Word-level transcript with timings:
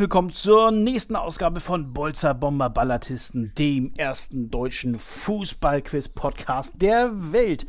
Willkommen 0.00 0.30
zur 0.30 0.70
nächsten 0.70 1.14
Ausgabe 1.14 1.60
von 1.60 1.92
Bolzer 1.92 2.32
Bomber 2.32 2.70
Ballatisten, 2.70 3.52
dem 3.58 3.92
ersten 3.98 4.50
deutschen 4.50 4.98
Fußballquiz-Podcast 4.98 6.80
der 6.80 7.10
Welt. 7.32 7.66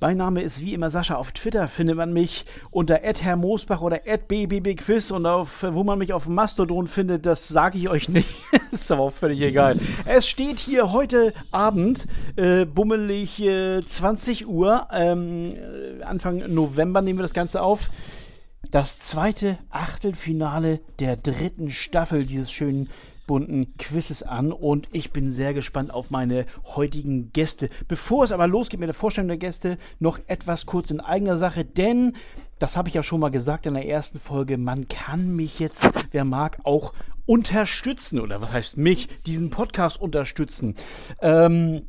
Mein 0.00 0.16
Name 0.16 0.42
ist 0.42 0.60
wie 0.60 0.74
immer 0.74 0.90
Sascha. 0.90 1.14
Auf 1.14 1.30
Twitter 1.30 1.68
findet 1.68 1.96
man 1.96 2.12
mich 2.12 2.46
unter 2.72 2.96
Herr 2.96 3.36
Moosbach 3.36 3.80
oder 3.80 3.98
@bbbquiz 3.98 5.12
und 5.12 5.24
auf, 5.24 5.64
wo 5.70 5.84
man 5.84 6.00
mich 6.00 6.12
auf 6.12 6.26
Mastodon 6.26 6.88
findet, 6.88 7.26
das 7.26 7.46
sage 7.46 7.78
ich 7.78 7.88
euch 7.88 8.08
nicht. 8.08 8.28
ist 8.72 8.90
aber 8.90 9.02
auch 9.02 9.12
völlig 9.12 9.40
egal. 9.40 9.76
Es 10.04 10.26
steht 10.26 10.58
hier 10.58 10.90
heute 10.90 11.32
Abend, 11.52 12.08
äh, 12.34 12.64
bummelig 12.64 13.40
äh, 13.40 13.84
20 13.84 14.48
Uhr, 14.48 14.88
ähm, 14.92 15.50
Anfang 16.04 16.52
November 16.52 17.02
nehmen 17.02 17.20
wir 17.20 17.22
das 17.22 17.34
Ganze 17.34 17.62
auf 17.62 17.88
das 18.70 18.98
zweite 18.98 19.58
Achtelfinale 19.70 20.80
der 20.98 21.16
dritten 21.16 21.70
Staffel 21.70 22.26
dieses 22.26 22.50
schönen 22.52 22.88
bunten 23.26 23.76
Quizzes 23.78 24.22
an 24.22 24.52
und 24.52 24.88
ich 24.92 25.12
bin 25.12 25.30
sehr 25.30 25.54
gespannt 25.54 25.92
auf 25.92 26.10
meine 26.10 26.46
heutigen 26.64 27.32
Gäste. 27.32 27.68
Bevor 27.88 28.24
es 28.24 28.32
aber 28.32 28.46
losgeht 28.48 28.80
mit 28.80 28.88
der 28.88 28.94
Vorstellung 28.94 29.28
der 29.28 29.36
Gäste, 29.36 29.78
noch 30.00 30.18
etwas 30.26 30.66
kurz 30.66 30.90
in 30.90 31.00
eigener 31.00 31.36
Sache, 31.36 31.64
denn 31.64 32.16
das 32.58 32.76
habe 32.76 32.88
ich 32.88 32.94
ja 32.94 33.02
schon 33.02 33.20
mal 33.20 33.30
gesagt 33.30 33.66
in 33.66 33.74
der 33.74 33.88
ersten 33.88 34.18
Folge, 34.18 34.56
man 34.58 34.88
kann 34.88 35.34
mich 35.34 35.58
jetzt, 35.58 35.88
wer 36.10 36.24
mag, 36.24 36.58
auch 36.64 36.92
unterstützen 37.26 38.20
oder 38.20 38.40
was 38.42 38.52
heißt 38.52 38.76
mich, 38.76 39.08
diesen 39.26 39.50
Podcast 39.50 40.00
unterstützen. 40.00 40.74
Ähm, 41.20 41.74
äh, 41.76 41.82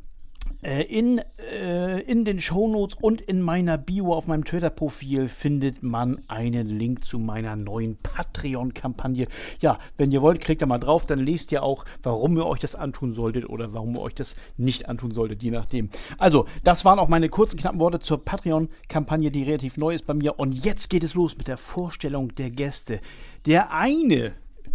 in, 0.64 1.20
äh, 1.52 2.00
in 2.00 2.24
den 2.24 2.40
Shownotes 2.40 2.96
und 3.00 3.20
in 3.20 3.42
meiner 3.42 3.76
Bio 3.76 4.14
auf 4.14 4.26
meinem 4.26 4.44
Twitter-Profil 4.44 5.28
findet 5.28 5.82
man 5.82 6.18
einen 6.28 6.68
Link 6.68 7.04
zu 7.04 7.18
meiner 7.18 7.54
neuen 7.54 7.98
Patreon-Kampagne. 8.02 9.28
Ja, 9.60 9.78
wenn 9.98 10.10
ihr 10.10 10.22
wollt, 10.22 10.40
klickt 10.40 10.62
da 10.62 10.66
mal 10.66 10.78
drauf, 10.78 11.04
dann 11.04 11.18
lest 11.18 11.52
ihr 11.52 11.62
auch, 11.62 11.84
warum 12.02 12.36
ihr 12.38 12.46
euch 12.46 12.60
das 12.60 12.74
antun 12.74 13.12
solltet 13.12 13.48
oder 13.48 13.74
warum 13.74 13.96
ihr 13.96 14.00
euch 14.00 14.14
das 14.14 14.36
nicht 14.56 14.88
antun 14.88 15.12
solltet, 15.12 15.42
je 15.42 15.50
nachdem. 15.50 15.90
Also, 16.16 16.46
das 16.62 16.84
waren 16.84 16.98
auch 16.98 17.08
meine 17.08 17.28
kurzen, 17.28 17.58
knappen 17.58 17.80
Worte 17.80 18.00
zur 18.00 18.24
Patreon-Kampagne, 18.24 19.30
die 19.30 19.42
relativ 19.42 19.76
neu 19.76 19.94
ist 19.94 20.06
bei 20.06 20.14
mir. 20.14 20.38
Und 20.38 20.52
jetzt 20.52 20.88
geht 20.88 21.04
es 21.04 21.14
los 21.14 21.36
mit 21.36 21.46
der 21.46 21.58
Vorstellung 21.58 22.34
der 22.36 22.50
Gäste. 22.50 23.00
Der 23.44 23.70
eine 23.70 24.32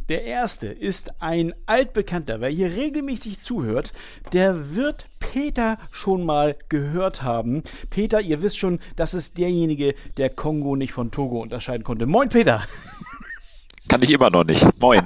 der 0.09 0.23
erste 0.23 0.67
ist 0.67 1.21
ein 1.21 1.53
altbekannter. 1.67 2.41
Wer 2.41 2.49
hier 2.49 2.75
regelmäßig 2.75 3.39
zuhört, 3.39 3.93
der 4.33 4.75
wird 4.75 5.07
Peter 5.19 5.77
schon 5.91 6.25
mal 6.25 6.55
gehört 6.67 7.21
haben. 7.21 7.63
Peter, 7.89 8.19
ihr 8.19 8.41
wisst 8.41 8.57
schon, 8.57 8.79
das 8.95 9.13
ist 9.13 9.37
derjenige, 9.37 9.93
der 10.17 10.29
Kongo 10.29 10.75
nicht 10.75 10.93
von 10.93 11.11
Togo 11.11 11.41
unterscheiden 11.41 11.83
konnte. 11.83 12.07
Moin, 12.07 12.29
Peter. 12.29 12.63
Kann 13.87 14.01
ich 14.01 14.11
immer 14.11 14.29
noch 14.29 14.43
nicht. 14.43 14.65
Moin. 14.79 15.03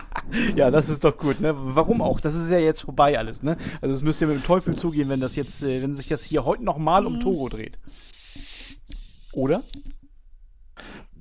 ja, 0.56 0.70
das 0.70 0.88
ist 0.88 1.04
doch 1.04 1.16
gut, 1.16 1.40
ne? 1.40 1.54
Warum 1.56 2.02
auch? 2.02 2.20
Das 2.20 2.34
ist 2.34 2.50
ja 2.50 2.58
jetzt 2.58 2.82
vorbei 2.82 3.18
alles, 3.18 3.42
ne? 3.42 3.56
Also 3.80 3.94
es 3.94 4.02
müsste 4.02 4.26
mit 4.26 4.36
dem 4.36 4.44
Teufel 4.44 4.74
zugehen, 4.74 5.08
wenn 5.08 5.20
das 5.20 5.36
jetzt, 5.36 5.62
äh, 5.62 5.82
wenn 5.82 5.96
sich 5.96 6.08
das 6.08 6.22
hier 6.24 6.44
heute 6.44 6.64
nochmal 6.64 7.06
um 7.06 7.20
Togo 7.20 7.48
dreht. 7.48 7.78
Oder? 9.32 9.62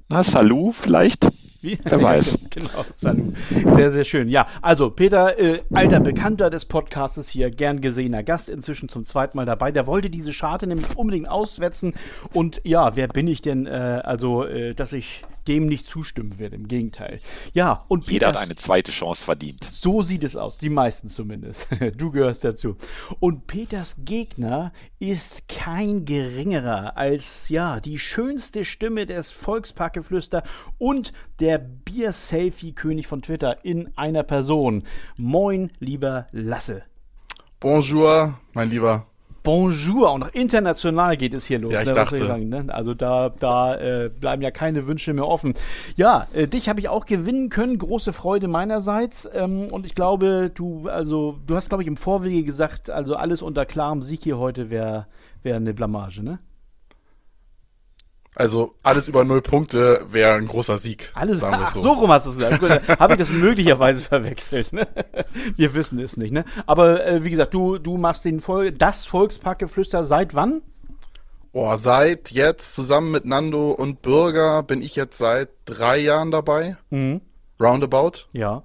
Na, 0.10 0.24
Salu 0.24 0.74
vielleicht? 0.74 1.30
Wie? 1.62 1.78
Wer 1.84 2.02
weiß. 2.02 2.40
genau, 2.50 2.86
Salut. 2.94 3.36
Sehr, 3.50 3.92
sehr 3.92 4.04
schön. 4.04 4.28
Ja, 4.30 4.48
also 4.64 4.90
Peter, 4.90 5.38
äh, 5.38 5.62
alter 5.72 6.00
Bekannter 6.00 6.50
des 6.50 6.66
Podcastes 6.66 7.30
hier, 7.30 7.52
gern 7.52 7.82
gesehener 7.82 8.24
Gast, 8.24 8.50
inzwischen 8.50 8.90
zum 8.90 9.06
zweiten 9.06 9.38
Mal 9.38 9.46
dabei. 9.46 9.72
Der 9.72 9.86
wollte 9.86 10.10
diese 10.10 10.34
Scharte 10.34 10.66
nämlich 10.66 10.98
unbedingt 10.98 11.30
auswetzen. 11.30 11.94
Und 12.34 12.62
ja, 12.64 12.96
wer 12.96 13.08
bin 13.08 13.28
ich 13.28 13.42
denn, 13.42 13.68
äh, 13.68 14.02
also, 14.04 14.44
äh, 14.44 14.74
dass 14.74 14.92
ich 14.92 15.22
dem 15.48 15.68
nicht 15.68 15.86
zustimmen 15.86 16.40
werde. 16.40 16.56
Im 16.56 16.68
Gegenteil. 16.68 17.20
Ja, 17.54 17.86
und 17.88 18.06
Jeder 18.08 18.28
Peters, 18.28 18.42
hat 18.42 18.48
eine 18.48 18.56
zweite 18.56 18.92
Chance 18.92 19.26
verdient. 19.26 19.64
So 19.64 20.02
sieht 20.02 20.24
es 20.24 20.36
aus. 20.36 20.58
Die 20.58 20.70
meisten 20.70 21.10
zumindest. 21.10 21.68
Du 21.98 22.12
gehörst 22.12 22.44
dazu. 22.44 22.78
Und 23.20 23.48
Peters 23.48 23.96
Gegner 24.00 24.72
ist 25.00 25.48
kein 25.48 26.06
geringerer 26.06 26.98
als, 26.98 27.50
ja, 27.50 27.80
die 27.80 28.00
schönste 28.00 28.66
Stimme 28.66 29.06
des 29.06 29.32
Volksparkgeflüster 29.32 30.44
und 30.78 31.12
der 31.40 31.58
Bier-Selfie-König 31.58 33.08
von 33.08 33.22
Twitter 33.22 33.64
in 33.66 33.96
einer 33.98 34.24
Person. 34.24 34.84
Moin, 35.18 35.72
lieber 35.80 36.28
Lasse. 36.32 36.84
Bonjour, 37.60 38.40
mein 38.54 38.70
Lieber. 38.70 39.11
Bonjour, 39.44 40.12
auch 40.12 40.18
noch 40.20 40.34
international 40.34 41.18
geht 41.18 41.34
es 41.34 41.46
hier 41.46 41.58
los. 41.58 41.74
Ja, 41.74 41.82
ich 41.82 41.88
ne, 41.88 41.94
dachte. 41.94 42.16
Ich 42.16 42.22
sagen, 42.22 42.50
ne? 42.50 42.66
Also 42.68 42.94
da, 42.94 43.30
da 43.30 43.76
äh, 43.76 44.10
bleiben 44.10 44.42
ja 44.44 44.52
keine 44.52 44.86
Wünsche 44.86 45.14
mehr 45.14 45.28
offen. 45.28 45.56
Ja, 45.96 46.28
äh, 46.34 46.48
dich 46.48 46.70
habe 46.70 46.80
ich 46.80 46.90
auch 46.90 47.08
gewinnen 47.08 47.50
können. 47.50 47.80
Große 47.80 48.14
Freude 48.14 48.48
meinerseits. 48.48 49.30
Ähm, 49.34 49.68
und 49.72 49.88
ich 49.88 49.96
glaube, 49.96 50.52
du, 50.54 50.88
also, 50.90 51.40
du 51.48 51.56
hast, 51.56 51.70
glaube 51.70 51.82
ich, 51.82 51.88
im 51.88 51.98
Vorwege 51.98 52.44
gesagt, 52.44 52.92
also 52.92 53.16
alles 53.16 53.42
unter 53.42 53.66
klarem 53.66 54.04
Sieg 54.04 54.22
hier 54.24 54.38
heute 54.38 54.70
wäre 54.70 55.08
wär 55.42 55.56
eine 55.56 55.74
Blamage, 55.74 56.22
ne? 56.22 56.40
Also 58.34 58.76
alles 58.82 59.10
über 59.10 59.26
null 59.26 59.42
Punkte 59.42 60.06
wäre 60.10 60.36
ein 60.36 60.48
großer 60.48 60.78
Sieg. 60.78 61.12
Alles, 61.16 61.42
sagen 61.42 61.58
wir 61.58 61.68
ach, 61.68 61.74
so. 61.74 61.82
so 61.82 61.92
rum 61.92 62.12
hast 62.12 62.26
du 62.26 62.30
es 62.30 62.38
gesagt. 62.38 63.00
Habe 63.00 63.14
ich 63.14 63.20
das 63.20 63.30
möglicherweise 63.30 64.04
verwechselt. 64.06 64.72
Ne? 64.72 64.88
Wir 65.58 65.74
wissen 65.74 66.00
es 66.00 66.16
nicht. 66.16 66.32
Ne? 66.32 66.46
Aber 66.66 67.06
äh, 67.06 67.26
wie 67.26 67.30
gesagt, 67.30 67.54
du, 67.54 67.78
du 67.78 67.98
machst 67.98 68.24
den 68.24 68.40
Vol 68.40 68.72
das 68.72 69.06
Volksparkgeflüster 69.06 70.06
seit 70.06 70.34
wann? 70.34 70.62
Boah, 71.52 71.78
seit 71.78 72.32
jetzt 72.32 72.74
zusammen 72.74 73.12
mit 73.12 73.26
Nando 73.26 73.72
und 73.72 74.02
Bürger 74.02 74.64
bin 74.64 74.82
ich 74.82 74.96
jetzt 74.96 75.18
seit 75.18 75.50
drei 75.66 75.98
Jahren 75.98 76.32
dabei. 76.32 76.78
Mhm. 76.90 77.20
Roundabout. 77.60 78.28
Ja. 78.32 78.64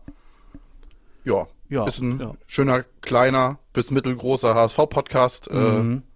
Ja. 1.24 1.48
ja 1.68 1.84
ist 1.88 1.98
ein 1.98 2.20
ja. 2.20 2.32
schöner, 2.46 2.84
kleiner 3.00 3.58
bis 3.72 3.90
mittelgroßer 3.90 4.54
HSV-Podcast. 4.54 5.50
Äh, 5.50 5.54
mhm. 5.54 6.02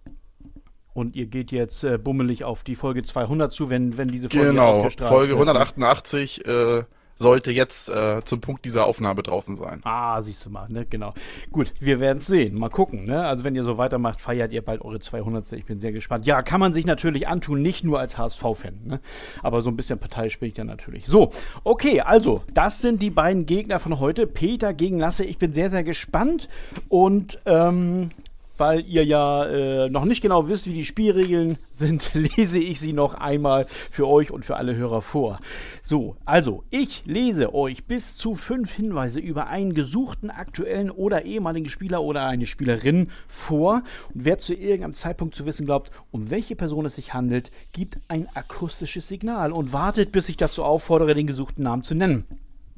und 0.93 1.15
ihr 1.15 1.25
geht 1.25 1.51
jetzt 1.51 1.83
äh, 1.83 1.97
bummelig 1.97 2.43
auf 2.43 2.63
die 2.63 2.75
Folge 2.75 3.03
200 3.03 3.51
zu, 3.51 3.69
wenn, 3.69 3.97
wenn 3.97 4.07
diese 4.07 4.29
Folge 4.29 4.49
genau, 4.49 4.71
ausgestrahlt 4.71 5.11
Folge 5.11 5.33
188 5.33 6.45
äh, 6.45 6.83
sollte 7.21 7.51
jetzt 7.51 7.89
äh, 7.89 8.21
zum 8.25 8.41
Punkt 8.41 8.65
dieser 8.65 8.85
Aufnahme 8.85 9.23
draußen 9.23 9.55
sein. 9.55 9.81
Ah, 9.83 10.21
siehst 10.21 10.45
du 10.45 10.49
mal, 10.49 10.67
ne? 10.69 10.85
Genau. 10.89 11.13
Gut, 11.51 11.73
wir 11.79 11.99
werden 11.99 12.17
es 12.17 12.25
sehen. 12.25 12.57
Mal 12.57 12.69
gucken, 12.69 13.05
ne? 13.05 13.25
Also 13.25 13.43
wenn 13.43 13.55
ihr 13.55 13.63
so 13.63 13.77
weitermacht, 13.77 14.19
feiert 14.19 14.51
ihr 14.51 14.63
bald 14.63 14.81
eure 14.81 14.99
200. 14.99 15.53
Ich 15.53 15.65
bin 15.65 15.79
sehr 15.79 15.91
gespannt. 15.91 16.25
Ja, 16.25 16.41
kann 16.41 16.59
man 16.59 16.73
sich 16.73 16.85
natürlich 16.85 17.27
antun, 17.27 17.61
nicht 17.61 17.83
nur 17.83 17.99
als 17.99 18.17
HSV-Fan, 18.17 18.81
ne? 18.83 18.99
Aber 19.43 19.61
so 19.61 19.69
ein 19.69 19.77
bisschen 19.77 19.99
Partei 19.99 20.29
spielt 20.29 20.57
ja 20.57 20.63
natürlich. 20.63 21.05
So, 21.05 21.31
okay, 21.63 22.01
also, 22.01 22.43
das 22.53 22.81
sind 22.81 23.01
die 23.01 23.11
beiden 23.11 23.45
Gegner 23.45 23.79
von 23.79 23.99
heute. 23.99 24.27
Peter 24.27 24.73
gegen 24.73 24.99
Lasse. 24.99 25.23
Ich 25.23 25.37
bin 25.37 25.53
sehr, 25.53 25.69
sehr 25.69 25.83
gespannt. 25.83 26.49
Und 26.89 27.39
ähm, 27.45 28.09
weil 28.57 28.85
ihr 28.85 29.03
ja 29.03 29.45
äh, 29.45 29.89
noch 29.89 30.05
nicht 30.05 30.21
genau 30.21 30.47
wisst, 30.47 30.67
wie 30.67 30.73
die 30.73 30.85
Spielregeln 30.85 31.57
sind, 31.71 32.11
lese 32.13 32.59
ich 32.59 32.79
sie 32.79 32.93
noch 32.93 33.13
einmal 33.13 33.65
für 33.91 34.07
euch 34.07 34.31
und 34.31 34.45
für 34.45 34.57
alle 34.57 34.75
Hörer 34.75 35.01
vor. 35.01 35.39
So, 35.81 36.15
also, 36.25 36.63
ich 36.69 37.03
lese 37.05 37.53
euch 37.53 37.85
bis 37.85 38.15
zu 38.15 38.35
fünf 38.35 38.71
Hinweise 38.71 39.19
über 39.19 39.47
einen 39.47 39.73
gesuchten 39.73 40.29
aktuellen 40.29 40.91
oder 40.91 41.25
ehemaligen 41.25 41.69
Spieler 41.69 42.01
oder 42.03 42.25
eine 42.25 42.45
Spielerin 42.45 43.09
vor. 43.27 43.83
Und 44.13 44.25
wer 44.25 44.37
zu 44.37 44.53
irgendeinem 44.53 44.93
Zeitpunkt 44.93 45.35
zu 45.35 45.45
wissen 45.45 45.65
glaubt, 45.65 45.91
um 46.11 46.29
welche 46.29 46.55
Person 46.55 46.85
es 46.85 46.95
sich 46.95 47.13
handelt, 47.13 47.51
gibt 47.71 47.97
ein 48.07 48.27
akustisches 48.33 49.07
Signal 49.07 49.51
und 49.51 49.73
wartet, 49.73 50.11
bis 50.11 50.29
ich 50.29 50.37
dazu 50.37 50.63
auffordere, 50.63 51.13
den 51.13 51.27
gesuchten 51.27 51.63
Namen 51.63 51.83
zu 51.83 51.95
nennen. 51.95 52.25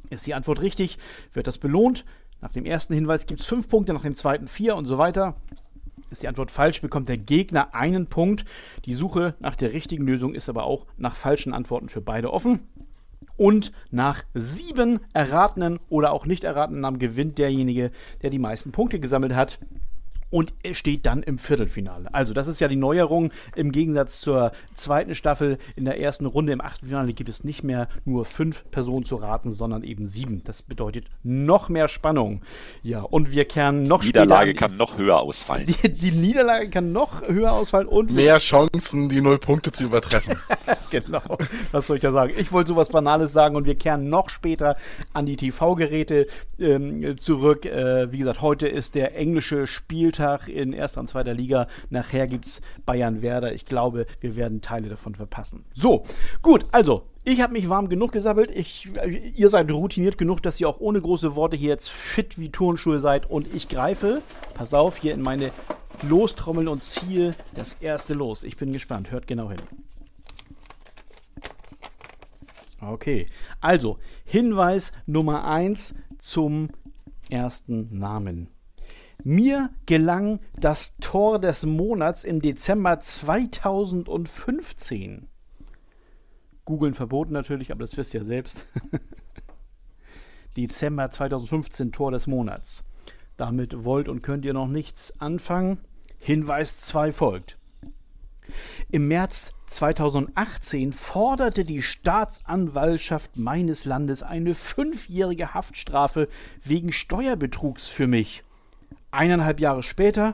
Ist 0.10 0.28
die 0.28 0.34
Antwort 0.34 0.62
richtig, 0.62 0.98
wird 1.34 1.48
das 1.48 1.58
belohnt. 1.58 2.06
Nach 2.42 2.52
dem 2.52 2.66
ersten 2.66 2.94
Hinweis 2.94 3.25
gibt 3.25 3.40
es 3.40 3.48
fünf 3.48 3.70
Punkte, 3.70 3.94
nach 3.94 4.02
dem 4.02 4.16
zweiten 4.16 4.48
vier 4.48 4.75
und 4.75 4.86
so 4.86 4.98
weiter. 4.98 5.36
Ist 6.13 6.21
die 6.21 6.27
Antwort 6.27 6.51
falsch, 6.51 6.80
bekommt 6.80 7.10
der 7.10 7.18
Gegner 7.18 7.74
einen 7.74 8.06
Punkt. 8.06 8.45
Die 8.86 8.94
Suche 8.94 9.33
nach 9.39 9.56
der 9.56 9.74
richtigen 9.74 10.06
Lösung 10.06 10.36
ist 10.36 10.48
aber 10.48 10.63
auch 10.63 10.86
nach 10.95 11.15
falschen 11.15 11.56
Antworten 11.56 11.89
für 11.89 12.01
beide 12.01 12.31
offen. 12.31 12.68
Und 13.36 13.71
nach 13.89 14.24
sieben 14.36 15.00
erratenen 15.13 15.80
oder 15.89 16.12
auch 16.12 16.27
nicht 16.27 16.44
erratenen 16.44 16.81
Namen 16.81 17.00
gewinnt 17.00 17.39
derjenige, 17.39 17.89
der 18.21 18.30
die 18.30 18.38
meisten 18.38 18.71
Punkte 18.71 19.00
gesammelt 19.00 19.33
hat 19.33 19.57
und 20.34 20.52
steht 20.72 21.06
dann 21.06 21.22
im 21.22 21.38
Viertelfinale. 21.38 22.12
Also 22.12 22.34
das 22.34 22.48
ist 22.48 22.60
ja 22.60 22.68
die 22.68 22.76
Neuerung 22.76 23.32
im 23.56 23.72
Gegensatz 23.72 24.20
zur 24.20 24.52
zweiten 24.74 25.14
Staffel. 25.14 25.60
In 25.76 25.86
der 25.86 26.00
ersten 26.00 26.26
Runde 26.26 26.52
im 26.54 26.60
Achtelfinale 26.60 27.14
gibt 27.14 27.30
es 27.30 27.44
nicht 27.44 27.64
mehr 27.64 27.88
nur 28.04 28.26
fünf 28.26 28.66
Personen 28.72 29.06
zu 29.06 29.16
raten, 29.18 29.52
sondern 29.52 29.84
eben 29.84 30.08
sieben. 30.08 30.42
Das 30.44 30.64
bedeutet 30.64 31.06
noch 31.22 31.70
mehr 31.70 31.88
Spannung. 31.88 32.42
Ja, 32.82 33.02
und 33.02 33.32
wir 33.32 33.46
kehren 33.46 33.84
noch 33.84 34.02
Die 34.02 34.08
Niederlage 34.08 34.56
kann 34.56 34.76
noch 34.76 34.98
höher 34.98 35.22
ausfallen. 35.22 35.68
Die, 35.68 35.90
die, 35.94 36.12
Niederlage 36.12 36.68
kann 36.72 36.92
noch 36.92 37.22
höher 37.28 37.52
ausfallen 37.52 37.88
und 37.88 38.10
mehr 38.10 38.40
Chancen, 38.40 39.10
die 39.10 39.22
null 39.22 39.38
Punkte 39.38 39.72
zu 39.72 39.84
übertreffen. 39.84 40.36
genau. 40.90 41.38
Was 41.72 41.86
soll 41.86 41.98
ich 41.98 42.02
da 42.02 42.12
sagen? 42.12 42.34
Ich 42.38 42.52
wollte 42.52 42.70
sowas 42.70 42.90
Banales 42.90 43.34
sagen 43.34 43.56
und 43.56 43.68
wir 43.68 43.76
kehren 43.76 44.10
noch 44.10 44.32
später 44.32 44.78
an 45.14 45.28
die 45.28 45.38
TV-Geräte 45.38 46.26
ähm, 46.58 47.20
zurück. 47.20 47.68
Äh, 47.68 48.12
wie 48.12 48.18
gesagt, 48.18 48.42
heute 48.42 48.68
ist 48.68 48.96
der 48.96 49.16
englische 49.16 49.68
Spieltag 49.68 50.23
Spieltag 50.24 50.48
in 50.48 50.74
erster 50.74 51.02
und 51.02 51.10
zweiter 51.10 51.34
Liga. 51.34 51.68
Nachher 51.90 52.28
gibt 52.28 52.46
es 52.46 52.62
Bayern-Werder. 52.86 53.54
Ich 53.54 53.66
glaube, 53.66 54.06
wir 54.22 54.36
werden 54.36 54.62
Teile 54.62 54.88
davon 54.88 55.16
verpassen. 55.16 55.66
So, 55.74 56.04
gut, 56.42 56.66
also 56.72 57.04
Ich 57.25 57.40
habe 57.40 57.54
mich 57.54 57.70
warm 57.70 57.88
genug 57.88 58.12
gesabbelt. 58.12 58.52
Ich, 58.52 58.90
ihr 59.36 59.48
seid 59.48 59.72
routiniert 59.72 60.18
genug, 60.18 60.42
dass 60.42 60.60
ihr 60.60 60.68
auch 60.68 60.81
ohne 60.81 61.00
große 61.00 61.36
Worte 61.36 61.56
hier 61.56 61.70
jetzt 61.70 61.90
fit 61.90 62.38
wie 62.38 62.52
Turnschuhe 62.52 63.00
seid. 63.00 63.30
Und 63.30 63.54
ich 63.54 63.70
greife, 63.70 64.22
pass 64.56 64.74
auf, 64.74 64.98
hier 64.98 65.14
in 65.14 65.22
meine 65.22 65.52
Lostrommeln 66.10 66.68
und 66.68 66.84
ziehe 66.84 67.34
das 67.56 67.75
erste 67.75 68.14
Los. 68.14 68.44
Ich 68.44 68.58
bin 68.58 68.74
gespannt. 68.74 69.12
Hört 69.12 69.28
genau 69.28 69.50
hin. 69.50 69.60
Okay, 72.81 73.28
also 73.62 74.00
Hinweis 74.25 74.92
Nummer 75.06 75.46
1 75.46 75.96
zum 76.20 76.70
ersten 77.30 77.98
Namen. 77.98 78.53
Mir 79.25 79.70
gelang 79.86 80.42
das 80.60 80.98
Tor 80.98 81.40
des 81.40 81.66
Monats 81.66 82.25
im 82.25 82.42
Dezember 82.42 83.00
2015. 83.00 85.30
Googeln 86.66 86.94
verboten 86.94 87.31
natürlich, 87.31 87.72
aber 87.72 87.80
das 87.80 87.96
wisst 87.96 88.14
ihr 88.14 88.25
selbst. 88.25 88.68
Dezember 90.58 91.10
2015 91.10 91.94
Tor 91.94 92.12
des 92.12 92.28
Monats. 92.28 92.84
Damit 93.38 93.86
wollt 93.86 94.10
und 94.10 94.24
könnt 94.24 94.44
ihr 94.44 94.54
noch 94.54 94.68
nichts 94.68 95.18
anfangen. 95.22 95.78
Hinweis 96.20 96.81
2 96.81 97.14
folgt. 97.14 97.58
Im 98.92 99.08
März 99.08 99.54
2018 99.68 100.92
forderte 100.92 101.64
die 101.64 101.81
Staatsanwaltschaft 101.81 103.38
meines 103.38 103.86
Landes 103.86 104.22
eine 104.22 104.54
fünfjährige 104.54 105.54
Haftstrafe 105.54 106.28
wegen 106.66 106.92
Steuerbetrugs 106.92 107.88
für 107.88 108.08
mich. 108.08 108.44
Eineinhalb 109.13 109.60
Jahre 109.60 109.83
später 109.83 110.33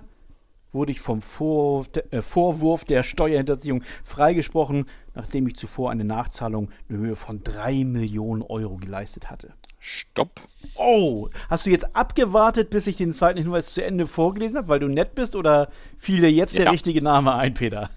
wurde 0.72 0.94
ich 0.94 1.02
vom 1.02 1.22
Vorwurf, 1.22 1.90
äh, 2.12 2.22
Vorwurf 2.22 2.86
der 2.86 3.04
Steuerhinterziehung 3.04 3.84
freigesprochen, 4.06 4.86
nachdem 5.16 5.48
ich 5.48 5.58
zuvor 5.58 5.92
eine 5.92 6.06
Nachzahlung 6.06 6.72
in 6.88 6.96
Höhe 6.98 7.16
von 7.18 7.44
3 7.44 7.84
Millionen 7.84 8.42
Euro 8.42 8.78
geleistet 8.78 9.30
hatte. 9.30 9.52
Stopp. 9.80 10.40
Oh, 10.76 11.28
hast 11.50 11.66
du 11.66 11.72
jetzt 11.72 11.94
abgewartet, 11.94 12.70
bis 12.70 12.88
ich 12.88 12.96
den 12.96 13.12
zweiten 13.12 13.40
Hinweis 13.40 13.74
zu 13.74 13.84
Ende 13.84 14.08
vorgelesen 14.08 14.58
habe, 14.58 14.70
weil 14.70 14.80
du 14.80 14.88
nett 14.88 15.14
bist, 15.14 15.36
oder 15.36 15.68
fiel 15.98 16.22
dir 16.22 16.32
jetzt 16.32 16.54
ja. 16.54 16.64
der 16.64 16.72
richtige 16.72 17.02
Name 17.02 17.34
ein, 17.34 17.54
Peter? 17.54 17.90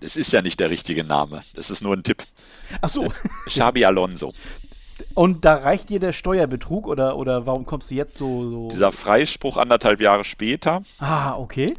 Es 0.00 0.16
ist 0.16 0.32
ja 0.32 0.42
nicht 0.42 0.60
der 0.60 0.70
richtige 0.70 1.02
Name. 1.02 1.40
Das 1.56 1.70
ist 1.70 1.82
nur 1.82 1.96
ein 1.96 2.04
Tipp. 2.04 2.22
Ach 2.80 2.88
so. 2.88 3.12
Xabi 3.46 3.84
Alonso. 3.84 4.32
Und 5.14 5.44
da 5.44 5.56
reicht 5.56 5.88
dir 5.88 6.00
der 6.00 6.12
Steuerbetrug 6.12 6.86
oder, 6.86 7.16
oder 7.16 7.46
warum 7.46 7.66
kommst 7.66 7.90
du 7.90 7.94
jetzt 7.94 8.16
so, 8.16 8.50
so? 8.50 8.68
Dieser 8.68 8.92
Freispruch 8.92 9.56
anderthalb 9.56 10.00
Jahre 10.00 10.24
später. 10.24 10.82
Ah, 10.98 11.36
okay. 11.36 11.72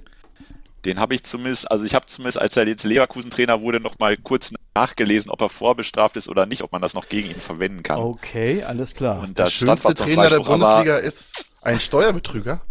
Den 0.86 1.00
habe 1.00 1.14
ich 1.14 1.24
zumindest, 1.24 1.70
also 1.70 1.84
ich 1.84 1.94
habe 1.94 2.06
zumindest, 2.06 2.40
als 2.40 2.56
er 2.56 2.68
jetzt 2.68 2.86
Leverkusen-Trainer 2.86 3.62
wurde, 3.62 3.80
noch 3.80 4.00
mal 4.00 4.16
kurz 4.16 4.54
nachgelesen, 4.74 5.30
ob 5.30 5.42
er 5.42 5.50
vorbestraft 5.50 6.16
ist 6.16 6.30
oder 6.30 6.46
nicht, 6.46 6.64
ob 6.64 6.72
man 6.72 6.82
das 6.82 6.94
noch 6.94 7.10
gegen 7.10 7.30
ihn 7.30 7.36
verwenden 7.36 7.84
kann. 7.84 8.00
Okay, 8.00 8.64
alles 8.64 8.94
klar. 8.94 9.20
Und 9.20 9.38
der 9.38 9.48
schönste 9.48 9.94
Trainer 9.94 10.30
der 10.30 10.40
Bundesliga 10.40 10.98
ist 10.98 11.52
ein 11.64 11.82
Steuerbetrüger. 11.82 12.62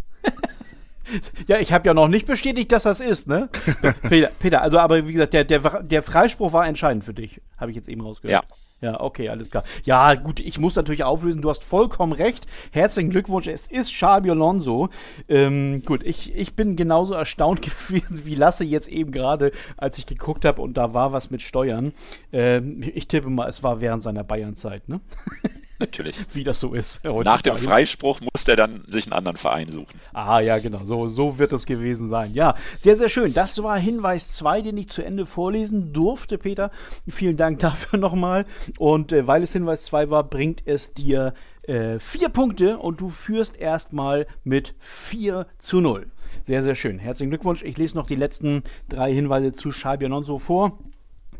ja, 1.46 1.58
ich 1.58 1.72
habe 1.72 1.86
ja 1.86 1.94
noch 1.94 2.08
nicht 2.08 2.26
bestätigt, 2.26 2.72
dass 2.72 2.84
das 2.84 3.00
ist, 3.00 3.28
ne? 3.28 3.50
Peter, 4.08 4.30
Peter, 4.38 4.62
also 4.62 4.78
aber 4.78 5.06
wie 5.06 5.12
gesagt, 5.12 5.34
der, 5.34 5.44
der, 5.44 5.82
der 5.82 6.02
Freispruch 6.02 6.52
war 6.54 6.66
entscheidend 6.66 7.04
für 7.04 7.14
dich, 7.14 7.42
habe 7.58 7.70
ich 7.70 7.76
jetzt 7.76 7.88
eben 7.88 8.00
rausgehört. 8.00 8.44
Ja. 8.44 8.56
Ja, 8.80 9.00
okay, 9.00 9.28
alles 9.28 9.50
klar. 9.50 9.64
Ja, 9.84 10.14
gut, 10.14 10.38
ich 10.38 10.58
muss 10.58 10.76
natürlich 10.76 11.02
auflösen, 11.02 11.42
du 11.42 11.50
hast 11.50 11.64
vollkommen 11.64 12.12
recht. 12.12 12.46
Herzlichen 12.70 13.10
Glückwunsch, 13.10 13.48
es 13.48 13.66
ist 13.66 13.92
Xabi 13.92 14.30
Alonso. 14.30 14.88
Ähm, 15.28 15.82
gut, 15.84 16.04
ich, 16.04 16.32
ich 16.36 16.54
bin 16.54 16.76
genauso 16.76 17.14
erstaunt 17.14 17.60
gewesen 17.88 18.24
wie 18.24 18.36
Lasse 18.36 18.64
jetzt 18.64 18.88
eben 18.88 19.10
gerade, 19.10 19.50
als 19.76 19.98
ich 19.98 20.06
geguckt 20.06 20.44
habe 20.44 20.62
und 20.62 20.76
da 20.76 20.94
war 20.94 21.12
was 21.12 21.30
mit 21.30 21.42
Steuern. 21.42 21.92
Ähm, 22.32 22.80
ich 22.94 23.08
tippe 23.08 23.28
mal, 23.30 23.48
es 23.48 23.64
war 23.64 23.80
während 23.80 24.02
seiner 24.02 24.22
Bayernzeit, 24.22 24.88
ne? 24.88 25.00
Natürlich. 25.78 26.16
Wie 26.34 26.44
das 26.44 26.60
so 26.60 26.74
ist. 26.74 27.04
Nach 27.04 27.42
dem 27.42 27.56
Freispruch 27.56 28.20
muss 28.20 28.48
er 28.48 28.56
dann 28.56 28.82
sich 28.86 29.06
einen 29.06 29.12
anderen 29.12 29.36
Verein 29.36 29.68
suchen. 29.68 30.00
Ah, 30.12 30.40
ja, 30.40 30.58
genau. 30.58 30.84
So, 30.84 31.08
so 31.08 31.38
wird 31.38 31.52
es 31.52 31.66
gewesen 31.66 32.08
sein. 32.08 32.34
Ja, 32.34 32.54
sehr, 32.78 32.96
sehr 32.96 33.08
schön. 33.08 33.32
Das 33.32 33.62
war 33.62 33.78
Hinweis 33.78 34.32
2, 34.32 34.62
den 34.62 34.76
ich 34.76 34.88
zu 34.88 35.02
Ende 35.02 35.26
vorlesen 35.26 35.92
durfte, 35.92 36.38
Peter. 36.38 36.70
Vielen 37.08 37.36
Dank 37.36 37.58
dafür 37.60 37.98
nochmal. 37.98 38.46
Und 38.78 39.12
äh, 39.12 39.26
weil 39.26 39.42
es 39.42 39.52
Hinweis 39.52 39.84
2 39.84 40.10
war, 40.10 40.24
bringt 40.24 40.62
es 40.66 40.94
dir 40.94 41.34
äh, 41.62 41.98
vier 41.98 42.28
Punkte 42.28 42.78
und 42.78 43.00
du 43.00 43.10
führst 43.10 43.56
erstmal 43.56 44.26
mit 44.42 44.74
4 44.78 45.46
zu 45.58 45.80
0. 45.80 46.10
Sehr, 46.42 46.62
sehr 46.62 46.74
schön. 46.74 46.98
Herzlichen 46.98 47.30
Glückwunsch. 47.30 47.62
Ich 47.62 47.76
lese 47.76 47.96
noch 47.96 48.06
die 48.06 48.16
letzten 48.16 48.62
drei 48.88 49.12
Hinweise 49.12 49.52
zu 49.52 49.70
Xabi 49.70 50.06
Alonso 50.06 50.38
vor. 50.38 50.78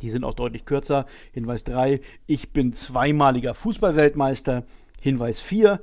Die 0.02 0.10
sind 0.10 0.24
auch 0.24 0.34
deutlich 0.34 0.64
kürzer. 0.64 1.06
Hinweis 1.32 1.64
3, 1.64 2.00
ich 2.26 2.50
bin 2.52 2.72
zweimaliger 2.72 3.54
Fußballweltmeister. 3.54 4.64
Hinweis 5.00 5.40
4, 5.40 5.80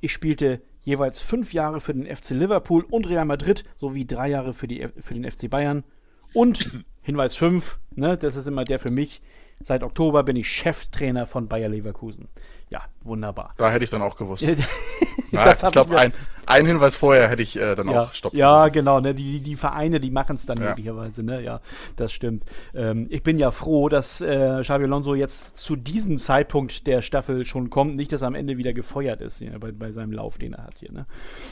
ich 0.00 0.12
spielte 0.12 0.60
jeweils 0.80 1.18
fünf 1.18 1.52
Jahre 1.52 1.80
für 1.80 1.94
den 1.94 2.06
FC 2.14 2.30
Liverpool 2.30 2.84
und 2.88 3.08
Real 3.08 3.24
Madrid 3.24 3.64
sowie 3.74 4.06
drei 4.06 4.28
Jahre 4.28 4.52
für, 4.52 4.68
die, 4.68 4.86
für 5.00 5.14
den 5.14 5.30
FC 5.30 5.48
Bayern. 5.48 5.84
Und 6.32 6.84
Hinweis 7.02 7.36
5, 7.36 7.78
ne, 7.94 8.16
das 8.16 8.36
ist 8.36 8.46
immer 8.46 8.64
der 8.64 8.78
für 8.78 8.90
mich, 8.90 9.20
seit 9.60 9.82
Oktober 9.82 10.22
bin 10.22 10.36
ich 10.36 10.48
Cheftrainer 10.48 11.26
von 11.26 11.48
Bayer 11.48 11.68
Leverkusen. 11.68 12.28
Ja, 12.70 12.82
wunderbar. 13.02 13.54
Da 13.56 13.70
hätte 13.70 13.84
ich 13.84 13.88
es 13.88 13.90
dann 13.90 14.02
auch 14.02 14.16
gewusst. 14.16 14.42
ja, 15.30 15.52
ich 15.52 15.72
glaube, 15.72 15.98
ein, 15.98 16.12
ein 16.46 16.66
Hinweis 16.66 16.96
vorher 16.96 17.28
hätte 17.28 17.42
ich 17.42 17.56
äh, 17.56 17.74
dann 17.74 17.88
ja, 17.88 18.02
auch 18.02 18.14
stoppen 18.14 18.38
Ja, 18.38 18.68
genau. 18.68 19.00
Ne, 19.00 19.14
die, 19.14 19.40
die 19.40 19.56
Vereine, 19.56 20.00
die 20.00 20.10
machen 20.10 20.36
es 20.36 20.46
dann 20.46 20.58
ja. 20.58 20.68
möglicherweise. 20.68 21.22
Ne? 21.22 21.42
Ja, 21.42 21.60
das 21.96 22.12
stimmt. 22.12 22.44
Ähm, 22.74 23.06
ich 23.10 23.22
bin 23.22 23.38
ja 23.38 23.50
froh, 23.50 23.88
dass 23.88 24.20
äh, 24.20 24.60
Xabi 24.62 24.84
Alonso 24.84 25.14
jetzt 25.14 25.56
zu 25.56 25.76
diesem 25.76 26.16
Zeitpunkt 26.16 26.86
der 26.86 27.02
Staffel 27.02 27.44
schon 27.44 27.70
kommt. 27.70 27.96
Nicht, 27.96 28.12
dass 28.12 28.22
er 28.22 28.28
am 28.28 28.34
Ende 28.34 28.56
wieder 28.56 28.72
gefeuert 28.72 29.20
ist 29.20 29.40
ja, 29.40 29.56
bei, 29.58 29.72
bei 29.72 29.92
seinem 29.92 30.12
Lauf, 30.12 30.38
den 30.38 30.54
er 30.54 30.64
hat 30.64 30.76
hier. 30.78 30.92
Ne? 30.92 31.06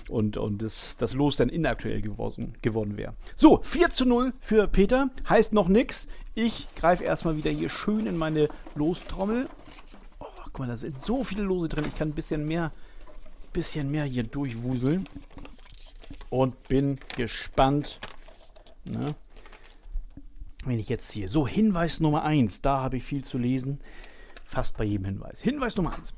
Und, 0.08 0.36
und 0.36 0.62
das, 0.62 0.96
das 0.96 1.14
Los 1.14 1.36
dann 1.36 1.48
inaktuell 1.48 2.02
geworden, 2.02 2.54
geworden 2.62 2.96
wäre. 2.96 3.14
So, 3.34 3.60
4 3.62 3.90
zu 3.90 4.04
0 4.04 4.32
für 4.40 4.68
Peter. 4.68 5.10
Heißt 5.28 5.52
noch 5.52 5.68
nichts. 5.68 6.08
Ich 6.34 6.66
greife 6.76 7.04
erstmal 7.04 7.36
wieder 7.36 7.50
hier 7.50 7.68
schön 7.68 8.06
in 8.06 8.16
meine 8.16 8.48
Lostrommel 8.74 9.46
Guck 10.52 10.58
mal, 10.58 10.68
da 10.68 10.76
sind 10.76 11.00
so 11.00 11.24
viele 11.24 11.42
Lose 11.42 11.68
drin. 11.68 11.86
Ich 11.88 11.96
kann 11.96 12.08
ein 12.08 12.14
bisschen 12.14 12.44
mehr, 12.44 12.72
bisschen 13.52 13.90
mehr 13.90 14.04
hier 14.04 14.24
durchwuseln. 14.24 15.08
Und 16.30 16.68
bin 16.68 16.98
gespannt, 17.16 18.00
ne, 18.84 19.14
wenn 20.64 20.78
ich 20.78 20.88
jetzt 20.88 21.08
ziehe. 21.08 21.28
So, 21.28 21.46
Hinweis 21.46 22.00
Nummer 22.00 22.24
1. 22.24 22.62
Da 22.62 22.80
habe 22.80 22.96
ich 22.96 23.04
viel 23.04 23.24
zu 23.24 23.38
lesen. 23.38 23.80
Fast 24.44 24.76
bei 24.76 24.84
jedem 24.84 25.04
Hinweis. 25.04 25.40
Hinweis 25.40 25.76
Nummer 25.76 25.94
1. 25.94 26.14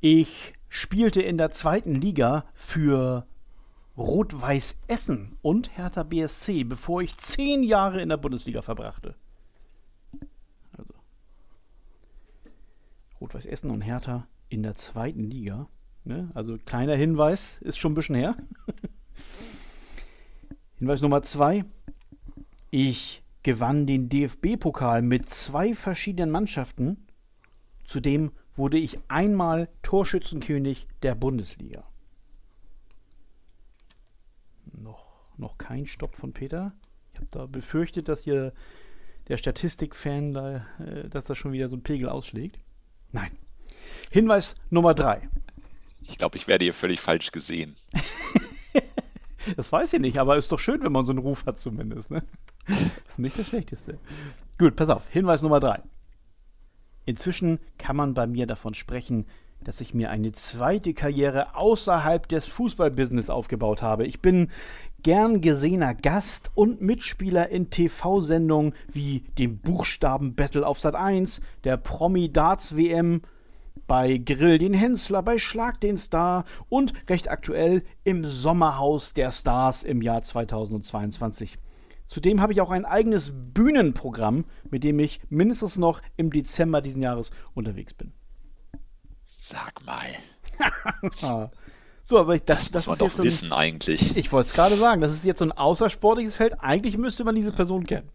Ich 0.00 0.54
spielte 0.68 1.22
in 1.22 1.38
der 1.38 1.50
zweiten 1.50 1.94
Liga 1.94 2.44
für 2.54 3.26
Rot-Weiß 3.96 4.76
Essen 4.88 5.36
und 5.40 5.76
Hertha 5.76 6.02
BSC, 6.02 6.64
bevor 6.64 7.00
ich 7.00 7.16
zehn 7.16 7.62
Jahre 7.62 8.02
in 8.02 8.10
der 8.10 8.18
Bundesliga 8.18 8.60
verbrachte. 8.60 9.14
Rot-Weiß 13.20 13.46
Essen 13.46 13.70
und 13.70 13.80
Hertha 13.80 14.26
in 14.48 14.62
der 14.62 14.74
zweiten 14.74 15.30
Liga. 15.30 15.68
Ne? 16.06 16.30
Also 16.34 16.56
kleiner 16.56 16.94
Hinweis, 16.94 17.58
ist 17.62 17.78
schon 17.78 17.92
ein 17.92 17.94
bisschen 17.96 18.14
her. 18.14 18.36
Hinweis 20.78 21.00
Nummer 21.00 21.22
zwei. 21.22 21.64
Ich 22.70 23.24
gewann 23.42 23.86
den 23.86 24.08
DFB-Pokal 24.08 25.02
mit 25.02 25.28
zwei 25.28 25.74
verschiedenen 25.74 26.30
Mannschaften. 26.30 27.08
Zudem 27.84 28.30
wurde 28.54 28.78
ich 28.78 29.00
einmal 29.08 29.68
Torschützenkönig 29.82 30.86
der 31.02 31.16
Bundesliga. 31.16 31.84
Noch, 34.72 35.06
noch 35.38 35.58
kein 35.58 35.86
Stopp 35.86 36.14
von 36.14 36.32
Peter. 36.32 36.72
Ich 37.14 37.18
habe 37.18 37.28
da 37.32 37.46
befürchtet, 37.46 38.08
dass 38.08 38.22
hier 38.22 38.52
der 39.26 39.38
Statistikfan 39.38 40.34
da, 40.34 40.66
äh, 40.78 41.08
dass 41.08 41.24
das 41.24 41.36
schon 41.36 41.50
wieder 41.50 41.68
so 41.68 41.76
ein 41.76 41.82
Pegel 41.82 42.08
ausschlägt. 42.08 42.60
Nein. 43.10 43.32
Hinweis 44.12 44.54
Nummer 44.70 44.94
drei. 44.94 45.28
Ich 46.08 46.18
glaube, 46.18 46.36
ich 46.36 46.48
werde 46.48 46.64
hier 46.64 46.74
völlig 46.74 47.00
falsch 47.00 47.32
gesehen. 47.32 47.74
das 49.56 49.72
weiß 49.72 49.92
ich 49.92 50.00
nicht, 50.00 50.18
aber 50.18 50.36
ist 50.36 50.52
doch 50.52 50.58
schön, 50.58 50.82
wenn 50.82 50.92
man 50.92 51.06
so 51.06 51.12
einen 51.12 51.18
Ruf 51.18 51.46
hat 51.46 51.58
zumindest. 51.58 52.10
Ne? 52.10 52.22
Das 52.66 52.78
ist 53.08 53.18
nicht 53.18 53.38
das 53.38 53.48
Schlechteste. 53.48 53.98
Gut, 54.58 54.76
pass 54.76 54.88
auf. 54.88 55.02
Hinweis 55.10 55.42
Nummer 55.42 55.60
drei. 55.60 55.82
Inzwischen 57.04 57.60
kann 57.78 57.96
man 57.96 58.14
bei 58.14 58.26
mir 58.26 58.46
davon 58.46 58.74
sprechen, 58.74 59.26
dass 59.62 59.80
ich 59.80 59.94
mir 59.94 60.10
eine 60.10 60.32
zweite 60.32 60.94
Karriere 60.94 61.54
außerhalb 61.54 62.28
des 62.28 62.46
Fußballbusiness 62.46 63.30
aufgebaut 63.30 63.82
habe. 63.82 64.06
Ich 64.06 64.20
bin 64.20 64.50
gern 65.02 65.40
gesehener 65.40 65.94
Gast 65.94 66.50
und 66.54 66.80
Mitspieler 66.80 67.48
in 67.48 67.70
TV-Sendungen 67.70 68.74
wie 68.92 69.20
dem 69.38 69.58
Buchstaben-Battle 69.58 70.66
auf 70.66 70.80
Sat 70.80 70.94
1, 70.94 71.40
der 71.64 71.76
Promi-Darts-WM, 71.76 73.22
bei 73.86 74.18
Grill 74.18 74.58
den 74.58 74.74
Hensler, 74.74 75.22
bei 75.22 75.38
Schlag 75.38 75.80
den 75.80 75.96
Star 75.96 76.44
und 76.68 76.92
recht 77.08 77.30
aktuell 77.30 77.84
im 78.04 78.24
Sommerhaus 78.24 79.12
der 79.14 79.30
Stars 79.30 79.82
im 79.82 80.02
Jahr 80.02 80.22
2022. 80.22 81.58
Zudem 82.06 82.40
habe 82.40 82.52
ich 82.52 82.60
auch 82.60 82.70
ein 82.70 82.84
eigenes 82.84 83.32
Bühnenprogramm, 83.34 84.44
mit 84.70 84.84
dem 84.84 84.98
ich 85.00 85.20
mindestens 85.28 85.76
noch 85.76 86.00
im 86.16 86.30
Dezember 86.30 86.80
diesen 86.80 87.02
Jahres 87.02 87.30
unterwegs 87.54 87.94
bin. 87.94 88.12
Sag 89.24 89.84
mal. 89.84 90.06
Ah. 91.22 91.48
So, 92.02 92.18
aber 92.18 92.36
ich, 92.36 92.44
das, 92.44 92.58
Das, 92.58 92.70
das, 92.70 92.86
muss 92.86 92.98
man 92.98 93.08
doch 93.08 93.16
so 93.16 93.22
ein, 93.22 93.26
wissen 93.26 93.52
eigentlich. 93.52 94.16
Ich 94.16 94.30
wollte 94.30 94.48
es 94.48 94.54
gerade 94.54 94.76
sagen, 94.76 95.00
das 95.00 95.12
ist 95.12 95.24
jetzt 95.24 95.40
so 95.40 95.44
ein 95.44 95.52
außersportliches 95.52 96.36
Feld. 96.36 96.54
Eigentlich 96.60 96.96
müsste 96.96 97.24
man 97.24 97.34
diese 97.34 97.50
Person 97.50 97.84
kennen. 97.84 98.08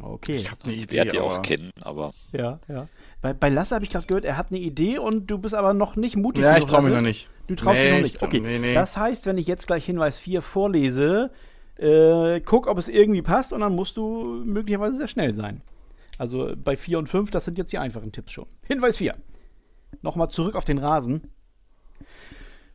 Okay. 0.00 0.36
Ich 0.36 0.50
habe 0.50 0.60
eine 0.64 0.72
Ich 0.74 0.90
werde 0.90 1.10
die 1.12 1.18
auch 1.20 1.34
aber... 1.34 1.42
kennen, 1.42 1.70
aber 1.82 2.10
Ja, 2.32 2.58
ja. 2.68 2.88
Bei, 3.22 3.32
bei 3.32 3.48
Lasse 3.48 3.74
habe 3.74 3.84
ich 3.84 3.90
gerade 3.90 4.06
gehört, 4.06 4.24
er 4.24 4.36
hat 4.36 4.48
eine 4.50 4.58
Idee 4.60 4.98
und 4.98 5.26
du 5.30 5.38
bist 5.38 5.54
aber 5.54 5.72
noch 5.74 5.96
nicht 5.96 6.16
mutig. 6.16 6.42
Ja, 6.44 6.56
ich 6.58 6.66
traue 6.66 6.82
mich 6.82 6.90
Lasse. 6.90 7.02
noch 7.02 7.08
nicht. 7.08 7.28
Du 7.46 7.54
traust 7.54 7.76
dich 7.76 7.84
Nee, 7.84 7.96
noch 7.96 8.02
nicht. 8.02 8.16
ich- 8.16 8.22
Okay. 8.22 8.40
nee, 8.40 8.58
nee. 8.58 8.74
Das 8.74 8.96
heißt, 8.96 9.24
wenn 9.26 9.38
ich 9.38 9.46
jetzt 9.46 9.66
gleich 9.66 9.84
Hinweis 9.86 10.18
4 10.18 10.42
vorlese, 10.42 11.30
äh, 11.78 12.40
guck, 12.40 12.66
ob 12.66 12.76
es 12.78 12.88
irgendwie 12.88 13.22
passt 13.22 13.52
und 13.52 13.60
dann 13.60 13.74
musst 13.74 13.96
du 13.96 14.42
möglicherweise 14.44 14.96
sehr 14.96 15.08
schnell 15.08 15.34
sein. 15.34 15.62
Also 16.18 16.52
bei 16.56 16.76
4 16.76 16.98
und 16.98 17.08
5, 17.08 17.30
das 17.30 17.44
sind 17.44 17.56
jetzt 17.58 17.72
die 17.72 17.78
einfachen 17.78 18.12
Tipps 18.12 18.32
schon. 18.32 18.46
Hinweis 18.66 18.98
4. 18.98 19.12
Nochmal 20.02 20.28
zurück 20.30 20.56
auf 20.56 20.64
den 20.64 20.78
Rasen. 20.78 21.22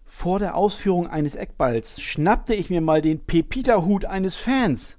Vor 0.06 0.40
der 0.40 0.56
Ausführung 0.56 1.08
eines 1.08 1.36
Eckballs 1.36 2.02
schnappte 2.02 2.54
ich 2.54 2.70
mir 2.70 2.82
mal 2.82 3.02
den 3.02 3.20
Pepita-Hut 3.20 4.06
eines 4.06 4.36
Fans. 4.36 4.98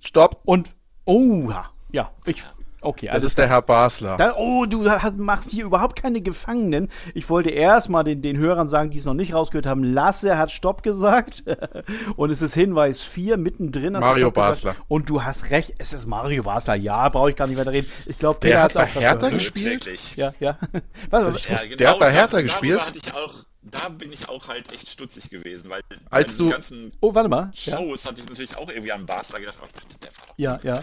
Stopp, 0.00 0.40
Und, 0.44 0.70
oh, 1.04 1.50
ja, 1.50 1.66
ja, 1.92 2.10
ich, 2.26 2.42
okay. 2.80 3.06
das 3.06 3.14
also 3.14 3.26
ist 3.26 3.38
der 3.38 3.48
Herr 3.48 3.62
Basler. 3.62 4.16
da, 4.16 4.34
oh, 4.36 4.66
du 4.66 4.88
hast, 4.90 5.16
machst 5.16 5.50
hier 5.50 5.64
überhaupt 5.64 6.00
keine 6.00 6.20
Gefangenen. 6.20 6.88
Ich 7.14 7.28
wollte 7.28 7.50
erstmal 7.50 8.04
den, 8.04 8.22
den 8.22 8.36
Hörern 8.38 8.68
sagen, 8.68 8.90
die 8.90 8.98
es 8.98 9.04
noch 9.04 9.14
nicht 9.14 9.34
rausgehört 9.34 9.66
haben, 9.66 9.82
Lasse 9.82 10.38
hat 10.38 10.50
Stopp 10.50 10.82
gesagt. 10.82 11.44
Und 12.16 12.30
es 12.30 12.42
ist 12.42 12.54
Hinweis 12.54 13.02
4 13.02 13.36
mittendrin. 13.36 13.94
Mario 13.94 14.30
Stopp 14.30 14.34
gesagt. 14.34 14.64
Basler. 14.64 14.76
Und 14.88 15.10
du 15.10 15.22
hast 15.24 15.50
recht, 15.50 15.74
es 15.78 15.92
ist 15.92 16.06
Mario 16.06 16.42
Basler. 16.44 16.74
Ja, 16.76 17.08
brauche 17.08 17.30
ich 17.30 17.36
gar 17.36 17.46
nicht 17.46 17.58
weiter 17.58 17.72
reden. 17.72 17.86
Ich 18.06 18.18
glaube, 18.18 18.38
Der 18.40 18.48
Peter 18.48 18.62
hat 18.62 18.74
bei 18.74 18.86
Hertha 18.86 19.28
gespielt? 19.30 20.16
Ja, 20.16 20.32
ja. 20.40 20.58
Was, 21.10 21.24
was, 21.24 21.36
Ich 21.38 21.50
wusste- 21.50 21.76
der 21.76 21.90
hat 21.90 21.98
bei 21.98 22.10
Hertha 22.10 22.26
darüber 22.28 22.42
gespielt? 22.42 22.86
Hatte 22.86 22.98
ich 22.98 23.14
auch, 23.14 23.34
da 23.62 23.88
bin 23.90 24.10
ich 24.12 24.28
auch 24.28 24.48
halt 24.48 24.72
echt 24.72 24.88
stutzig 24.88 25.28
gewesen, 25.30 25.68
weil 25.70 25.82
Als 26.10 26.32
bei 26.32 26.38
den 26.38 26.46
du- 26.46 26.52
ganzen 26.52 26.92
oh, 27.00 27.14
warte 27.14 27.28
mal. 27.28 27.50
Ja, 27.54 27.78
Shows 27.78 28.06
hatte 28.06 28.20
ich 28.22 28.28
natürlich 28.28 28.56
auch 28.56 28.68
irgendwie 28.68 28.92
an 28.92 29.04
Basler 29.06 29.40
gedacht, 29.40 29.56
aber 29.58 29.66
ich 29.66 29.72
dachte, 29.72 29.96
der 30.02 30.10
war 30.16 30.26
doch 30.28 30.34
ja. 30.38 30.60
ja. 30.62 30.80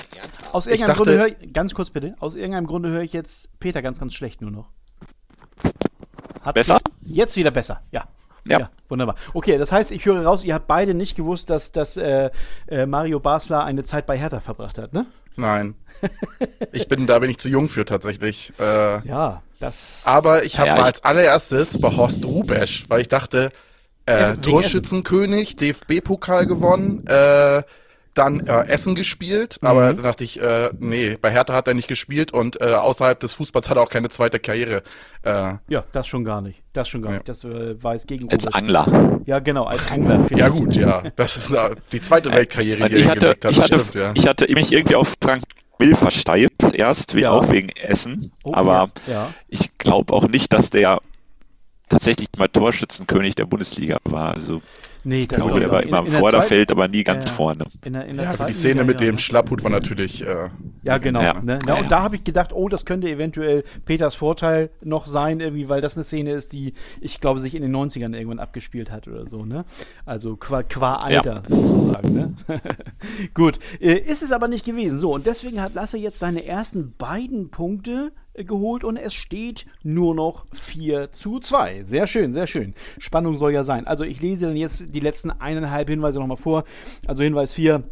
Aus 0.52 0.68
Ich 0.68 0.74
irgendeinem 0.74 0.88
dachte- 0.98 1.04
Grunde 1.04 1.18
höre 1.18 1.28
ich, 1.42 1.54
ganz 1.54 1.74
kurz 1.74 1.90
bitte, 1.90 2.14
aus 2.20 2.36
irgendeinem 2.36 2.68
Grunde 2.68 2.90
höre 2.90 3.02
ich 3.02 3.14
jetzt 3.14 3.50
Peter 3.60 3.82
ganz, 3.82 4.00
ganz 4.00 4.14
schlecht 4.14 4.42
nur 4.42 4.52
noch. 4.52 4.70
Hat 6.42 6.56
Besser? 6.56 6.80
Jetzt 7.02 7.36
wieder 7.36 7.52
besser, 7.52 7.82
ja. 7.92 8.08
Ja. 8.50 8.70
wunderbar. 8.88 9.16
Okay, 9.34 9.58
das 9.58 9.74
heißt, 9.74 9.92
ich 9.92 10.06
höre 10.06 10.24
raus, 10.24 10.46
ihr 10.46 10.54
habt 10.54 10.68
beide 10.68 10.94
nicht 10.94 11.16
gewusst, 11.18 11.50
dass, 11.50 11.74
dass 11.74 11.98
äh, 11.98 12.30
äh, 12.68 12.86
Mario 12.86 13.20
Basler 13.20 13.66
eine 13.66 13.84
Zeit 13.84 14.06
bei 14.06 14.18
Hertha 14.18 14.40
verbracht 14.40 14.78
hat, 14.78 14.94
ne? 14.94 15.06
Nein. 15.38 15.76
Ich 16.74 16.88
bin, 16.88 17.08
da 17.08 17.20
bin 17.20 17.30
ich 17.30 17.38
zu 17.40 17.50
jung 17.50 17.70
für 17.70 17.86
tatsächlich. 17.86 18.52
Äh, 18.60 19.08
Ja, 19.08 19.42
das. 19.60 20.02
aber 20.04 20.44
ich 20.44 20.60
habe 20.60 20.68
Ja, 20.70 20.76
mal 20.76 20.84
als 20.84 21.04
allererstes 21.04 21.80
bei 21.80 21.90
Horst 21.96 22.24
Rubesch, 22.26 22.84
weil 22.90 23.02
ich 23.02 23.08
dachte, 23.08 23.52
äh, 24.06 24.36
Torschützenkönig, 24.38 25.56
DFB-Pokal 25.56 26.46
gewonnen, 26.46 27.06
äh, 27.08 27.64
dann 28.18 28.46
äh, 28.48 28.68
Essen 28.68 28.96
gespielt, 28.96 29.58
aber 29.62 29.92
Mhm. 29.94 29.98
da 29.98 30.02
dachte 30.04 30.24
ich, 30.24 30.42
äh, 30.42 30.70
nee, 30.80 31.18
bei 31.22 31.32
Hertha 31.32 31.54
hat 31.54 31.68
er 31.68 31.74
nicht 31.74 31.88
gespielt 31.88 32.32
und 32.34 32.60
äh, 32.62 32.66
außerhalb 32.74 33.20
des 33.20 33.34
Fußballs 33.34 33.70
hat 33.70 33.78
er 33.78 33.84
auch 33.84 33.90
keine 33.90 34.10
zweite 34.10 34.40
Karriere. 34.40 34.84
Äh, 35.24 35.54
Ja, 35.68 35.84
das 35.92 36.08
schon 36.08 36.24
gar 36.24 36.42
nicht. 36.42 36.62
Das 36.74 36.88
schon 36.90 37.02
gar 37.02 37.12
Ja. 37.14 37.18
nicht. 37.20 37.30
Das 37.30 37.44
äh, 37.44 37.82
war 37.84 37.96
es 37.96 38.06
gegen 38.08 38.30
Als. 38.32 38.48
Angler. 38.48 39.20
Ja, 39.26 39.40
genau, 39.40 39.66
als 39.66 39.92
Angler. 39.92 40.20
vielleicht. 40.28 40.38
ja 40.40 40.50
gut, 40.50 40.76
ja, 40.76 41.04
das 41.16 41.38
ist 41.38 41.52
äh, 41.52 41.76
die 41.92 42.02
zweite 42.02 42.32
Weltkarriere, 42.32 42.84
Und 42.84 42.90
die 42.90 42.96
er 42.96 43.00
ich 43.02 43.08
hatte, 43.08 43.20
hingelegt 43.36 43.46
hat, 43.46 43.52
ich, 43.52 43.62
hatte, 43.62 43.80
stimmt, 43.80 43.96
ja. 43.96 44.12
ich 44.16 44.28
hatte 44.28 44.52
mich 44.54 44.72
irgendwie 44.72 44.96
auf 44.96 45.14
Frank 45.22 45.44
Will 45.80 45.96
versteift, 45.96 46.54
erst 46.74 47.14
wie 47.16 47.22
Ja. 47.22 47.32
auch 47.32 47.52
wegen 47.52 47.70
Essen, 47.70 48.32
Oh, 48.44 48.54
aber 48.54 48.90
ich 49.48 49.78
glaube 49.78 50.12
auch 50.14 50.28
nicht, 50.28 50.52
dass 50.52 50.72
der 50.72 51.00
tatsächlich 51.90 52.28
mal 52.38 52.48
Torschützenkönig 52.48 53.36
der 53.36 53.46
Bundesliga 53.46 53.98
war. 54.04 54.34
Also 54.34 54.62
Nee, 55.08 55.20
ich 55.20 55.28
das 55.30 55.38
glaube, 55.38 55.52
glaub 55.60 55.62
der 55.62 55.72
war 55.72 55.84
immer 55.84 56.00
In- 56.00 56.08
im 56.08 56.20
Vorderfeld, 56.20 56.70
aber 56.72 56.88
nie 56.90 57.04
ganz 57.04 57.28
Ja. 57.30 57.34
vorne. 57.34 57.66
In 57.86 57.94
der, 57.94 58.06
in 58.06 58.18
der 58.18 58.26
Ja, 58.26 58.30
aber 58.32 58.38
zweiten 58.40 58.52
die 58.52 58.58
Szene 58.58 58.84
mit 58.84 59.00
ja. 59.00 59.08
dem 59.08 59.18
Schlapphut 59.18 59.64
war 59.64 59.72
natürlich, 59.72 60.26
äh, 60.26 60.50
Ja, 60.84 60.98
genau. 60.98 61.22
Ja. 61.22 61.42
Ne? 61.42 61.60
Ja, 61.66 61.70
Ja, 61.70 61.74
und 61.76 61.84
ja. 61.84 61.90
da 61.90 62.02
habe 62.04 62.16
ich 62.18 62.24
gedacht, 62.24 62.52
oh, 62.54 62.68
das 62.70 62.84
könnte 62.86 63.10
eventuell 63.10 63.64
Peters 63.86 64.16
Vorteil 64.16 64.70
noch 64.84 65.08
sein, 65.08 65.40
irgendwie, 65.40 65.70
weil 65.70 65.80
das 65.82 65.96
eine 65.96 66.04
Szene 66.04 66.32
ist, 66.34 66.52
die, 66.54 66.74
ich 67.02 67.20
glaube, 67.22 67.40
sich 67.40 67.56
in 67.56 67.62
den 67.62 67.72
90ern 67.76 68.14
irgendwann 68.14 68.40
abgespielt 68.40 68.92
hat 68.92 69.08
oder 69.08 69.28
so, 69.28 69.46
ne? 69.46 69.64
Also 70.06 70.36
qua, 70.36 70.64
qua 70.64 70.96
Alter 70.96 71.44
sozusagen, 71.48 72.14
ne? 72.14 72.34
Gut. 73.34 73.60
Äh, 73.80 73.94
ist 73.98 74.24
es 74.24 74.32
aber 74.32 74.48
nicht 74.48 74.66
gewesen. 74.66 74.98
So, 74.98 75.14
und 75.14 75.26
deswegen 75.26 75.62
hat 75.62 75.74
Lasse 75.74 75.98
jetzt 75.98 76.20
seine 76.20 76.46
ersten 76.46 76.94
beiden 76.98 77.50
Punkte 77.50 78.12
äh, 78.34 78.44
geholt 78.44 78.84
und 78.84 78.98
es 78.98 79.14
steht 79.14 79.66
nur 79.84 80.16
noch 80.16 80.46
4 80.54 81.12
zu 81.12 81.40
2. 81.40 81.84
Sehr 81.84 82.08
schön, 82.08 82.34
sehr 82.34 82.48
schön. 82.48 82.74
Spannung 82.98 83.38
soll 83.38 83.52
ja 83.54 83.64
sein. 83.64 83.88
Also 83.88 84.04
ich 84.04 84.22
lese 84.22 84.48
dann 84.48 84.56
jetzt 84.58 84.94
die 85.00 85.04
letzten 85.04 85.32
eineinhalb 85.32 85.90
Hinweise 85.90 86.20
nochmal 86.20 86.38
vor. 86.38 86.64
Also 87.08 87.24
Hinweis 87.24 87.54
4. 87.54 87.84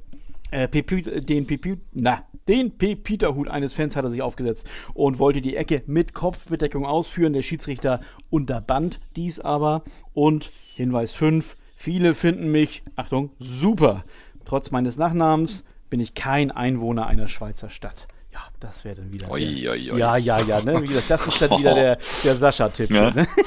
Äh, 0.52 0.68
den 0.70 1.48
na, 1.94 2.24
den 2.48 2.78
Pepita-Hut 2.78 3.48
eines 3.48 3.74
Fans 3.74 3.96
hat 3.96 4.06
er 4.06 4.12
sich 4.12 4.22
aufgesetzt 4.22 4.68
und 4.94 5.20
wollte 5.20 5.42
die 5.42 5.56
Ecke 5.56 5.84
mit 5.88 6.14
Kopfbedeckung 6.14 6.86
ausführen. 6.86 7.34
Der 7.34 7.42
Schiedsrichter 7.42 8.02
unterband 8.30 9.00
dies 9.16 9.40
aber. 9.40 9.84
Und 10.14 10.52
Hinweis 10.76 11.14
5. 11.14 11.58
Viele 11.76 12.14
finden 12.14 12.52
mich, 12.52 12.84
Achtung, 12.96 13.32
super. 13.40 14.06
Trotz 14.46 14.72
meines 14.72 14.98
Nachnamens 14.98 15.64
bin 15.90 16.00
ich 16.00 16.14
kein 16.14 16.52
Einwohner 16.52 17.08
einer 17.08 17.28
Schweizer 17.28 17.70
Stadt. 17.70 18.08
Ja, 18.36 18.42
das 18.60 18.84
wäre 18.84 18.96
dann 18.96 19.14
wieder. 19.14 19.28
Der- 19.28 19.34
ui, 19.34 19.70
ui. 19.70 19.98
Ja, 19.98 20.18
ja, 20.18 20.40
ja. 20.42 20.62
Ne? 20.62 20.82
Wie 20.84 20.88
gesagt, 20.88 21.10
das 21.10 21.26
ist 21.26 21.42
dann 21.42 21.58
wieder 21.58 21.74
der, 21.74 21.96
der 21.96 22.36
Sascha-Tipp. 22.36 22.90
Ja. 22.92 23.12
Ne? 23.12 23.26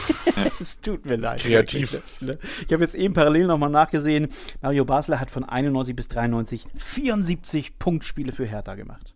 Es 0.61 0.81
tut 0.81 1.05
mir 1.05 1.17
leid. 1.17 1.41
Kreativ. 1.41 2.01
ne? 2.21 2.39
Ich 2.67 2.73
habe 2.73 2.83
jetzt 2.83 2.95
eben 2.95 3.13
parallel 3.13 3.47
nochmal 3.49 3.69
nachgesehen. 3.69 4.29
Mario 4.63 4.85
Basler 4.87 5.21
hat 5.21 5.31
von 5.31 5.45
91 5.45 5.95
bis 5.95 6.09
93 6.09 6.65
74 6.79 7.79
Punktspiele 7.79 8.33
für 8.33 8.47
Hertha 8.47 8.75
gemacht. 8.77 9.15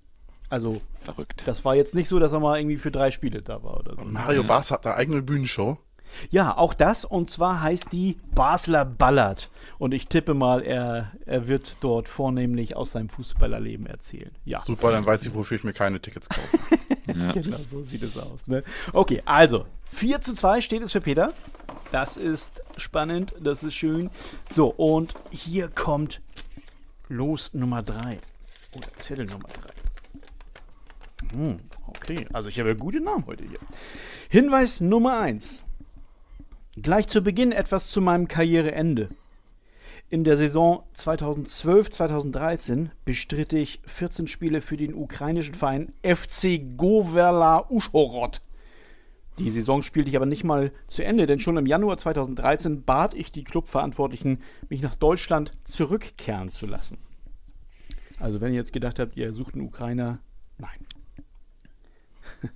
Also, 0.51 0.83
Verrückt. 1.01 1.43
das 1.47 1.65
war 1.65 1.75
jetzt 1.75 1.95
nicht 1.95 2.09
so, 2.09 2.19
dass 2.19 2.33
er 2.33 2.41
mal 2.41 2.59
irgendwie 2.59 2.77
für 2.77 2.91
drei 2.91 3.11
Spiele 3.11 3.41
da 3.41 3.63
war 3.63 3.79
oder 3.81 3.97
so. 3.97 4.05
Mario 4.05 4.45
Bas 4.45 4.71
hat 4.71 4.85
eine 4.87 4.95
eigene 4.97 5.23
Bühnenshow. 5.23 5.79
Ja, 6.31 6.57
auch 6.57 6.75
das. 6.75 7.05
Und 7.05 7.31
zwar 7.31 7.61
heißt 7.61 7.93
die 7.93 8.19
Basler 8.35 8.85
Ballard. 8.85 9.51
Und 9.79 9.93
ich 9.95 10.07
tippe 10.07 10.35
mal, 10.35 10.63
er, 10.63 11.13
er 11.27 11.49
wird 11.49 11.77
dort 11.81 12.09
vornehmlich 12.09 12.77
aus 12.77 12.93
seinem 12.93 13.09
Fußballerleben 13.09 13.87
erzählen. 13.87 14.31
Ja. 14.45 14.61
Super, 14.61 14.93
dann 14.93 15.05
weiß 15.07 15.27
ich, 15.27 15.35
wofür 15.35 15.57
ich 15.57 15.65
mir 15.65 15.73
keine 15.73 16.01
Tickets 16.01 16.29
kaufe. 16.29 16.59
Genau, 17.05 17.57
so 17.69 17.83
sieht 17.83 18.05
es 18.05 18.17
aus. 18.17 18.47
Ne? 18.47 18.63
Okay, 18.93 19.21
also 19.25 19.67
4 19.87 20.21
zu 20.21 20.35
2 20.35 20.61
steht 20.61 20.83
es 20.83 20.93
für 20.93 21.01
Peter. 21.01 21.33
Das 21.91 22.17
ist 22.17 22.63
spannend, 22.77 23.35
das 23.41 23.63
ist 23.63 23.75
schön. 23.75 24.09
So, 24.53 24.69
und 24.69 25.13
hier 25.31 25.69
kommt 25.69 26.21
Los 27.09 27.51
Nummer 27.53 27.83
3. 27.83 28.19
Oder 28.77 28.89
Zettel 28.97 29.27
Nummer 29.27 29.49
3. 31.31 31.37
Hm, 31.37 31.61
okay, 31.87 32.27
also 32.33 32.49
ich 32.49 32.59
habe 32.59 32.75
gute 32.77 33.01
Namen 33.01 33.27
heute 33.27 33.47
hier. 33.47 33.59
Hinweis 34.29 34.81
Nummer 34.81 35.21
1. 35.21 35.65
Gleich 36.81 37.07
zu 37.07 37.21
Beginn 37.21 37.53
etwas 37.53 37.91
zu 37.91 38.01
meinem 38.01 38.29
Karriereende. 38.29 39.11
In 40.09 40.25
der 40.25 40.39
Saison 40.39 40.85
2012-2013 40.97 42.89
bestritt 43.05 43.53
ich 43.53 43.83
14 43.85 44.27
Spiele 44.27 44.63
für 44.63 44.79
den 44.79 44.95
ukrainischen 44.95 45.55
Verein 45.55 45.93
FC 46.03 46.63
Goverla 46.79 47.67
Uschhorod. 47.69 48.41
Die 49.39 49.51
Saison 49.51 49.83
spielte 49.83 50.09
ich 50.09 50.17
aber 50.17 50.25
nicht 50.25 50.45
mal 50.45 50.73
zu 50.87 51.05
Ende, 51.05 51.27
denn 51.27 51.41
schon 51.41 51.59
im 51.59 51.67
Januar 51.67 51.99
2013 51.99 52.85
bat 52.85 53.13
ich 53.13 53.33
die 53.33 53.45
Clubverantwortlichen, 53.45 54.41
mich 54.71 54.81
nach 54.81 54.95
Deutschland 54.95 55.53
zurückkehren 55.65 56.49
zu 56.49 56.65
lassen. 56.65 56.97
Also 58.19 58.41
wenn 58.41 58.53
ihr 58.53 58.59
jetzt 58.59 58.73
gedacht 58.73 58.99
habt, 58.99 59.15
ihr 59.19 59.35
sucht 59.35 59.55
einen 59.55 59.67
Ukrainer, 59.67 60.21
nein. 60.57 60.87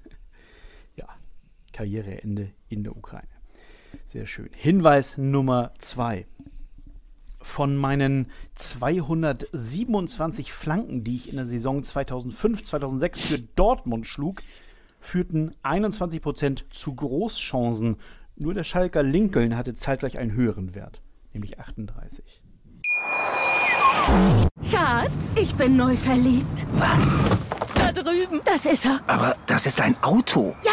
ja, 0.97 1.07
Karriereende 1.75 2.53
in 2.71 2.83
der 2.83 2.97
Ukraine. 2.97 3.36
Sehr 4.17 4.27
schön. 4.27 4.49
Hinweis 4.57 5.19
Nummer 5.19 5.73
2 5.79 6.25
von 7.43 7.77
meinen 7.77 8.31
227 8.55 10.55
Flanken, 10.55 11.05
die 11.05 11.17
ich 11.17 11.29
in 11.29 11.37
der 11.37 11.47
Saison 11.47 11.83
2005-2006 11.83 13.19
für 13.19 13.39
Dortmund 13.39 14.07
schlug, 14.07 14.41
führten 15.01 15.55
21% 15.63 16.63
zu 16.71 16.95
Großchancen. 16.95 17.99
Nur 18.37 18.55
der 18.55 18.65
Schalker 18.65 19.03
Lincoln 19.03 19.55
hatte 19.55 19.75
zeitgleich 19.75 20.17
einen 20.17 20.33
höheren 20.33 20.75
Wert, 20.75 21.03
nämlich 21.35 21.61
38. 21.61 22.41
Schatz, 24.63 25.35
ich 25.39 25.55
bin 25.57 25.77
neu 25.77 25.95
verliebt. 25.95 26.67
Was? 26.77 27.19
Da 27.75 27.93
drüben. 27.93 28.41
Das 28.47 28.65
ist 28.65 28.87
er. 28.87 28.99
Aber 29.09 29.37
das 29.47 29.67
ist 29.67 29.79
ein 29.83 29.95
Auto. 30.03 30.57
Ja, 30.65 30.73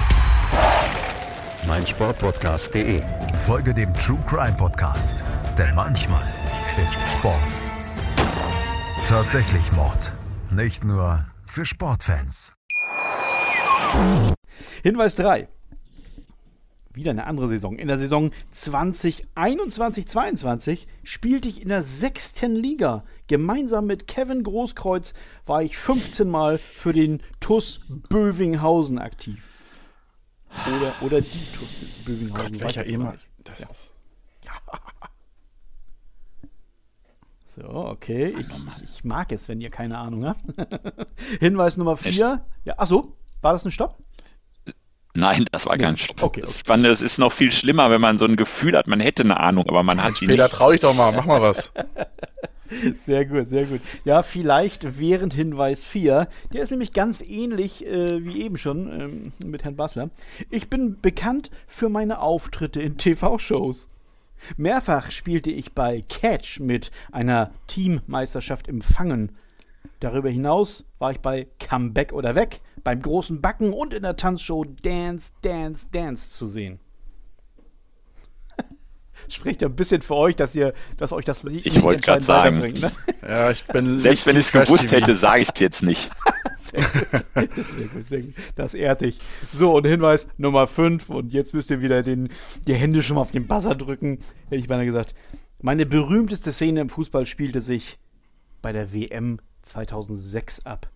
meinsportpodcast.de. 1.67 3.01
Folge 3.45 3.73
dem 3.73 3.93
True 3.95 4.19
Crime 4.27 4.55
Podcast, 4.57 5.23
denn 5.57 5.75
manchmal 5.75 6.25
ist 6.83 7.01
Sport 7.11 7.61
tatsächlich 9.11 9.71
Mord. 9.73 10.13
Nicht 10.51 10.85
nur 10.85 11.25
für 11.45 11.65
Sportfans. 11.65 12.53
Hinweis 14.83 15.17
3. 15.17 15.49
Wieder 16.93 17.11
eine 17.11 17.27
andere 17.27 17.49
Saison. 17.49 17.77
In 17.77 17.89
der 17.89 17.99
Saison 17.99 18.31
2021-22 18.53 20.87
spielte 21.03 21.49
ich 21.49 21.61
in 21.61 21.67
der 21.67 21.81
sechsten 21.81 22.55
Liga. 22.55 23.01
Gemeinsam 23.27 23.85
mit 23.85 24.07
Kevin 24.07 24.43
Großkreuz 24.43 25.13
war 25.45 25.61
ich 25.61 25.77
15 25.77 26.29
Mal 26.29 26.57
für 26.57 26.93
den 26.93 27.21
TUS 27.41 27.81
Bövinghausen 28.07 28.97
aktiv. 28.97 29.60
Oder, 30.77 30.93
oder 31.01 31.21
die 31.21 31.27
TUS 31.27 32.03
Bövinghausen. 32.05 32.51
Gott, 32.53 32.61
welcher 32.61 32.85
ich 32.85 32.97
nicht. 32.97 33.19
Das 33.43 33.59
Ja. 33.59 33.67
ist- 33.69 33.87
So, 37.45 37.63
okay. 37.67 38.33
Ich, 38.39 38.47
ich 38.83 39.03
mag 39.03 39.31
es, 39.33 39.49
wenn 39.49 39.59
ihr 39.59 39.69
keine 39.69 39.97
Ahnung 39.97 40.25
habt. 40.25 40.41
Hinweis 41.39 41.75
Nummer 41.75 41.97
4. 41.97 42.41
Ja, 42.63 42.79
achso, 42.79 43.17
war 43.41 43.51
das 43.53 43.65
ein 43.65 43.71
Stopp? 43.71 43.97
Nein, 45.13 45.45
das 45.51 45.65
war 45.65 45.77
kein 45.77 45.97
Stopp. 45.97 46.23
Okay, 46.23 46.39
Das 46.41 46.51
okay. 46.51 46.59
Spannende, 46.59 46.89
es 46.91 47.01
ist 47.01 47.17
noch 47.17 47.33
viel 47.33 47.51
schlimmer, 47.51 47.91
wenn 47.91 47.99
man 47.99 48.17
so 48.17 48.23
ein 48.25 48.37
Gefühl 48.37 48.77
hat, 48.77 48.87
man 48.87 49.01
hätte 49.01 49.23
eine 49.23 49.37
Ahnung, 49.37 49.67
aber 49.67 49.83
man 49.83 50.01
hat 50.01 50.15
sie 50.15 50.27
Peter, 50.27 50.43
nicht. 50.43 50.53
trau 50.55 50.71
dich 50.71 50.79
doch 50.79 50.93
mal, 50.93 51.11
mach 51.11 51.25
mal 51.25 51.41
was. 51.41 51.73
Sehr 52.95 53.25
gut, 53.25 53.49
sehr 53.49 53.65
gut. 53.65 53.81
Ja, 54.05 54.23
vielleicht 54.23 54.97
während 54.99 55.33
Hinweis 55.33 55.85
4. 55.85 56.27
Der 56.53 56.61
ist 56.61 56.71
nämlich 56.71 56.93
ganz 56.93 57.21
ähnlich 57.21 57.85
äh, 57.85 58.23
wie 58.25 58.41
eben 58.41 58.57
schon 58.57 59.01
ähm, 59.01 59.33
mit 59.45 59.63
Herrn 59.63 59.75
Bassler. 59.75 60.09
Ich 60.49 60.69
bin 60.69 60.99
bekannt 61.01 61.51
für 61.67 61.89
meine 61.89 62.19
Auftritte 62.19 62.81
in 62.81 62.97
TV-Shows. 62.97 63.89
Mehrfach 64.57 65.11
spielte 65.11 65.51
ich 65.51 65.73
bei 65.73 66.03
Catch 66.07 66.59
mit 66.59 66.91
einer 67.11 67.51
Teammeisterschaft 67.67 68.67
im 68.67 68.81
Fangen. 68.81 69.33
Darüber 69.99 70.29
hinaus 70.29 70.83
war 70.97 71.11
ich 71.11 71.19
bei 71.19 71.47
Comeback 71.59 72.13
oder 72.13 72.35
Weg, 72.35 72.61
beim 72.83 73.01
großen 73.01 73.41
Backen 73.41 73.73
und 73.73 73.93
in 73.93 74.03
der 74.03 74.15
Tanzshow 74.15 74.63
Dance, 74.63 75.33
Dance, 75.41 75.87
Dance 75.91 76.31
zu 76.31 76.47
sehen. 76.47 76.79
Spricht 79.29 79.61
ja 79.61 79.67
ein 79.67 79.75
bisschen 79.75 80.01
für 80.01 80.15
euch, 80.15 80.35
dass 80.35 80.55
ihr, 80.55 80.73
dass 80.97 81.11
euch 81.11 81.25
das 81.25 81.43
nicht 81.43 81.65
Ich 81.65 81.81
wollte 81.81 81.97
entscheidend 81.97 82.23
sagen. 82.23 82.73
Ne? 82.79 82.91
Ja, 83.27 83.51
ich 83.51 83.65
bin 83.65 83.99
Selbst 83.99 84.27
wenn 84.27 84.35
ich 84.35 84.45
es 84.45 84.51
gewusst 84.51 84.91
hätte, 84.91 85.15
sage 85.15 85.41
ich 85.41 85.49
es 85.53 85.59
jetzt 85.59 85.83
nicht. 85.83 86.11
Sehr 86.57 86.81
gut, 86.81 87.65
sehr 87.65 87.87
gut, 87.87 88.07
sehr 88.07 88.21
gut. 88.21 88.33
Das 88.55 88.75
ehrt 88.75 89.01
dich. 89.01 89.17
So, 89.51 89.75
und 89.75 89.85
Hinweis 89.85 90.27
Nummer 90.37 90.67
5. 90.67 91.09
Und 91.09 91.33
jetzt 91.33 91.53
müsst 91.55 91.71
ihr 91.71 91.81
wieder 91.81 92.03
den, 92.03 92.29
die 92.67 92.75
Hände 92.75 93.01
schon 93.01 93.15
mal 93.15 93.23
auf 93.23 93.31
den 93.31 93.47
Buzzer 93.47 93.73
drücken. 93.73 94.19
Hätte 94.45 94.57
ich 94.57 94.67
beinahe 94.67 94.85
gesagt. 94.85 95.15
Meine 95.61 95.87
berühmteste 95.87 96.53
Szene 96.53 96.81
im 96.81 96.89
Fußball 96.89 97.25
spielte 97.25 97.61
sich 97.61 97.97
bei 98.61 98.71
der 98.71 98.93
WM 98.93 99.39
2006 99.63 100.65
ab. 100.65 100.89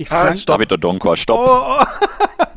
Ich, 0.00 0.10
Ah, 0.10 0.34
stopp. 0.34 0.56
David 0.56 0.72
Odonkor, 0.72 1.14
stopp. 1.18 1.38
Oh, 1.38 1.78
oh. 1.78 1.84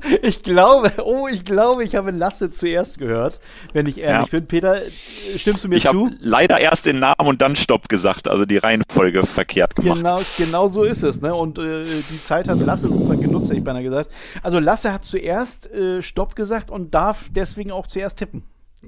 ich 0.21 0.43
glaube, 0.43 0.93
oh, 1.03 1.27
ich 1.27 1.43
glaube, 1.43 1.83
ich 1.83 1.93
habe 1.95 2.11
Lasse 2.11 2.51
zuerst 2.51 2.99
gehört, 2.99 3.41
wenn 3.73 3.85
ich 3.85 3.97
ehrlich 3.99 4.31
Ja. 4.31 4.37
bin. 4.37 4.47
Peter, 4.47 4.77
stimmst 5.35 5.61
du 5.65 5.67
mir 5.67 5.75
Ich 5.75 5.83
zu? 5.83 5.89
habe 5.89 6.11
leider 6.21 6.59
erst 6.61 6.85
den 6.85 6.99
Namen 6.99 7.27
und 7.27 7.41
dann 7.41 7.57
Stopp 7.57 7.89
gesagt, 7.89 8.29
also 8.29 8.45
die 8.45 8.57
Reihenfolge 8.59 9.25
verkehrt 9.25 9.75
gemacht. 9.75 9.97
Genau, 9.97 10.21
genau 10.37 10.67
so 10.69 10.83
ist 10.83 11.03
es, 11.03 11.19
ne? 11.19 11.35
Und 11.35 11.57
äh, 11.59 11.83
die 11.83 12.21
Zeit 12.21 12.47
hat 12.47 12.59
Lasse 12.59 12.87
sozusagen 12.87 13.19
genutzt, 13.19 13.47
hätte 13.49 13.57
ich 13.57 13.63
beinahe 13.65 13.83
gesagt. 13.83 14.09
Also 14.41 14.59
Lasse 14.59 14.93
hat 14.93 15.03
zuerst 15.03 15.69
äh, 15.69 16.01
Stopp 16.01 16.37
gesagt 16.37 16.71
und 16.71 16.93
darf 16.95 17.25
deswegen 17.29 17.71
auch 17.73 17.87
zuerst 17.87 18.19
tippen. 18.19 18.43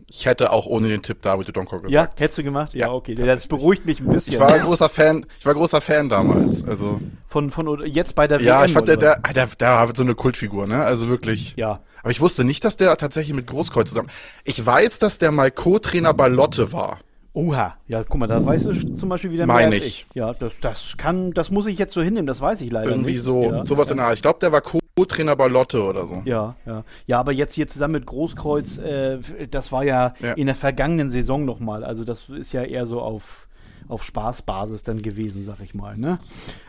Ich 0.09 0.25
hätte 0.25 0.51
auch 0.51 0.65
ohne 0.65 0.89
den 0.89 1.01
Tipp 1.01 1.21
David 1.21 1.55
Donko 1.55 1.75
Ja, 1.75 1.81
gesagt. 2.05 2.19
hättest 2.21 2.39
du 2.39 2.43
gemacht? 2.43 2.73
Ja, 2.73 2.87
Ja, 2.87 2.93
okay. 2.93 3.15
Das 3.15 3.47
beruhigt 3.47 3.85
mich 3.85 3.99
ein 3.99 4.07
bisschen. 4.07 4.33
Ich 4.33 4.39
war 4.39 4.53
ein 4.53 4.61
großer 4.61 4.89
Fan, 4.89 5.25
ich 5.39 5.45
war 5.45 5.53
großer 5.53 5.81
Fan 5.81 6.09
damals. 6.09 6.63
Also 6.63 6.99
von, 7.27 7.51
von 7.51 7.85
jetzt 7.85 8.15
bei 8.15 8.27
der 8.27 8.41
ja, 8.41 8.59
WM. 8.59 8.65
ich 8.67 8.73
fand 8.73 8.87
der, 8.87 8.97
der, 8.97 9.19
der, 9.19 9.47
der 9.47 9.69
war 9.69 9.95
so 9.95 10.03
eine 10.03 10.15
Kultfigur, 10.15 10.67
ne? 10.67 10.83
Also 10.83 11.09
wirklich. 11.09 11.53
Ja. 11.55 11.81
Aber 12.01 12.11
ich 12.11 12.21
wusste 12.21 12.43
nicht, 12.43 12.63
dass 12.63 12.77
der 12.77 12.95
tatsächlich 12.97 13.35
mit 13.35 13.47
Großkreuz 13.47 13.89
zusammen. 13.89 14.09
Ich 14.43 14.63
weiß, 14.63 14.99
dass 14.99 15.17
der 15.17 15.31
mal 15.31 15.49
Co-Trainer 15.49 16.13
bei 16.13 16.27
Lotte 16.27 16.71
war. 16.71 16.99
Oha, 17.35 17.75
ja, 17.89 18.01
guck 18.03 18.17
mal, 18.17 18.27
da 18.27 18.43
weißt 18.45 18.65
du 18.65 18.95
zum 18.95 19.09
Beispiel 19.09 19.29
wieder 19.29 19.45
Mein 19.45 19.69
mehr 19.69 19.77
als 19.79 19.85
ich. 19.87 20.05
ich. 20.09 20.15
Ja, 20.15 20.33
das, 20.33 20.53
das 20.61 20.95
kann, 20.97 21.31
das 21.33 21.51
muss 21.51 21.67
ich 21.67 21.77
jetzt 21.77 21.93
so 21.93 22.01
hinnehmen, 22.01 22.27
das 22.27 22.39
weiß 22.39 22.61
ich 22.61 22.71
leider 22.71 22.89
Irgendwie 22.89 23.11
nicht. 23.11 23.23
so, 23.23 23.43
ja, 23.43 23.65
sowas 23.65 23.87
ja. 23.87 23.91
in 23.91 23.97
der 23.97 24.05
Art. 24.07 24.15
Ich 24.15 24.21
glaube, 24.21 24.39
der 24.39 24.53
war 24.53 24.61
Co-Trainer 24.61 25.35
bei 25.35 25.47
Lotte 25.47 25.83
oder 25.83 26.05
so. 26.05 26.21
Ja, 26.23 26.55
ja. 26.65 26.85
Ja, 27.07 27.19
aber 27.19 27.33
jetzt 27.33 27.53
hier 27.53 27.67
zusammen 27.67 27.91
mit 27.95 28.05
Großkreuz, 28.05 28.77
äh, 28.77 29.19
das 29.51 29.73
war 29.73 29.83
ja, 29.83 30.13
Ja. 30.21 30.31
in 30.33 30.45
der 30.45 30.55
vergangenen 30.55 31.09
Saison 31.09 31.43
nochmal. 31.43 31.83
Also 31.83 32.05
das 32.05 32.29
ist 32.29 32.53
ja 32.53 32.63
eher 32.63 32.85
so 32.85 33.01
auf, 33.01 33.49
auf 33.89 34.03
Spaßbasis 34.03 34.83
dann 34.83 35.01
gewesen, 35.01 35.43
sag 35.43 35.59
ich 35.61 35.73
mal. 35.75 35.97
Ne? 35.97 36.19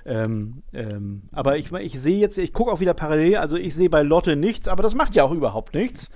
Ähm, 0.04 0.62
ähm, 0.72 1.22
aber 1.30 1.58
ich, 1.58 1.70
ich 1.72 2.00
sehe 2.00 2.18
jetzt, 2.18 2.38
ich 2.38 2.52
gucke 2.52 2.72
auch 2.72 2.80
wieder 2.80 2.92
parallel, 2.94 3.36
also 3.36 3.56
ich 3.56 3.74
sehe 3.76 3.88
bei 3.88 4.02
Lotte 4.02 4.34
nichts, 4.34 4.66
aber 4.66 4.82
das 4.82 4.96
macht 4.96 5.14
ja 5.14 5.22
auch 5.22 5.30
überhaupt 5.32 5.74
nichts. 5.74 6.10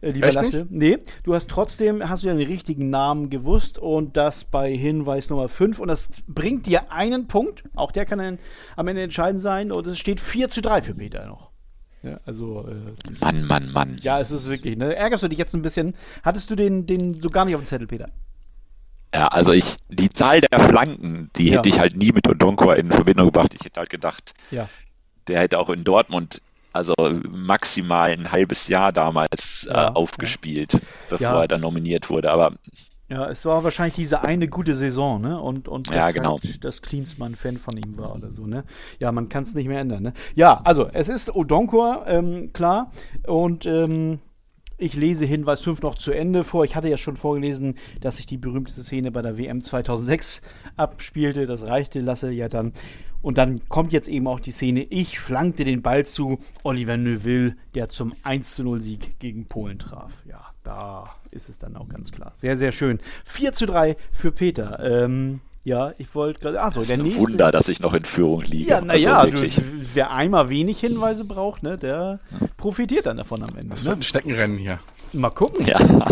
Äh, 0.00 0.10
lieber 0.10 0.26
Echt 0.26 0.34
Lasse. 0.36 0.66
Nee, 0.70 0.98
du 1.22 1.34
hast 1.34 1.48
trotzdem, 1.50 2.08
hast 2.08 2.22
du 2.22 2.28
ja 2.28 2.34
den 2.34 2.46
richtigen 2.46 2.90
Namen 2.90 3.30
gewusst 3.30 3.78
und 3.78 4.16
das 4.16 4.44
bei 4.44 4.74
Hinweis 4.74 5.30
Nummer 5.30 5.48
5 5.48 5.78
und 5.78 5.88
das 5.88 6.08
bringt 6.26 6.66
dir 6.66 6.92
einen 6.92 7.26
Punkt, 7.28 7.64
auch 7.74 7.92
der 7.92 8.04
kann 8.06 8.18
dann 8.18 8.38
am 8.76 8.88
Ende 8.88 9.02
entscheidend 9.02 9.40
sein 9.40 9.72
und 9.72 9.86
es 9.86 9.98
steht 9.98 10.20
4 10.20 10.48
zu 10.48 10.60
3 10.62 10.82
für 10.82 10.94
Peter 10.94 11.26
noch. 11.26 11.50
Ja, 12.02 12.20
also, 12.24 12.66
äh, 12.68 13.10
Mann, 13.20 13.46
Mann, 13.46 13.72
Mann. 13.72 13.96
ja, 14.02 14.20
es 14.20 14.30
ist 14.30 14.48
wirklich, 14.48 14.76
ne? 14.76 14.94
Ärgerst 14.94 15.24
du 15.24 15.28
dich 15.28 15.38
jetzt 15.38 15.54
ein 15.54 15.62
bisschen? 15.62 15.94
Hattest 16.22 16.48
du 16.50 16.54
den, 16.54 16.86
den 16.86 17.20
so 17.20 17.28
gar 17.28 17.44
nicht 17.44 17.54
auf 17.56 17.62
dem 17.62 17.66
Zettel, 17.66 17.86
Peter? 17.88 18.06
Ja, 19.14 19.28
also 19.28 19.52
ich, 19.52 19.76
die 19.88 20.10
Zahl 20.10 20.40
der 20.40 20.60
Flanken, 20.60 21.30
die 21.36 21.48
Ja. 21.48 21.56
hätte 21.56 21.68
ich 21.68 21.80
halt 21.80 21.96
nie 21.96 22.12
mit 22.12 22.28
Odonkor 22.28 22.76
in 22.76 22.92
Verbindung 22.92 23.26
gebracht. 23.26 23.54
Ich 23.54 23.64
hätte 23.64 23.80
halt 23.80 23.90
gedacht, 23.90 24.34
Ja. 24.50 24.68
der 25.26 25.40
hätte 25.40 25.58
auch 25.58 25.70
in 25.70 25.84
Dortmund 25.84 26.42
also 26.76 26.94
maximal 27.30 28.10
ein 28.10 28.30
halbes 28.32 28.68
Jahr 28.68 28.92
damals 28.92 29.66
Ja, 29.70 29.88
äh, 29.88 29.90
aufgespielt, 29.92 30.78
bevor 31.08 31.26
Ja. 31.26 31.40
er 31.42 31.48
dann 31.48 31.60
nominiert 31.62 32.08
wurde. 32.10 32.30
Aber 32.30 32.52
Ja, 33.08 33.30
es 33.30 33.44
war 33.44 33.62
wahrscheinlich 33.62 33.94
diese 33.94 34.22
eine 34.22 34.48
gute 34.48 34.74
Saison, 34.74 35.20
ne? 35.20 35.40
Und, 35.40 35.68
und 35.68 35.88
Ja, 35.94 36.10
genau. 36.10 36.40
Dass 36.60 36.82
Klinsmann 36.82 37.36
Fan 37.36 37.56
von 37.56 37.76
ihm 37.76 37.96
war 37.96 38.14
oder 38.14 38.32
so, 38.32 38.46
ne? 38.46 38.64
Ja, 38.98 39.12
man 39.12 39.28
kann 39.28 39.44
es 39.44 39.54
nicht 39.54 39.68
mehr 39.68 39.78
ändern, 39.80 40.02
ne? 40.02 40.12
Ja, 40.34 40.60
also, 40.64 40.88
es 40.92 41.08
ist 41.08 41.34
Odonkor, 41.34 42.04
ähm, 42.08 42.52
klar. 42.52 42.90
Und 43.26 43.64
ähm, 43.64 44.18
ich 44.78 44.94
lese 44.94 45.24
Hinweis 45.24 45.62
5 45.62 45.82
noch 45.82 45.94
zu 45.94 46.10
Ende 46.12 46.42
vor. 46.44 46.64
Ich 46.64 46.74
hatte 46.76 46.88
ja 46.88 46.98
schon 46.98 47.16
vorgelesen, 47.16 47.76
dass 48.00 48.16
sich 48.18 48.26
die 48.26 48.36
berühmteste 48.38 48.82
Szene 48.82 49.10
bei 49.12 49.22
der 49.22 49.38
WM 49.38 49.60
2006 49.62 50.42
abspielte. 50.76 51.46
Das 51.46 51.62
reichte, 51.62 52.00
lasse 52.00 52.30
ja 52.32 52.48
dann. 52.48 52.72
Und 53.26 53.38
dann 53.38 53.60
kommt 53.68 53.92
jetzt 53.92 54.06
eben 54.06 54.28
auch 54.28 54.38
die 54.38 54.52
Szene, 54.52 54.84
ich 54.84 55.18
flankte 55.18 55.64
den 55.64 55.82
Ball 55.82 56.06
zu 56.06 56.38
Oliver 56.62 56.96
Neuville, 56.96 57.56
der 57.74 57.88
zum 57.88 58.14
1 58.22 58.54
zu 58.54 58.62
0 58.62 58.80
Sieg 58.80 59.18
gegen 59.18 59.46
Polen 59.46 59.80
traf. 59.80 60.12
Ja, 60.28 60.42
da 60.62 61.10
ist 61.32 61.48
es 61.48 61.58
dann 61.58 61.74
auch 61.74 61.88
ganz 61.88 62.12
klar. 62.12 62.30
Sehr, 62.36 62.54
sehr 62.56 62.70
schön. 62.70 63.00
4 63.24 63.52
zu 63.52 63.66
3 63.66 63.96
für 64.12 64.30
Peter. 64.30 64.78
Ähm, 64.78 65.40
ja, 65.64 65.92
ich 65.98 66.14
wollte 66.14 66.38
gerade. 66.38 66.62
Achso, 66.62 66.82
es 66.82 66.86
der 66.86 66.98
ist 66.98 67.00
ein 67.00 67.04
nächste. 67.08 67.20
Wunder, 67.22 67.50
dass 67.50 67.68
ich 67.68 67.80
noch 67.80 67.94
in 67.94 68.04
Führung 68.04 68.42
liege. 68.42 68.70
Ja, 68.70 68.80
naja, 68.80 69.18
also 69.18 69.44
wer 69.92 70.12
einmal 70.12 70.48
wenig 70.48 70.78
Hinweise 70.78 71.24
braucht, 71.24 71.64
ne, 71.64 71.76
der 71.76 72.20
profitiert 72.56 73.06
dann 73.06 73.16
davon 73.16 73.42
am 73.42 73.56
Ende. 73.56 73.70
Das 73.70 73.84
wird 73.86 73.96
Ne? 73.96 74.00
ein 74.00 74.02
Schneckenrennen 74.04 74.56
hier. 74.56 74.78
Mal 75.12 75.30
gucken. 75.30 75.66
Ja, 75.66 75.80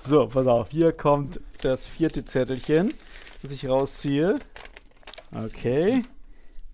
So, 0.00 0.26
pass 0.26 0.46
auf, 0.48 0.70
hier 0.70 0.90
kommt 0.90 1.38
das 1.62 1.86
vierte 1.86 2.24
Zettelchen, 2.24 2.92
das 3.42 3.52
ich 3.52 3.68
rausziehe. 3.68 4.40
Okay. 5.32 6.04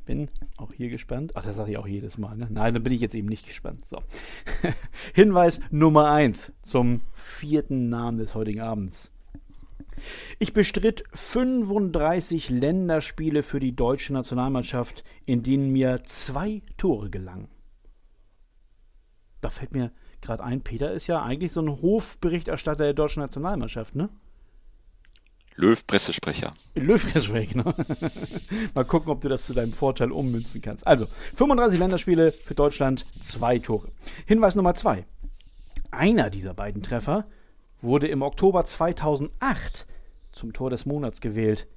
Bin 0.07 0.29
auch 0.59 0.73
hier 0.73 0.89
gespannt. 0.89 1.33
Ach, 1.35 1.45
das 1.45 1.57
sage 1.57 1.73
ich 1.73 1.79
auch 1.79 1.87
jedes 1.87 2.19
Mal. 2.19 2.37
Ne? 2.37 2.49
Nein, 2.51 2.75
dann 2.75 2.83
bin 2.83 2.93
ich 2.93 3.01
jetzt 3.01 3.15
eben 3.15 3.29
nicht 3.29 3.47
gespannt. 3.47 3.87
So. 3.87 3.99
Hinweis 5.15 5.61
Nummer 5.71 6.11
1 6.11 6.53
zum 6.63 7.01
vierten 7.15 7.89
Namen 7.89 8.19
des 8.19 8.35
heutigen 8.35 8.61
Abends. 8.61 9.11
Ich 10.39 10.53
bestritt 10.53 11.05
35 11.15 12.51
Länderspiele 12.51 13.43
für 13.43 13.61
die 13.61 13.75
deutsche 13.75 14.13
Nationalmannschaft, 14.13 15.05
in 15.25 15.43
denen 15.43 15.71
mir 15.71 16.03
zwei 16.05 16.63
Tore 16.77 17.09
gelangen. 17.09 17.49
Da 19.41 19.49
fällt 19.49 19.73
mir 19.73 19.93
gerade 20.21 20.43
ein, 20.43 20.63
Peter 20.63 20.93
ist 20.93 21.07
ja 21.07 21.23
eigentlich 21.23 21.53
so 21.53 21.61
ein 21.61 21.83
Hofberichterstatter 21.83 22.85
der 22.85 22.95
deutschen 22.95 23.21
Nationalmannschaft, 23.21 23.95
ne? 23.95 24.09
Löw, 25.57 25.87
Pressesprecher. 25.87 26.55
Löw 26.75 27.15
ist 27.15 27.33
weg, 27.33 27.55
ne? 27.55 27.65
Mal 28.75 28.85
gucken, 28.85 29.11
ob 29.11 29.21
du 29.21 29.29
das 29.29 29.47
zu 29.47 29.55
deinem 29.55 29.73
Vorteil 29.73 30.11
ummünzen 30.11 30.61
kannst. 30.61 30.87
Also, 30.87 31.07
35 31.37 31.79
Länderspiele 31.79 32.33
für 32.33 32.55
Deutschland, 32.55 33.05
zwei 33.23 33.59
Tore. 33.59 33.89
Hinweis 34.27 34.57
Nummer 34.57 34.75
zwei. 34.75 35.07
einer 35.93 36.29
dieser 36.31 36.55
beiden 36.55 36.83
Treffer 36.83 37.27
wurde 37.83 38.09
im 38.09 38.23
Oktober 38.23 38.65
2008 38.65 39.87
zum 40.33 40.53
Tor 40.53 40.71
des 40.71 40.87
Monats 40.87 41.21
gewählt. 41.21 41.69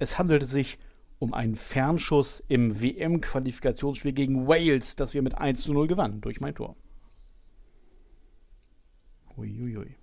Es 0.00 0.18
handelte 0.18 0.46
sich 0.46 0.78
um 1.20 1.34
einen 1.34 1.54
Fernschuss 1.54 2.42
im 2.48 2.82
WM-Qualifikationsspiel 2.82 4.12
gegen 4.12 4.48
Wales, 4.48 4.96
das 4.96 5.14
wir 5.14 5.22
mit 5.22 5.36
1 5.36 5.62
zu 5.62 5.72
0 5.72 5.86
gewannen 5.86 6.20
durch 6.22 6.40
mein 6.40 6.54
Tor. 6.54 6.74
Uiuiui. 9.36 9.94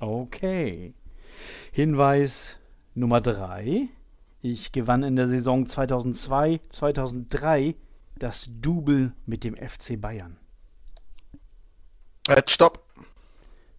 Okay. 0.00 0.94
Hinweis 1.72 2.58
Nummer 2.94 3.20
3. 3.20 3.88
Ich 4.42 4.72
gewann 4.72 5.02
in 5.02 5.16
der 5.16 5.28
Saison 5.28 5.66
2002, 5.66 6.60
2003 6.68 7.74
das 8.18 8.50
Double 8.60 9.12
mit 9.26 9.44
dem 9.44 9.56
FC 9.56 10.00
Bayern. 10.00 10.36
Äh, 12.28 12.42
stopp. 12.46 12.84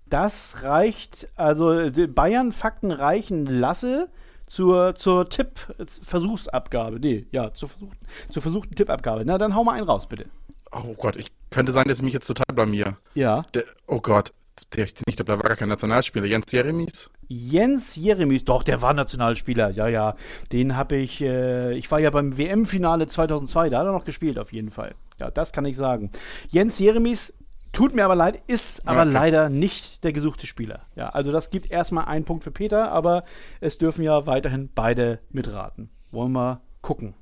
Das 0.07 0.63
reicht, 0.63 1.27
also 1.35 1.89
Bayern-Fakten 1.91 2.91
reichen 2.91 3.45
Lasse 3.45 4.09
zur, 4.45 4.95
zur 4.95 5.29
Tipp-Versuchsabgabe. 5.29 6.99
Nee, 6.99 7.25
ja, 7.31 7.53
zur 7.53 7.69
versuchten, 7.69 8.07
zur 8.29 8.41
versuchten 8.41 8.75
Tippabgabe. 8.75 9.23
Na, 9.25 9.37
dann 9.37 9.55
hau 9.55 9.63
mal 9.63 9.73
einen 9.73 9.87
raus, 9.87 10.07
bitte. 10.07 10.29
Oh 10.71 10.93
Gott, 10.93 11.15
ich 11.15 11.31
könnte 11.49 11.71
sein, 11.71 11.87
dass 11.87 11.99
ich 11.99 12.03
mich 12.03 12.13
jetzt 12.13 12.27
total 12.27 12.53
blamier. 12.53 12.97
Ja. 13.15 13.43
Der, 13.53 13.63
oh 13.87 13.99
Gott, 13.99 14.33
der, 14.75 14.87
nicht, 15.07 15.19
der 15.19 15.27
war 15.27 15.37
gar 15.37 15.55
kein 15.55 15.69
Nationalspieler. 15.69 16.25
Jens 16.25 16.51
Jeremies? 16.51 17.09
Jens 17.27 17.95
Jeremies, 17.95 18.45
doch, 18.45 18.63
der 18.63 18.81
war 18.81 18.93
Nationalspieler, 18.93 19.69
ja, 19.71 19.87
ja. 19.87 20.15
Den 20.51 20.75
habe 20.75 20.95
ich, 20.97 21.21
äh, 21.21 21.73
ich 21.77 21.89
war 21.91 21.99
ja 21.99 22.09
beim 22.09 22.37
WM-Finale 22.37 23.07
2002, 23.07 23.69
da 23.69 23.79
hat 23.79 23.85
er 23.87 23.91
noch 23.93 24.05
gespielt, 24.05 24.37
auf 24.39 24.53
jeden 24.53 24.71
Fall. 24.71 24.93
Ja, 25.19 25.31
das 25.31 25.51
kann 25.51 25.65
ich 25.65 25.77
sagen. 25.77 26.11
Jens 26.49 26.77
Jeremies, 26.79 27.33
tut 27.71 27.93
mir 27.95 28.05
aber 28.05 28.15
leid, 28.15 28.41
ist 28.47 28.87
aber 28.87 29.01
Okay. 29.01 29.11
leider 29.11 29.49
nicht 29.49 30.03
der 30.03 30.13
gesuchte 30.13 30.45
Spieler. 30.47 30.81
Ja, 30.95 31.09
also 31.09 31.31
das 31.31 31.49
gibt 31.49 31.71
erstmal 31.71 32.05
einen 32.05 32.25
Punkt 32.25 32.43
für 32.43 32.51
Peter, 32.51 32.91
aber 32.91 33.23
es 33.59 33.77
dürfen 33.77 34.03
ja 34.03 34.25
weiterhin 34.27 34.69
beide 34.73 35.19
mitraten. 35.31 35.89
Wollen 36.11 36.31
wir 36.33 36.61
gucken. 36.81 37.15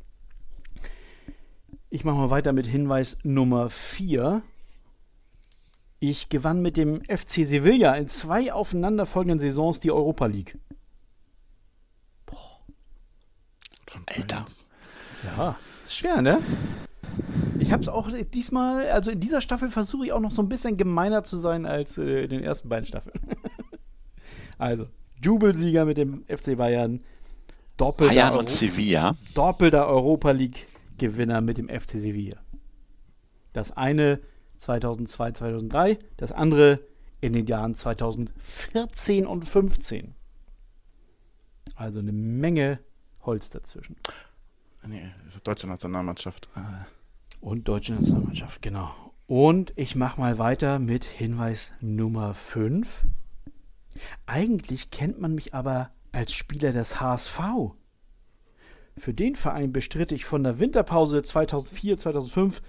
Ich 1.90 2.04
mache 2.04 2.18
mal 2.18 2.30
weiter 2.30 2.54
mit 2.54 2.66
Hinweis 2.68 3.18
Nummer 3.24 3.70
4. 3.70 4.42
Ich 6.06 6.28
gewann 6.28 6.62
mit 6.62 6.76
dem 6.76 7.02
FC 7.06 7.48
Sevilla 7.48 7.94
in 7.96 8.10
zwei 8.10 8.52
aufeinanderfolgenden 8.52 9.40
Saisons 9.40 9.80
die 9.80 9.90
Europa 9.90 10.26
League. 10.26 10.58
Alter. 14.08 14.44
Ja, 15.24 15.56
ist 15.86 15.96
schwer, 15.96 16.22
ne? 16.22 16.40
Ich 17.58 17.72
habe 17.72 17.82
es 17.84 17.88
auch 17.88 18.10
diesmal, 18.34 18.92
also 18.92 19.12
in 19.12 19.22
dieser 19.22 19.40
Staffel 19.40 19.70
versuche 19.70 20.08
ich 20.08 20.12
auch 20.12 20.20
noch 20.20 20.32
so 20.32 20.42
ein 20.42 20.50
bisschen 20.50 20.76
gemeiner 20.76 21.24
zu 21.24 21.38
sein 21.38 21.66
als 21.66 21.98
äh, 21.98 22.24
in 22.24 22.32
den 22.32 22.44
ersten 22.44 22.68
beiden 22.68 22.86
Staffeln. 22.86 23.16
also, 24.58 24.88
Jubelsieger 25.22 25.86
mit 25.86 25.98
dem 25.98 26.26
FC 26.28 26.58
Bayern, 26.58 27.00
doppelter, 27.78 28.14
Bayern 28.14 28.32
Euro 28.32 28.40
und 28.40 28.50
Sevilla. 28.50 29.16
doppelter 29.36 29.88
Europa 29.88 30.32
League 30.32 30.66
Gewinner 30.98 31.40
mit 31.40 31.58
dem 31.58 31.70
FC 31.70 31.92
Sevilla. 31.92 32.42
Das 33.54 33.72
eine 33.72 34.20
2002, 34.64 35.32
2003, 35.34 36.00
das 36.18 36.32
andere 36.32 36.80
in 37.22 37.34
den 37.34 37.48
Jahren 37.48 37.76
2014 37.76 39.28
und 39.28 39.48
15. 39.48 40.16
Also 41.76 42.00
eine 42.00 42.12
Menge 42.12 42.80
Holz 43.22 43.50
dazwischen. 43.50 43.96
Nee, 44.86 45.12
das 45.26 45.36
ist 45.36 45.48
deutsche 45.48 45.68
Nationalmannschaft. 45.68 46.50
Ah. 46.56 46.86
Und 47.40 47.68
deutsche 47.68 47.94
Nationalmannschaft, 47.94 48.62
genau. 48.62 48.94
Und 49.28 49.74
ich 49.76 49.96
mache 49.96 50.20
mal 50.20 50.38
weiter 50.38 50.80
mit 50.80 51.06
Hinweis 51.06 51.74
Nummer 51.82 52.34
5. 52.34 53.06
Eigentlich 54.26 54.92
kennt 54.92 55.20
man 55.20 55.36
mich 55.36 55.54
aber 55.54 55.92
als 56.12 56.34
Spieler 56.34 56.72
des 56.72 57.00
HSV. 57.00 57.40
Für 58.98 59.14
den 59.14 59.36
Verein 59.36 59.74
bestritt 59.74 60.12
ich 60.12 60.26
von 60.26 60.44
der 60.44 60.60
Winterpause 60.60 61.24
2004, 61.24 61.98
2005 61.98 62.62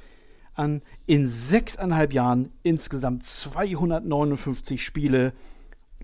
an 0.55 0.83
in 1.07 1.29
sechseinhalb 1.29 2.13
Jahren 2.13 2.51
insgesamt 2.63 3.25
259 3.25 4.83
Spiele, 4.83 5.33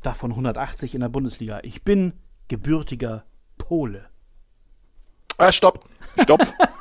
davon 0.02 0.30
180 0.30 0.94
in 0.94 1.00
der 1.00 1.08
Bundesliga. 1.08 1.60
Ich 1.62 1.82
bin 1.82 2.12
gebürtiger 2.48 3.24
Pole. 3.58 4.06
Ah, 5.38 5.52
stopp. 5.52 5.84
Stopp. 6.20 6.46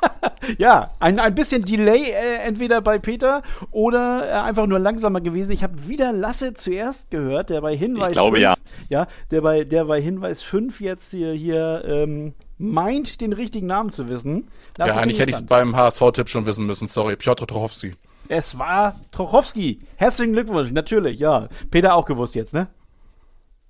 Ja, 0.58 0.90
ein, 1.00 1.18
ein 1.18 1.34
bisschen 1.34 1.64
Delay 1.64 2.10
äh, 2.10 2.36
entweder 2.38 2.80
bei 2.80 2.98
Peter 2.98 3.42
oder 3.70 4.28
äh, 4.28 4.32
einfach 4.32 4.66
nur 4.66 4.78
langsamer 4.78 5.20
gewesen. 5.20 5.52
Ich 5.52 5.62
habe 5.62 5.86
wieder 5.86 6.12
Lasse 6.12 6.54
zuerst 6.54 7.10
gehört, 7.10 7.50
der 7.50 7.60
bei 7.60 7.76
Hinweis 7.76 8.08
Ich 8.08 8.12
glaube, 8.12 8.38
5, 8.38 8.42
ja. 8.42 8.54
Ja, 8.88 9.06
der 9.30 9.40
bei, 9.42 9.64
der 9.64 9.84
bei 9.84 10.00
Hinweis 10.00 10.42
5 10.42 10.80
jetzt 10.80 11.10
hier, 11.10 11.32
hier 11.32 11.82
ähm, 11.86 12.34
meint, 12.60 13.20
den 13.20 13.32
richtigen 13.32 13.66
Namen 13.66 13.90
zu 13.90 14.08
wissen. 14.08 14.48
Lasse, 14.76 14.90
ja, 14.94 14.96
eigentlich 15.00 15.18
hätte 15.18 15.30
ich 15.30 15.36
es 15.36 15.46
beim 15.46 15.74
HSV-Tipp 15.74 16.28
schon 16.28 16.46
wissen 16.46 16.66
müssen. 16.66 16.86
Sorry, 16.88 17.16
Piotr 17.16 17.46
Trochowski. 17.46 17.94
Es 18.28 18.58
war 18.58 18.94
Trochowski. 19.10 19.80
Herzlichen 19.96 20.34
Glückwunsch, 20.34 20.70
natürlich, 20.70 21.18
ja. 21.18 21.48
Peter 21.70 21.94
auch 21.94 22.04
gewusst 22.04 22.34
jetzt, 22.34 22.54
ne? 22.54 22.68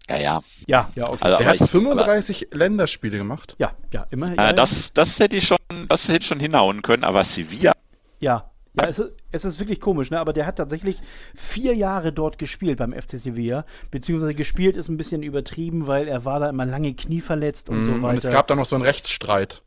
Ja, 0.09 0.17
ja. 0.17 0.41
Ja, 0.67 0.91
ja, 0.97 1.05
okay. 1.09 1.19
Also, 1.21 1.37
Der 1.39 1.47
aber 1.47 1.47
hat 1.47 1.61
ich- 1.61 1.71
35 1.71 2.49
Länderspiele 2.53 3.17
gemacht. 3.19 3.55
ja, 3.59 3.73
ja, 3.93 4.07
immer. 4.11 4.35
ja, 4.35 4.53
das, 4.53 4.93
das 4.93 5.19
hätte 5.21 5.37
ich 5.37 5.47
schon, 5.47 5.59
das 5.89 6.09
hätte 6.09 6.19
ich 6.19 6.27
schon 6.27 6.41
hinhauen 6.41 6.83
können, 6.83 7.05
aber 7.05 7.23
Sevilla, 7.25 7.73
Ja, 8.19 8.51
ja 8.75 8.89
es, 8.89 8.99
ist, 8.99 9.17
es 9.33 9.45
ist 9.45 9.59
wirklich 9.61 9.81
komisch, 9.81 10.11
ne? 10.11 10.19
aber 10.21 10.33
der 10.33 10.47
hat 10.47 10.57
tatsächlich 10.57 11.01
vier 11.35 11.75
Jahre 11.75 12.13
dort 12.13 12.39
gespielt 12.39 12.79
beim 12.79 12.93
FC 12.93 13.19
Sevilla. 13.21 13.65
Beziehungsweise 13.91 14.35
gespielt 14.35 14.77
ist 14.77 14.89
ein 14.89 14.97
bisschen 14.97 15.23
übertrieben, 15.23 15.87
weil 15.87 16.09
er 16.09 16.25
war 16.25 16.41
da 16.41 16.49
immer 16.49 16.67
lange 16.67 16.95
knieverletzt 16.95 17.69
und 17.69 17.85
so 17.85 17.93
Mhm, 17.93 18.03
weiter. 18.03 18.13
Und 18.15 18.25
es 18.25 18.31
gab 18.31 18.47
da 18.49 18.55
noch 18.57 18.67
so 18.67 18.77
einen 18.77 18.85
Rechtsstreit. 18.85 19.63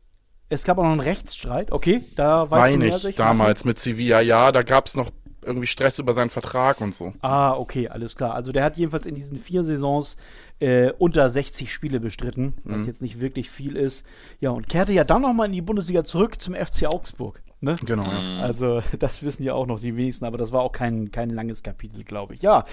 es 0.50 0.64
gab 0.64 0.78
auch 0.78 0.82
noch 0.84 0.90
einen 0.92 1.00
Rechtsstreit, 1.00 1.72
okay, 1.72 2.00
da 2.16 2.44
du 2.44 2.50
Meine 2.50 2.88
ich, 2.88 3.04
ich 3.04 3.16
damals 3.16 3.64
mit 3.64 3.78
Sevilla. 3.78 4.20
Ja, 4.20 4.52
da 4.52 4.62
gab 4.62 4.86
es 4.86 4.94
noch 4.94 5.10
irgendwie 5.42 5.66
Stress 5.66 5.98
über 5.98 6.14
seinen 6.14 6.30
Vertrag 6.30 6.80
und 6.80 6.94
so. 6.94 7.12
Ah, 7.20 7.52
okay, 7.52 7.88
alles 7.88 8.16
klar. 8.16 8.34
Also 8.34 8.50
der 8.52 8.64
hat 8.64 8.76
jedenfalls 8.76 9.04
in 9.06 9.14
diesen 9.14 9.38
vier 9.38 9.62
Saisons 9.64 10.16
äh, 10.60 10.90
unter 10.98 11.28
60 11.28 11.72
Spiele 11.72 12.00
bestritten, 12.00 12.54
was 12.64 12.78
Mhm. 12.80 12.86
jetzt 12.86 13.02
nicht 13.02 13.20
wirklich 13.20 13.50
viel 13.50 13.76
ist. 13.76 14.06
Ja, 14.40 14.50
und 14.50 14.68
kehrte 14.68 14.92
ja 14.92 15.04
dann 15.04 15.20
nochmal 15.22 15.46
in 15.48 15.52
die 15.52 15.60
Bundesliga 15.60 16.04
zurück 16.04 16.40
zum 16.40 16.54
FC 16.54 16.86
Augsburg. 16.86 17.42
Ne? 17.64 17.76
Genau, 17.84 18.04
ja. 18.04 18.42
Also, 18.42 18.82
das 18.98 19.22
wissen 19.22 19.42
ja 19.42 19.54
auch 19.54 19.66
noch 19.66 19.80
die 19.80 19.96
wenigsten, 19.96 20.24
aber 20.24 20.38
das 20.38 20.52
war 20.52 20.62
auch 20.62 20.72
kein, 20.72 21.10
kein 21.10 21.30
langes 21.30 21.62
Kapitel, 21.62 22.04
glaube 22.04 22.34
ich. 22.34 22.42
Ja, 22.42 22.66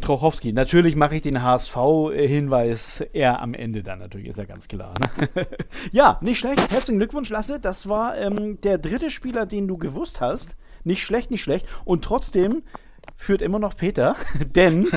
Trochowski, 0.00 0.52
natürlich 0.52 0.96
mache 0.96 1.16
ich 1.16 1.22
den 1.22 1.42
HSV-Hinweis 1.42 3.00
eher 3.12 3.40
am 3.40 3.54
Ende 3.54 3.82
dann, 3.82 3.98
natürlich, 3.98 4.28
ist 4.28 4.38
ja 4.38 4.44
ganz 4.44 4.68
klar. 4.68 4.94
Ne? 5.00 5.46
ja, 5.92 6.18
nicht 6.20 6.38
schlecht. 6.38 6.70
Herzlichen 6.70 6.98
Glückwunsch, 6.98 7.30
Lasse. 7.30 7.58
Das 7.58 7.88
war 7.88 8.16
ähm, 8.16 8.60
der 8.60 8.78
dritte 8.78 9.10
Spieler, 9.10 9.46
den 9.46 9.66
du 9.66 9.78
gewusst 9.78 10.20
hast. 10.20 10.56
Nicht 10.84 11.02
schlecht, 11.02 11.30
nicht 11.30 11.42
schlecht. 11.42 11.66
Und 11.84 12.04
trotzdem 12.04 12.62
führt 13.16 13.42
immer 13.42 13.58
noch 13.58 13.76
Peter, 13.76 14.16
denn 14.54 14.88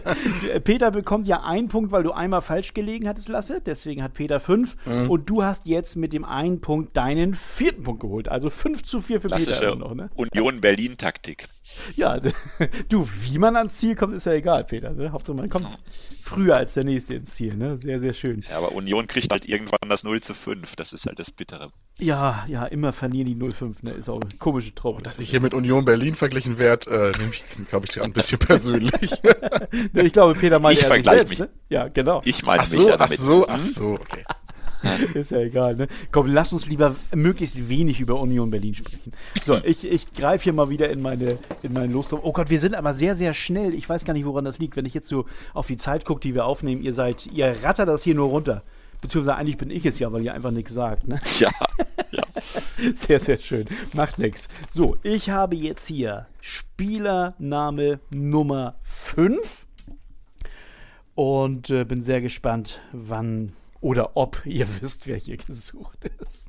Peter 0.64 0.90
bekommt 0.90 1.26
ja 1.28 1.42
einen 1.42 1.68
Punkt, 1.68 1.92
weil 1.92 2.02
du 2.02 2.12
einmal 2.12 2.42
falsch 2.42 2.74
gelegen 2.74 3.08
hattest, 3.08 3.28
Lasse. 3.28 3.60
Deswegen 3.64 4.02
hat 4.02 4.14
Peter 4.14 4.40
fünf. 4.40 4.76
Mhm. 4.86 5.10
Und 5.10 5.30
du 5.30 5.42
hast 5.42 5.66
jetzt 5.66 5.96
mit 5.96 6.12
dem 6.12 6.24
einen 6.24 6.60
Punkt 6.60 6.96
deinen 6.96 7.34
vierten 7.34 7.84
Punkt 7.84 8.00
geholt. 8.00 8.28
Also 8.28 8.50
5 8.50 8.82
zu 8.82 9.00
4 9.00 9.20
für 9.20 9.28
Peter 9.28 9.36
klassische 9.36 9.64
immer 9.66 9.76
noch, 9.76 9.94
ne? 9.94 10.10
Union 10.14 10.60
Berlin-Taktik. 10.60 11.46
Ja, 11.96 12.18
du, 12.88 13.08
wie 13.22 13.38
man 13.38 13.56
ans 13.56 13.74
Ziel 13.74 13.94
kommt, 13.94 14.14
ist 14.14 14.26
ja 14.26 14.32
egal, 14.32 14.64
Peter. 14.64 14.90
Ne? 14.92 15.12
Hauptsache, 15.12 15.36
man 15.36 15.48
kommt 15.48 15.66
früher 16.22 16.56
als 16.56 16.74
der 16.74 16.84
Nächste 16.84 17.14
ins 17.14 17.34
Ziel. 17.34 17.54
Ne? 17.56 17.78
Sehr, 17.78 18.00
sehr 18.00 18.12
schön. 18.12 18.44
Ja, 18.50 18.58
aber 18.58 18.72
Union 18.72 19.06
kriegt 19.06 19.30
halt 19.32 19.48
irgendwann 19.48 19.88
das 19.88 20.04
0 20.04 20.20
zu 20.20 20.34
5. 20.34 20.76
Das 20.76 20.92
ist 20.92 21.06
halt 21.06 21.18
das 21.18 21.30
Bittere. 21.30 21.70
Ja, 21.98 22.44
ja, 22.48 22.66
immer 22.66 22.92
verlieren 22.92 23.26
die 23.26 23.34
0-5. 23.36 23.76
Ne? 23.82 23.92
Ist 23.92 24.08
auch 24.08 24.20
eine 24.20 24.30
komische 24.38 24.74
Truppe. 24.74 25.02
Dass 25.02 25.18
ich 25.18 25.30
hier 25.30 25.40
mit 25.40 25.54
Union 25.54 25.84
Berlin 25.84 26.14
verglichen 26.14 26.58
werde, 26.58 26.90
äh, 26.90 27.18
nehme 27.18 27.32
ich, 27.32 27.42
glaube 27.68 27.86
ich, 27.88 28.00
ein 28.00 28.12
bisschen 28.12 28.38
persönlich. 28.38 29.12
Ich 29.94 30.12
glaube, 30.12 30.34
Peter 30.34 30.58
meint 30.58 30.74
Ich 30.78 30.84
er 30.84 30.88
sich 30.88 31.04
vergleich 31.04 31.16
selbst, 31.18 31.30
mich. 31.30 31.38
Ne? 31.40 31.48
Ja, 31.68 31.88
genau. 31.88 32.22
Ich 32.24 32.42
meine 32.44 32.62
ach 32.62 32.70
mich 32.70 32.80
so, 32.80 32.88
ja 32.88 32.94
ach 32.94 32.98
damit. 32.98 33.18
so, 33.18 33.46
ach 33.48 33.54
Hm? 33.54 33.60
so, 33.60 33.86
okay. 33.94 34.22
Ist 35.14 35.30
ja 35.30 35.40
egal, 35.40 35.76
ne? 35.76 35.88
Komm, 36.12 36.26
lass 36.28 36.52
uns 36.52 36.68
lieber 36.68 36.94
möglichst 37.14 37.68
wenig 37.68 38.00
über 38.00 38.20
Union 38.20 38.50
Berlin 38.50 38.74
sprechen. 38.74 39.12
So, 39.44 39.56
ich, 39.64 39.84
ich 39.84 40.12
greife 40.12 40.44
hier 40.44 40.52
mal 40.52 40.70
wieder 40.70 40.90
in 40.90 41.02
meine 41.02 41.38
in 41.62 41.72
meinen 41.72 41.92
Lostrum. 41.92 42.20
Oh 42.22 42.32
Gott, 42.32 42.50
wir 42.50 42.60
sind 42.60 42.74
aber 42.74 42.94
sehr, 42.94 43.14
sehr 43.14 43.34
schnell. 43.34 43.74
Ich 43.74 43.88
weiß 43.88 44.04
gar 44.04 44.12
nicht, 44.14 44.26
woran 44.26 44.44
das 44.44 44.58
liegt. 44.58 44.76
Wenn 44.76 44.86
ich 44.86 44.94
jetzt 44.94 45.08
so 45.08 45.26
auf 45.54 45.66
die 45.66 45.76
Zeit 45.76 46.04
gucke, 46.04 46.20
die 46.20 46.34
wir 46.34 46.44
aufnehmen, 46.44 46.82
ihr 46.82 46.92
seid, 46.92 47.26
ihr 47.26 47.56
rattert 47.62 47.88
das 47.88 48.02
hier 48.02 48.14
nur 48.14 48.28
runter. 48.28 48.62
Beziehungsweise 49.00 49.36
eigentlich 49.36 49.58
bin 49.58 49.70
ich 49.70 49.86
es 49.86 49.98
ja, 49.98 50.12
weil 50.12 50.24
ihr 50.24 50.34
einfach 50.34 50.50
nichts 50.50 50.72
sagt, 50.72 51.06
ne? 51.06 51.18
Ja, 51.38 51.50
ja. 52.10 52.22
Sehr, 52.94 53.20
sehr 53.20 53.38
schön. 53.38 53.66
Macht 53.92 54.18
nichts. 54.18 54.48
So, 54.70 54.96
ich 55.02 55.30
habe 55.30 55.54
jetzt 55.56 55.86
hier 55.86 56.26
Spielername 56.40 58.00
Nummer 58.10 58.74
5 58.82 59.66
und 61.14 61.70
äh, 61.70 61.84
bin 61.84 62.02
sehr 62.02 62.20
gespannt, 62.20 62.80
wann 62.92 63.52
oder 63.80 64.16
ob 64.16 64.44
ihr 64.44 64.66
wisst, 64.80 65.06
wer 65.06 65.16
hier 65.16 65.36
gesucht 65.36 66.10
ist. 66.20 66.48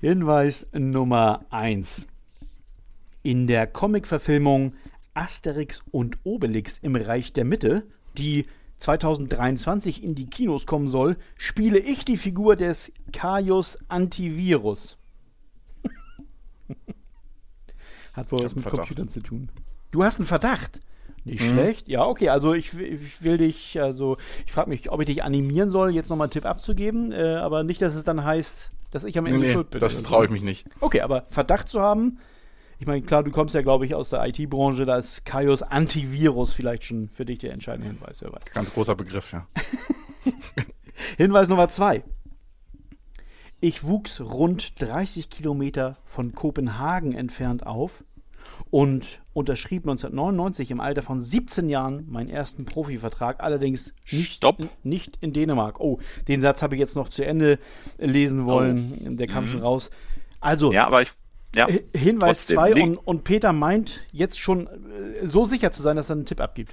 Hinweis 0.00 0.66
Nummer 0.72 1.44
1. 1.50 2.06
In 3.22 3.46
der 3.46 3.66
Comic-Verfilmung 3.66 4.74
Asterix 5.14 5.82
und 5.90 6.16
Obelix 6.24 6.78
im 6.78 6.94
Reich 6.94 7.32
der 7.32 7.44
Mitte, 7.44 7.82
die 8.16 8.46
2023 8.78 10.04
in 10.04 10.14
die 10.14 10.26
Kinos 10.26 10.66
kommen 10.66 10.88
soll, 10.88 11.16
spiele 11.36 11.78
ich 11.78 12.04
die 12.04 12.16
Figur 12.16 12.54
des 12.54 12.92
Caius 13.12 13.78
Antivirus. 13.88 14.96
Hat 18.14 18.30
wohl 18.30 18.44
was 18.44 18.54
mit 18.54 18.62
Verdacht. 18.62 18.88
Computern 18.88 19.08
zu 19.08 19.20
tun. 19.20 19.48
Du 19.90 20.04
hast 20.04 20.20
einen 20.20 20.28
Verdacht. 20.28 20.80
Nicht 21.28 21.42
schlecht. 21.42 21.88
Ja, 21.88 22.06
okay, 22.06 22.30
also 22.30 22.54
ich, 22.54 22.72
ich 22.74 23.22
will 23.22 23.36
dich, 23.36 23.80
also 23.80 24.16
ich 24.46 24.52
frage 24.52 24.70
mich, 24.70 24.90
ob 24.90 25.00
ich 25.00 25.06
dich 25.06 25.22
animieren 25.22 25.70
soll, 25.70 25.94
jetzt 25.94 26.08
nochmal 26.08 26.26
einen 26.26 26.32
Tipp 26.32 26.46
abzugeben, 26.46 27.12
äh, 27.12 27.36
aber 27.36 27.64
nicht, 27.64 27.82
dass 27.82 27.94
es 27.94 28.04
dann 28.04 28.24
heißt, 28.24 28.70
dass 28.90 29.04
ich 29.04 29.18
am 29.18 29.26
Ende 29.26 29.40
nee, 29.40 29.52
schuld 29.52 29.70
bin. 29.70 29.80
das 29.80 30.02
traue 30.02 30.24
ich 30.24 30.30
mich 30.30 30.42
nicht. 30.42 30.66
Okay, 30.80 31.02
aber 31.02 31.26
Verdacht 31.28 31.68
zu 31.68 31.80
haben, 31.80 32.18
ich 32.78 32.86
meine, 32.86 33.02
klar, 33.02 33.24
du 33.24 33.30
kommst 33.30 33.54
ja, 33.54 33.62
glaube 33.62 33.84
ich, 33.86 33.94
aus 33.94 34.10
der 34.10 34.26
IT-Branche, 34.26 34.86
da 34.86 34.96
ist 34.96 35.24
Kaios 35.24 35.62
Antivirus 35.62 36.52
vielleicht 36.52 36.84
schon 36.84 37.08
für 37.08 37.24
dich 37.24 37.40
der 37.40 37.52
entscheidende 37.52 37.90
Hinweis, 37.90 38.22
wer 38.22 38.32
weiß. 38.32 38.52
Ganz 38.54 38.72
großer 38.72 38.94
Begriff, 38.94 39.32
ja. 39.32 39.46
Hinweis 41.16 41.48
Nummer 41.48 41.68
zwei. 41.68 42.04
Ich 43.60 43.84
wuchs 43.84 44.20
rund 44.20 44.80
30 44.80 45.30
Kilometer 45.30 45.96
von 46.04 46.32
Kopenhagen 46.32 47.12
entfernt 47.12 47.66
auf 47.66 48.04
und 48.70 49.20
unterschrieb 49.32 49.84
1999 49.84 50.70
im 50.70 50.80
Alter 50.80 51.02
von 51.02 51.20
17 51.20 51.68
Jahren 51.68 52.06
meinen 52.10 52.28
ersten 52.28 52.64
Profivertrag, 52.64 53.40
allerdings 53.40 53.94
nicht, 54.10 54.34
Stopp. 54.34 54.60
In, 54.60 54.68
nicht 54.82 55.18
in 55.20 55.32
Dänemark. 55.32 55.80
Oh, 55.80 56.00
den 56.26 56.40
Satz 56.40 56.62
habe 56.62 56.74
ich 56.74 56.80
jetzt 56.80 56.96
noch 56.96 57.08
zu 57.08 57.24
Ende 57.24 57.58
lesen 57.98 58.46
wollen, 58.46 59.16
der 59.16 59.26
kam 59.26 59.46
schon 59.46 59.62
raus. 59.62 59.90
Also, 60.40 60.72
Ja, 60.72 60.86
aber 60.86 61.02
ich. 61.02 61.12
Ja, 61.54 61.66
Hinweis 61.94 62.46
trotzdem. 62.46 62.56
2 62.56 62.70
Link- 62.72 62.98
und, 62.98 63.06
und 63.06 63.24
Peter 63.24 63.54
meint 63.54 64.02
jetzt 64.12 64.38
schon 64.38 64.66
äh, 64.66 65.26
so 65.26 65.46
sicher 65.46 65.72
zu 65.72 65.80
sein, 65.80 65.96
dass 65.96 66.10
er 66.10 66.16
einen 66.16 66.26
Tipp 66.26 66.42
abgibt. 66.42 66.72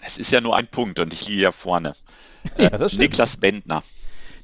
Es 0.00 0.16
ist 0.16 0.30
ja 0.30 0.40
nur 0.40 0.56
ein 0.56 0.66
Punkt 0.66 0.98
und 1.00 1.12
ich 1.12 1.28
liege 1.28 1.42
ja 1.42 1.52
vorne. 1.52 1.94
Ja, 2.58 2.76
stimmt. 2.88 3.02
Niklas 3.02 3.36
Bentner. 3.38 3.82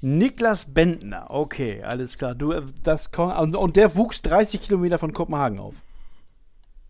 Niklas 0.00 0.64
Bentner, 0.64 1.26
okay, 1.28 1.82
alles 1.82 2.16
klar. 2.16 2.34
Du, 2.34 2.52
äh, 2.52 2.62
das, 2.82 3.08
und, 3.08 3.54
und 3.54 3.76
der 3.76 3.94
wuchs 3.94 4.22
30 4.22 4.62
Kilometer 4.62 4.98
von 4.98 5.12
Kopenhagen 5.12 5.58
auf. 5.58 5.74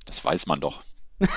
Das 0.06 0.24
weiß 0.24 0.46
man 0.46 0.60
doch. 0.60 0.82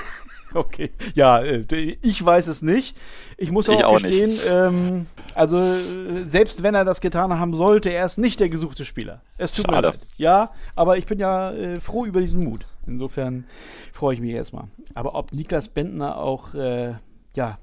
Okay, 0.56 0.92
ja, 1.16 1.40
äh, 1.42 1.66
ich 2.02 2.24
weiß 2.24 2.48
es 2.48 2.62
nicht. 2.62 2.96
Ich 3.38 3.52
muss 3.52 3.70
auch, 3.70 3.74
Ich 3.74 3.86
auch 3.86 4.00
gestehen, 4.00 4.38
ähm, 4.52 5.08
also 5.34 5.58
äh, 5.58 6.26
selbst 6.26 6.62
wenn 6.62 6.76
er 6.76 6.86
das 6.86 7.02
getan 7.02 7.40
haben 7.40 7.56
sollte, 7.56 7.90
er 7.90 8.06
ist 8.06 8.18
nicht 8.18 8.40
der 8.40 8.50
gesuchte 8.50 8.86
Spieler. 8.86 9.22
Es 9.38 9.54
tut 9.54 9.66
Schade. 9.66 9.78
mir 9.78 9.82
leid. 9.94 10.00
Ja, 10.18 10.52
aber 10.76 10.98
ich 10.98 11.06
bin 11.06 11.20
ja 11.20 11.52
äh, 11.52 11.80
froh 11.80 12.06
über 12.06 12.22
diesen 12.22 12.44
Mut. 12.44 12.66
Insofern 12.86 13.46
freue 13.92 14.14
ich 14.14 14.22
mich 14.22 14.32
erstmal. 14.32 14.66
Aber 14.94 15.16
ob 15.16 15.34
Niklas 15.34 15.70
Bentner 15.70 16.18
auch, 16.18 16.54
äh, 16.54 16.94
ja, 17.36 17.58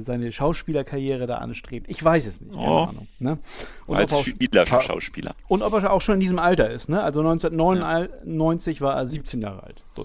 seine 0.00 0.32
Schauspielerkarriere 0.32 1.26
da 1.26 1.36
anstrebt, 1.36 1.86
ich 1.90 2.02
weiß 2.02 2.26
es 2.26 2.40
nicht. 2.40 2.54
Keine 2.54 2.66
Oh. 2.66 2.84
Ahnung. 2.84 3.06
Ne? 3.18 3.38
Und, 3.86 3.96
Als 3.96 4.12
ob 4.12 4.20
auch, 4.20 4.24
Spieler, 4.24 4.64
Pa- 4.64 4.80
Schauspieler. 4.80 5.34
und 5.48 5.62
ob 5.62 5.72
er 5.74 5.92
auch 5.92 6.00
schon 6.00 6.14
in 6.14 6.20
diesem 6.20 6.38
Alter 6.38 6.70
ist. 6.70 6.88
Ne? 6.88 7.02
Also 7.02 7.20
1999 7.20 8.80
war 8.80 8.94
er 8.96 9.06
17 9.06 9.42
Jahre 9.42 9.62
alt. 9.64 9.82
So, 9.94 10.04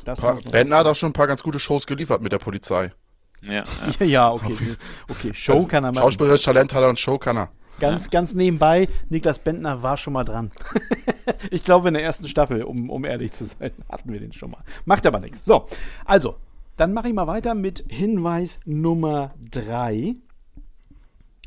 Bentner 0.51 0.77
hat 0.77 0.86
auch 0.88 0.95
schon 0.95 1.10
ein 1.10 1.13
paar 1.13 1.27
ganz 1.27 1.43
gute 1.43 1.60
Shows 1.60 1.88
geliefert 1.88 2.21
mit 2.21 2.31
der 2.31 2.39
Polizei. 2.39 2.91
Ja, 3.41 3.63
Ja, 3.99 4.05
ja, 4.05 4.31
okay. 4.31 4.55
Okay, 5.10 5.31
Show 5.34 5.65
kann 5.65 5.84
er 5.84 5.91
machen. 5.91 6.03
Schauspielerisches 6.03 6.45
Talent 6.45 6.73
hat 6.73 6.84
er 6.84 6.89
und 6.89 6.99
Show 6.99 7.17
kann 7.17 7.38
er. 7.38 7.49
Ganz, 7.79 8.12
ganz 8.12 8.34
nebenbei, 8.36 8.88
Niklas 9.10 9.39
Bentner 9.39 9.81
war 9.81 9.97
schon 9.97 10.13
mal 10.13 10.23
dran. 10.23 10.51
ich 11.49 11.63
glaube, 11.63 11.88
in 11.88 11.95
der 11.95 12.03
ersten 12.03 12.27
Staffel, 12.27 12.62
um, 12.63 12.91
um 12.91 13.05
ehrlich 13.05 13.31
zu 13.31 13.45
sein, 13.45 13.71
hatten 13.89 14.12
wir 14.13 14.19
den 14.19 14.34
schon 14.34 14.51
mal. 14.51 14.63
Macht 14.86 15.07
aber 15.07 15.19
nichts. 15.19 15.43
So, 15.45 15.65
also, 16.05 16.36
dann 16.77 16.93
mache 16.93 17.10
ich 17.10 17.13
mal 17.13 17.27
weiter 17.27 17.53
mit 17.53 17.86
Hinweis 17.89 18.60
Nummer 18.65 19.36
3. 19.51 20.15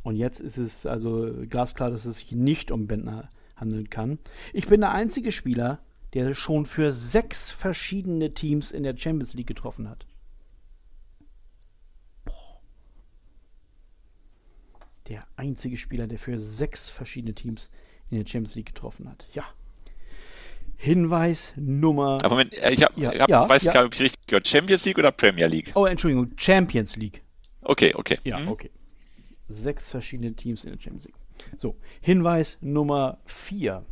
Und 0.02 0.16
jetzt 0.16 0.40
ist 0.40 0.58
es 0.58 0.86
also 0.86 1.32
glasklar, 1.48 1.90
dass 1.90 2.04
es 2.04 2.18
sich 2.18 2.32
nicht 2.32 2.70
um 2.70 2.86
Bentner 2.86 3.28
handeln 3.56 3.88
kann. 3.88 4.18
Ich 4.52 4.66
bin 4.66 4.80
der 4.80 4.92
einzige 4.92 5.32
Spieler, 5.32 5.80
der 6.12 6.34
schon 6.34 6.66
für 6.66 6.92
sechs 6.92 7.50
verschiedene 7.50 8.34
Teams 8.34 8.70
in 8.70 8.82
der 8.82 8.96
Champions 8.96 9.34
League 9.34 9.46
getroffen 9.46 9.88
hat. 9.88 10.06
Der 15.08 15.26
einzige 15.36 15.76
Spieler, 15.76 16.06
der 16.06 16.18
für 16.18 16.38
sechs 16.38 16.88
verschiedene 16.88 17.34
Teams 17.34 17.70
in 18.10 18.18
der 18.18 18.26
Champions 18.26 18.54
League 18.54 18.66
getroffen 18.66 19.08
hat. 19.08 19.26
Ja. 19.32 19.44
Hinweis 20.76 21.52
Nummer. 21.56 22.18
aber 22.22 22.30
Moment, 22.30 22.54
äh, 22.58 22.70
ich, 22.72 22.82
hab, 22.82 22.96
Ja, 22.98 23.12
ich 23.12 23.20
hab, 23.20 23.28
ja, 23.28 23.48
weiß 23.48 23.64
ja. 23.64 23.72
nicht, 23.72 23.82
ob 23.86 23.94
ich 23.94 24.00
richtig 24.00 24.26
gehört. 24.26 24.46
Champions 24.48 24.84
League 24.84 24.98
oder 24.98 25.12
Premier 25.12 25.46
League? 25.46 25.72
Oh, 25.74 25.86
Entschuldigung, 25.86 26.32
Champions 26.36 26.96
League. 26.96 27.22
Okay, 27.62 27.94
okay. 27.94 28.18
Ja, 28.24 28.38
Hm? 28.38 28.48
okay. 28.48 28.70
Sechs 29.48 29.88
verschiedene 29.90 30.34
Teams 30.34 30.64
in 30.64 30.70
der 30.72 30.78
Champions 30.80 31.04
League. 31.04 31.14
So, 31.58 31.76
Hinweis 32.00 32.58
Nummer 32.60 33.18
vier. 33.26 33.84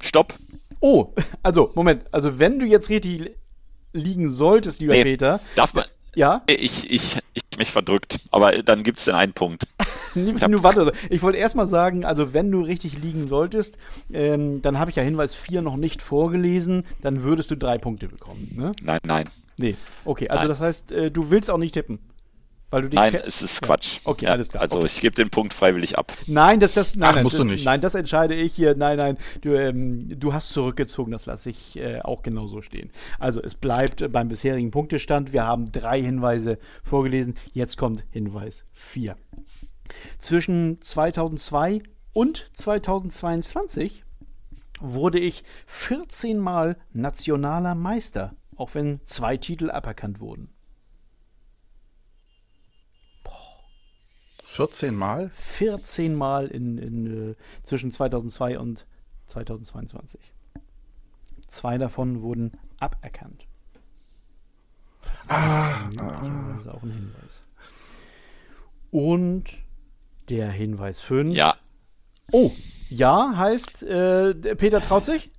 Stopp. 0.00 0.34
Oh, 0.80 1.12
also, 1.42 1.70
Moment. 1.74 2.04
Also, 2.12 2.38
wenn 2.38 2.58
du 2.58 2.66
jetzt 2.66 2.90
richtig 2.90 3.20
li- 3.20 3.34
liegen 3.92 4.30
solltest, 4.30 4.80
lieber 4.80 4.94
Nee. 4.94 5.04
Peter. 5.04 5.40
Darf 5.56 5.74
man. 5.74 5.84
Ja, 6.14 6.42
Ich, 6.48 6.90
ich, 6.90 7.16
ich 7.34 7.42
mich 7.58 7.70
verdrückt. 7.70 8.18
Aber 8.32 8.50
dann 8.62 8.82
gibt 8.82 8.98
es 8.98 9.04
den 9.04 9.14
einen 9.14 9.32
Punkt. 9.32 9.62
Hab- 10.40 10.50
nur, 10.50 10.62
warte, 10.62 10.92
ich 11.08 11.22
wollte 11.22 11.38
erstmal 11.38 11.66
sagen, 11.68 12.04
also 12.04 12.32
wenn 12.34 12.50
du 12.50 12.60
richtig 12.62 12.98
liegen 13.02 13.28
solltest, 13.28 13.76
ähm, 14.12 14.62
dann 14.62 14.78
habe 14.78 14.90
ich 14.90 14.96
ja 14.96 15.02
Hinweis 15.02 15.34
4 15.34 15.62
noch 15.62 15.76
nicht 15.76 16.02
vorgelesen, 16.02 16.84
dann 17.02 17.22
würdest 17.22 17.50
du 17.50 17.56
drei 17.56 17.78
Punkte 17.78 18.08
bekommen. 18.08 18.52
Ne? 18.56 18.72
Nein, 18.82 19.00
nein. 19.04 19.24
Nee, 19.58 19.76
okay, 20.04 20.28
also 20.28 20.40
Nein. 20.40 20.48
das 20.48 20.60
heißt, 20.60 20.92
äh, 20.92 21.10
du 21.10 21.30
willst 21.30 21.50
auch 21.50 21.58
nicht 21.58 21.72
tippen. 21.74 21.98
Weil 22.72 22.82
du 22.82 22.88
dich 22.90 23.00
Nein, 23.00 23.16
es 23.26 23.42
ist 23.42 23.60
Ja. 23.62 23.66
Quatsch. 23.66 23.98
Okay, 24.04 24.26
Ja, 24.26 24.30
alles 24.30 24.48
klar. 24.48 24.62
Also 24.62 24.76
Okay. 24.78 24.86
ich 24.86 25.00
gebe 25.00 25.14
den 25.16 25.28
Punkt 25.28 25.52
freiwillig 25.52 25.98
ab. 25.98 26.12
Nein, 26.28 26.60
das, 26.60 26.72
das, 26.72 26.94
nein, 26.94 27.08
Ach, 27.10 27.14
nein, 27.16 27.24
musst 27.24 27.34
das, 27.34 27.40
du 27.44 27.44
nicht. 27.50 27.64
nein, 27.64 27.80
das 27.80 27.96
entscheide 27.96 28.34
ich 28.36 28.54
hier. 28.54 28.76
Nein, 28.76 28.96
nein, 28.96 29.18
du, 29.40 29.54
ähm, 29.58 30.08
du 30.20 30.32
hast 30.32 30.50
zurückgezogen, 30.50 31.10
das 31.10 31.26
lasse 31.26 31.50
ich 31.50 31.76
äh, 31.76 31.98
auch 32.00 32.22
genauso 32.22 32.62
stehen. 32.62 32.90
Also 33.18 33.42
es 33.42 33.56
bleibt 33.56 34.12
beim 34.12 34.28
bisherigen 34.28 34.70
Punktestand. 34.70 35.32
Wir 35.32 35.44
haben 35.44 35.72
drei 35.72 36.00
Hinweise 36.00 36.58
vorgelesen. 36.84 37.34
Jetzt 37.52 37.76
kommt 37.76 38.04
Hinweis 38.12 38.64
4. 38.72 39.16
Zwischen 40.18 40.80
2002 40.80 41.82
und 42.12 42.50
2022 42.54 44.04
wurde 44.80 45.18
ich 45.18 45.44
14 45.66 46.38
Mal 46.38 46.76
nationaler 46.92 47.74
Meister, 47.74 48.34
auch 48.56 48.74
wenn 48.74 49.00
zwei 49.04 49.36
Titel 49.36 49.70
aberkannt 49.70 50.20
wurden. 50.20 50.52
14 54.44 54.96
Mal? 54.96 55.30
14 55.30 56.14
Mal 56.14 56.48
in, 56.48 56.76
in, 56.76 57.30
äh, 57.30 57.34
zwischen 57.62 57.92
2002 57.92 58.58
und 58.58 58.84
2022. 59.26 60.32
Zwei 61.46 61.78
davon 61.78 62.20
wurden 62.20 62.58
aberkannt. 62.80 63.46
Ah, 65.28 65.78
Das 65.94 66.60
ist 66.60 66.68
auch 66.68 66.82
ein 66.82 66.90
Hinweis. 66.90 67.44
Und 68.90 69.44
der 70.30 70.50
Hinweis 70.50 71.00
5. 71.00 71.34
Ja, 71.34 71.56
Oh, 72.32 72.52
ja 72.88 73.32
heißt, 73.36 73.82
äh, 73.82 74.34
Peter 74.54 74.80
traut 74.80 75.04
sich? 75.04 75.30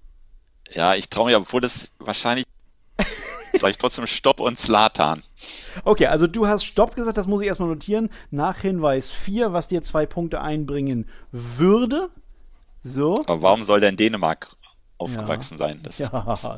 ja, 0.73 0.95
ich 0.95 1.09
traue 1.09 1.27
mich, 1.27 1.35
obwohl 1.35 1.61
das 1.61 1.93
wahrscheinlich. 1.99 2.45
Ich 3.53 3.77
trotzdem 3.77 4.07
Stopp 4.07 4.39
und 4.39 4.57
Slatan. 4.57 5.21
Okay, 5.83 6.07
also 6.07 6.25
du 6.25 6.47
hast 6.47 6.63
Stopp 6.63 6.95
gesagt, 6.95 7.17
das 7.17 7.27
muss 7.27 7.41
ich 7.41 7.47
erstmal 7.47 7.69
notieren. 7.69 8.09
Nach 8.31 8.59
Hinweis 8.59 9.11
4, 9.11 9.53
was 9.53 9.67
dir 9.67 9.83
zwei 9.83 10.07
Punkte 10.07 10.41
einbringen 10.41 11.07
würde. 11.31 12.09
So. 12.81 13.15
Aber 13.27 13.43
warum 13.43 13.63
soll 13.63 13.81
denn 13.81 13.97
Dänemark 13.97 14.49
aufgewachsen 15.01 15.57
sein? 15.57 15.79
Das 15.83 15.97
Ja, 15.99 16.55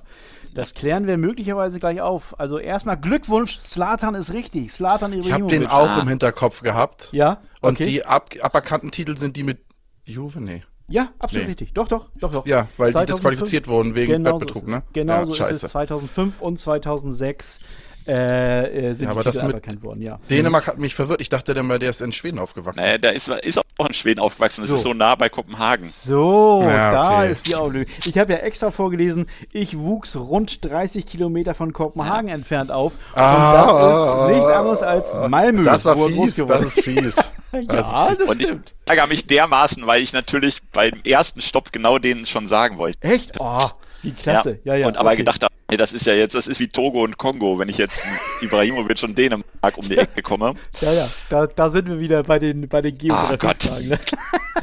das 0.54 0.74
klären 0.74 1.08
wir 1.08 1.18
möglicherweise 1.18 1.80
gleich 1.80 2.02
auf. 2.02 2.40
Also 2.40 2.60
erstmal 2.60 2.98
Glückwunsch, 2.98 3.58
Slatan 3.60 4.14
ist 4.16 4.34
richtig. 4.34 4.72
Slatan 4.72 5.14
ich 5.14 5.32
habe 5.32 5.48
den 5.48 5.66
auch 5.68 5.88
Ah. 5.90 6.02
im 6.02 6.08
Hinterkopf 6.08 6.62
gehabt. 6.62 7.10
Ja, 7.12 7.42
Und 7.62 7.76
okay. 7.76 7.86
die 7.86 8.06
ab 8.06 8.30
aberkannten 8.42 8.92
Titel 8.92 9.18
sind 9.18 9.36
die 9.38 9.44
mit 9.44 9.60
Juve? 10.06 10.42
Nee. 10.42 10.64
ja, 10.88 11.10
absolut 11.20 11.46
Nee. 11.46 11.52
richtig. 11.52 11.74
Doch, 11.74 11.88
doch, 11.88 12.10
doch, 12.20 12.32
doch. 12.32 12.46
Ja, 12.46 12.68
weil 12.78 12.90
die 12.90 12.94
2005 12.94 13.06
disqualifiziert 13.08 13.68
wurden 13.68 13.96
wegen 13.96 14.12
Genau 14.14 14.34
Wettbetrug, 14.40 14.64
so 14.64 14.68
ist 14.68 14.76
ne? 14.76 14.84
Genau 14.94 15.14
ja, 15.14 15.26
so 15.26 15.34
scheiße. 15.34 15.56
ist 15.56 15.64
es. 15.64 15.72
2005 15.72 16.42
und 16.42 16.60
2006 16.60 17.60
äh, 18.08 18.90
äh, 18.90 18.94
sind 18.94 19.02
Ja, 19.02 19.06
die 19.06 19.08
aber 19.08 19.24
das 19.24 19.36
Titel 19.36 19.48
mit 19.48 19.56
aberkannt 19.56 19.84
worden, 19.84 20.02
ja. 20.02 20.20
Dänemark 20.30 20.68
hat 20.68 20.78
mich 20.78 20.96
verwirrt. 20.96 21.22
Ich 21.22 21.30
dachte 21.30 21.54
der, 21.54 21.64
der 21.80 21.90
ist 21.90 22.02
in 22.02 22.14
Schweden 22.14 22.40
aufgewachsen. 22.40 22.80
naja, 22.80 22.98
der 22.98 23.14
ist, 23.14 23.28
ist 23.30 23.60
auch 23.78 23.88
in 23.88 23.94
Schweden 23.94 24.20
aufgewachsen. 24.20 24.62
Das 24.62 24.70
So. 24.70 24.76
ist 24.76 24.84
so 24.84 24.94
nah 24.94 25.16
bei 25.16 25.30
Kopenhagen. 25.30 25.88
So, 25.90 26.62
Ja, 26.64 26.92
da 26.92 27.18
okay. 27.20 27.32
ist 27.32 27.48
die 27.48 27.56
Auflösung. 27.56 27.92
Ich 28.06 28.18
habe 28.18 28.34
ja 28.34 28.40
extra 28.40 28.72
vorgelesen, 28.72 29.28
ich 29.52 29.78
wuchs 29.78 30.16
rund 30.16 30.64
30 30.66 31.06
Kilometer 31.06 31.54
von 31.54 31.74
Kopenhagen 31.74 32.30
entfernt 32.30 32.72
auf. 32.72 32.94
Ah, 33.16 33.62
und 33.64 33.82
das 33.82 34.30
ist 34.32 34.36
nichts 34.38 34.50
anderes 34.58 34.82
als 34.84 35.30
Malmö. 35.30 35.64
Das 35.64 35.86
war 35.86 35.96
fies, 35.98 36.36
das 36.36 36.64
ist 36.66 36.82
fies. 36.82 37.16
Ja, 37.54 37.62
Das 37.62 37.86
ist 38.12 38.22
das 38.22 38.30
Und 38.30 38.42
ich 38.42 38.48
stimmt. 38.48 38.74
ärgere 38.90 39.06
mich 39.06 39.28
dermaßen, 39.28 39.86
weil 39.86 40.02
ich 40.02 40.12
natürlich 40.12 40.64
beim 40.72 40.94
ersten 41.06 41.40
Stopp 41.40 41.72
genau 41.72 42.00
den 42.00 42.26
schon 42.26 42.48
sagen 42.48 42.80
wollte. 42.80 42.98
Echt? 43.02 43.36
Oh, 43.40 43.60
wie 44.02 44.12
klasse. 44.12 44.58
Ja, 44.64 44.76
ja. 44.76 44.88
und 44.88 44.98
aber 44.98 45.10
okay. 45.10 45.18
gedacht 45.18 45.44
habe, 45.44 45.54
Nee, 45.72 45.78
das 45.78 45.94
ist 45.94 46.06
ja 46.06 46.14
jetzt, 46.14 46.36
das 46.36 46.46
ist 46.48 46.60
wie 46.60 46.68
Togo 46.68 47.04
und 47.04 47.18
Kongo, 47.18 47.58
wenn 47.58 47.68
ich 47.70 47.78
jetzt 47.78 48.04
Ibrahimovic 48.42 49.02
und 49.04 49.18
Dänemark 49.18 49.78
um 49.78 49.88
die 49.90 49.98
Ecke 49.98 50.22
komme. 50.22 50.54
Ja, 50.82 50.92
ja, 50.92 51.08
da, 51.30 51.48
da 51.48 51.70
sind 51.70 51.88
wir 51.88 52.00
wieder 52.00 52.22
bei 52.24 52.38
den, 52.38 52.68
bei 52.68 52.82
den 52.82 52.94
Ah, 53.12 53.36
Gott. 53.38 53.60
Geografie-Fragen. 53.60 53.90
ne? 53.90 54.00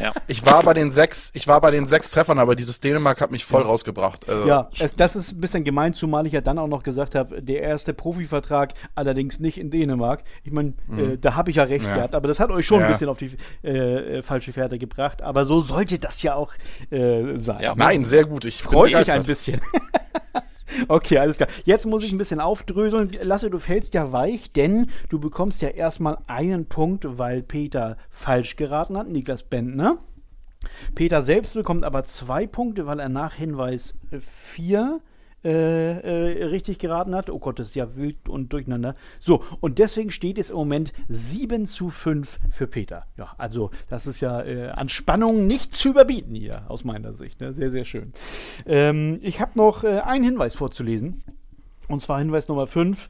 Ja. 0.00 0.12
Ich 0.28 0.46
war 0.46 0.62
bei 0.62 0.72
den 0.72 0.92
sechs, 0.92 1.30
ich 1.34 1.48
war 1.48 1.60
bei 1.60 1.70
den 1.72 1.86
sechs 1.86 2.10
Treffern, 2.10 2.38
aber 2.38 2.54
dieses 2.54 2.80
Dänemark 2.80 3.20
hat 3.20 3.30
mich 3.32 3.44
voll 3.44 3.62
rausgebracht. 3.62 4.28
Also, 4.28 4.46
Ja, 4.46 4.70
es, 4.78 4.94
das 4.94 5.16
ist 5.16 5.32
ein 5.32 5.40
bisschen 5.40 5.64
gemein, 5.64 5.94
zumal 5.94 6.26
ich 6.26 6.32
ja 6.32 6.40
dann 6.42 6.58
auch 6.58 6.68
noch 6.68 6.82
gesagt 6.84 7.14
habe, 7.14 7.42
der 7.42 7.62
erste 7.62 7.92
Profivertrag 7.92 8.74
allerdings 8.94 9.40
nicht 9.40 9.58
in 9.58 9.70
Dänemark. 9.70 10.22
Ich 10.44 10.52
meine, 10.52 10.74
äh, 10.96 11.18
da 11.20 11.34
habe 11.34 11.50
ich 11.50 11.56
ja 11.56 11.64
recht 11.64 11.84
Ja. 11.84 11.96
gehabt, 11.96 12.14
aber 12.14 12.28
das 12.28 12.38
hat 12.40 12.50
euch 12.50 12.66
schon 12.66 12.80
Ja. 12.80 12.86
ein 12.86 12.92
bisschen 12.92 13.08
auf 13.08 13.18
die 13.18 13.32
äh, 13.64 14.18
äh, 14.18 14.22
falsche 14.22 14.52
Fährte 14.52 14.78
gebracht. 14.78 15.22
Aber 15.22 15.44
so 15.44 15.60
sollte 15.60 15.98
das 15.98 16.22
ja 16.22 16.34
auch 16.34 16.52
äh, 16.90 17.38
sein. 17.38 17.60
Ja. 17.62 17.74
Nein, 17.74 18.04
sehr 18.04 18.24
gut. 18.24 18.44
Ich 18.44 18.62
bin 18.62 18.70
Freut 18.72 18.92
mich 18.94 19.10
ein 19.10 19.22
bisschen. 19.24 19.60
okay, 20.88 21.18
alles 21.18 21.36
klar. 21.36 21.48
Jetzt 21.64 21.86
muss 21.86 22.04
ich 22.04 22.12
ein 22.12 22.18
bisschen 22.18 22.40
aufdröseln. 22.40 23.10
Lasse, 23.22 23.50
du 23.50 23.58
fällst 23.58 23.94
ja 23.94 24.12
weich, 24.12 24.52
denn 24.52 24.90
du 25.08 25.18
bekommst 25.18 25.62
ja 25.62 25.68
erstmal 25.68 26.18
einen 26.26 26.66
Punkt, 26.66 27.06
weil 27.18 27.42
Peter 27.42 27.96
falsch 28.10 28.56
geraten 28.56 28.96
hat, 28.96 29.08
Niklas 29.08 29.42
Bentner. 29.42 29.98
Peter 30.94 31.22
selbst 31.22 31.54
bekommt 31.54 31.84
aber 31.84 32.04
zwei 32.04 32.46
Punkte, 32.46 32.86
weil 32.86 33.00
er 33.00 33.08
nach 33.08 33.34
Hinweis 33.34 33.94
4 34.20 35.00
äh, 35.42 36.40
äh, 36.40 36.44
richtig 36.44 36.78
geraten 36.78 37.14
hat. 37.14 37.30
Oh 37.30 37.38
Gott, 37.38 37.58
das 37.58 37.68
ist 37.68 37.74
ja 37.74 37.96
wild 37.96 38.28
und 38.28 38.52
durcheinander. 38.52 38.94
So, 39.18 39.42
und 39.60 39.78
deswegen 39.78 40.10
steht 40.10 40.38
es 40.38 40.50
im 40.50 40.56
Moment 40.56 40.92
7 41.08 41.66
zu 41.66 41.88
5 41.88 42.38
für 42.50 42.66
Peter. 42.66 43.06
Ja, 43.16 43.34
also 43.38 43.70
das 43.88 44.06
ist 44.06 44.20
ja 44.20 44.42
äh, 44.42 44.68
an 44.68 44.88
Spannung 44.88 45.46
nicht 45.46 45.74
zu 45.74 45.88
überbieten 45.88 46.34
hier, 46.34 46.64
aus 46.68 46.84
meiner 46.84 47.14
Sicht. 47.14 47.40
Ne? 47.40 47.52
Sehr, 47.54 47.70
sehr 47.70 47.84
schön. 47.84 48.12
Ähm, 48.66 49.18
ich 49.22 49.40
habe 49.40 49.52
noch 49.54 49.82
äh, 49.84 50.00
einen 50.00 50.24
Hinweis 50.24 50.54
vorzulesen. 50.54 51.22
Und 51.88 52.02
zwar 52.02 52.18
Hinweis 52.18 52.48
Nummer 52.48 52.66
5. 52.66 53.08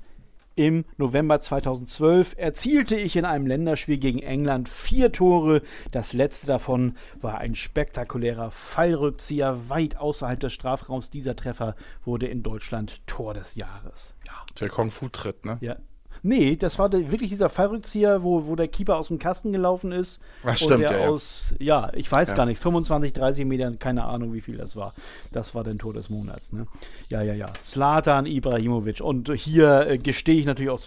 Im 0.57 0.85
November 0.97 1.41
2012 1.41 2.35
erzielte 2.37 2.97
ich 2.97 3.17
in 3.17 3.25
einem 3.25 3.47
Länderspiel 3.47 3.99
gegen 3.99 4.19
England 4.19 4.69
vier 4.69 5.13
Tore. 5.13 5.63
Das 5.91 6.13
letzte 6.13 6.47
davon 6.47 6.97
war 7.21 7.39
ein 7.39 7.55
spektakulärer 7.55 8.51
Fallrückzieher 8.51 9.71
weit 9.71 9.97
außerhalb 9.97 10.41
des 10.41 10.53
Strafraums. 10.53 11.09
Dieser 11.09 11.37
Treffer 11.37 11.77
wurde 12.05 12.27
in 12.27 12.43
Deutschland 12.43 13.07
Tor 13.07 13.35
des 13.35 13.55
Jahres. 13.55 14.15
Ja, 14.27 14.33
Der 14.59 14.69
Kung-Fu-Tritt, 14.69 15.45
ne? 15.45 15.59
ja. 15.61 15.77
Nee, 16.23 16.57
das 16.57 16.79
war 16.79 16.89
der, 16.89 17.11
wirklich 17.11 17.31
dieser 17.31 17.49
Fallrückzieher, 17.49 18.23
wo, 18.23 18.47
wo 18.47 18.57
der 18.57 18.69
Keeper 18.69 18.97
aus 18.97 19.09
dem 19.09 19.19
Kasten 19.19 19.53
gelaufen 19.53 19.93
ist. 19.93 20.21
Ach, 20.43 20.51
und 20.51 20.57
stimmt, 20.59 20.83
der 20.83 21.01
ja, 21.01 21.09
aus, 21.09 21.55
ja, 21.59 21.91
ich 21.95 22.11
weiß 22.11 22.31
Ja. 22.31 22.37
gar 22.37 22.47
nicht, 22.47 22.61
25, 22.61 23.13
30 23.13 23.45
Metern, 23.47 23.79
keine 23.79 24.05
Ahnung, 24.05 24.33
wie 24.33 24.41
viel 24.41 24.57
das 24.57 24.77
war. 24.77 24.93
Das 25.33 25.55
war 25.55 25.65
der 25.65 25.77
Tor 25.79 25.95
des 25.95 26.11
Monats, 26.11 26.53
ne? 26.53 26.67
Ja, 27.11 27.23
ja, 27.23 27.35
ja. 27.35 27.53
Slatan 27.63 28.27
Ibrahimovic. 28.27 29.01
Und 29.01 29.33
hier 29.33 29.87
äh, 29.87 29.99
gestehe 29.99 30.39
ich 30.39 30.47
natürlich 30.47 30.71
auch 30.71 30.81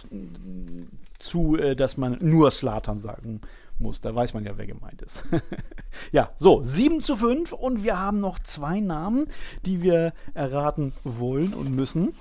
zu, 1.19 1.57
äh, 1.57 1.75
dass 1.75 1.97
man 1.97 2.17
nur 2.21 2.51
Slatan 2.51 2.99
sagen 2.99 3.41
muss. 3.79 4.01
Da 4.01 4.13
weiß 4.13 4.33
man 4.33 4.45
ja, 4.45 4.57
wer 4.57 4.67
gemeint 4.67 5.01
ist. 5.01 5.23
ja, 6.11 6.29
so, 6.37 6.61
7 6.63 7.01
zu 7.01 7.15
5 7.15 7.51
und 7.53 7.83
wir 7.83 7.99
haben 7.99 8.19
noch 8.19 8.39
zwei 8.39 8.79
Namen, 8.79 9.27
die 9.65 9.81
wir 9.81 10.13
erraten 10.33 10.93
wollen 11.03 11.53
und 11.53 11.75
müssen. 11.75 12.13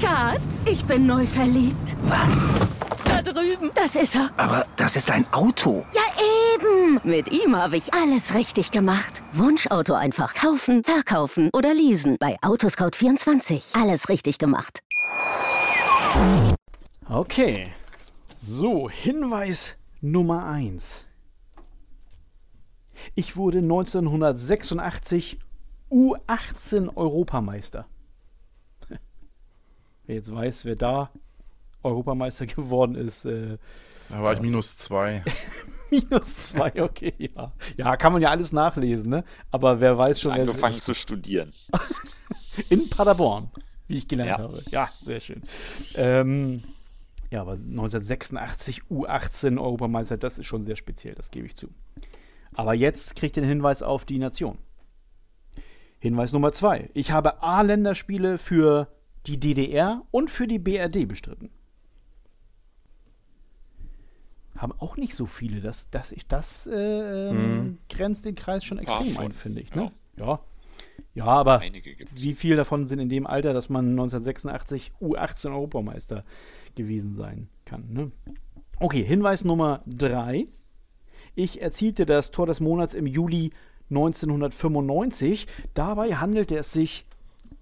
Schatz, 0.00 0.64
ich 0.66 0.84
bin 0.84 1.06
neu 1.06 1.26
verliebt. 1.26 1.96
Was? 2.04 2.48
Da 3.04 3.22
drüben. 3.22 3.70
Das 3.74 3.96
ist 3.96 4.14
er. 4.14 4.30
Aber 4.36 4.66
das 4.76 4.96
ist 4.96 5.10
ein 5.10 5.26
Auto. 5.32 5.84
Ja, 5.94 6.02
eben. 6.54 7.00
Mit 7.04 7.30
ihm 7.30 7.56
habe 7.56 7.76
ich 7.76 7.92
alles 7.94 8.34
richtig 8.34 8.70
gemacht. 8.70 9.22
Wunschauto 9.32 9.94
einfach 9.94 10.34
kaufen, 10.34 10.84
verkaufen 10.84 11.50
oder 11.52 11.74
leasen. 11.74 12.16
Bei 12.18 12.38
Autoscout24. 12.40 13.80
Alles 13.80 14.08
richtig 14.08 14.38
gemacht. 14.38 14.80
Okay. 17.08 17.68
So, 18.36 18.90
Hinweis 18.90 19.76
Nummer 20.00 20.46
1. 20.46 21.04
Ich 23.14 23.36
wurde 23.36 23.58
1986 23.58 25.38
U18 25.90 26.96
Europameister. 26.96 27.86
Wer 30.12 30.16
jetzt 30.18 30.30
weiß, 30.34 30.66
wer 30.66 30.76
da 30.76 31.10
Europameister 31.82 32.44
geworden 32.46 32.96
ist, 32.96 33.24
äh, 33.24 33.56
Da 34.10 34.22
war 34.22 34.34
ich 34.34 34.42
minus 34.42 34.76
zwei. 34.76 35.24
minus 35.90 36.48
zwei, 36.48 36.82
okay, 36.82 37.14
ja. 37.16 37.52
Ja, 37.78 37.96
kann 37.96 38.12
man 38.12 38.20
ja 38.20 38.28
alles 38.28 38.52
nachlesen, 38.52 39.08
ne? 39.08 39.24
Aber 39.50 39.80
wer 39.80 39.96
weiß 39.96 40.20
schon, 40.20 40.32
wer 40.34 40.40
Angefangen 40.42 40.78
zu 40.78 40.92
studieren. 40.94 41.50
in 42.68 42.90
Paderborn, 42.90 43.50
wie 43.88 43.96
ich 43.96 44.06
gelernt 44.06 44.32
Ja. 44.32 44.38
habe. 44.38 44.62
Ja, 44.70 44.90
sehr 45.02 45.20
schön. 45.20 45.40
Ähm, 45.94 46.62
ja, 47.30 47.40
aber 47.40 47.52
1986 47.52 48.82
U18 48.90 49.58
Europameister, 49.58 50.18
das 50.18 50.36
ist 50.36 50.44
schon 50.44 50.62
sehr 50.62 50.76
speziell, 50.76 51.14
das 51.14 51.30
gebe 51.30 51.46
ich 51.46 51.56
zu. 51.56 51.68
Aber 52.54 52.74
jetzt 52.74 53.16
kriegt 53.16 53.38
ihr 53.38 53.42
den 53.44 53.48
Hinweis 53.48 53.82
auf 53.82 54.04
die 54.04 54.18
Nation. 54.18 54.58
Hinweis 56.00 56.32
Nummer 56.34 56.52
zwei. 56.52 56.90
Ich 56.92 57.12
habe 57.12 57.42
A-Länderspiele 57.42 58.36
für 58.36 58.88
die 59.26 59.38
DDR 59.38 60.02
und 60.10 60.30
für 60.30 60.46
die 60.46 60.58
BRD 60.58 61.06
bestritten. 61.06 61.50
Haben 64.56 64.72
auch 64.78 64.96
nicht 64.96 65.14
so 65.14 65.26
viele. 65.26 65.60
Das, 65.60 65.90
das, 65.90 66.12
ich, 66.12 66.26
das 66.26 66.66
äh, 66.66 67.30
ähm, 67.30 67.78
grenzt 67.88 68.24
den 68.24 68.34
Kreis 68.34 68.64
schon 68.64 68.78
extrem 68.78 69.18
ein, 69.18 69.32
finde 69.32 69.60
ich. 69.60 69.74
Ne? 69.74 69.92
Ja. 70.16 70.40
ja. 71.14 71.24
aber 71.24 71.60
Einige 71.60 71.94
gibt's. 71.94 72.22
wie 72.22 72.34
viel 72.34 72.56
davon 72.56 72.86
sind 72.86 72.98
in 72.98 73.08
dem 73.08 73.26
Alter, 73.26 73.54
dass 73.54 73.68
man 73.68 73.90
1986 73.90 74.92
U18 75.00 75.52
Europameister 75.52 76.24
gewesen 76.74 77.16
sein 77.16 77.48
kann? 77.64 77.88
Ne? 77.88 78.12
Okay, 78.78 79.04
Hinweis 79.04 79.44
Nummer 79.44 79.82
drei. 79.86 80.46
Ich 81.34 81.62
erzielte 81.62 82.04
das 82.04 82.30
Tor 82.30 82.46
des 82.46 82.60
Monats 82.60 82.94
im 82.94 83.06
Juli 83.06 83.52
1995. 83.90 85.46
Dabei 85.74 86.16
handelte 86.16 86.56
es 86.56 86.72
sich 86.72 87.06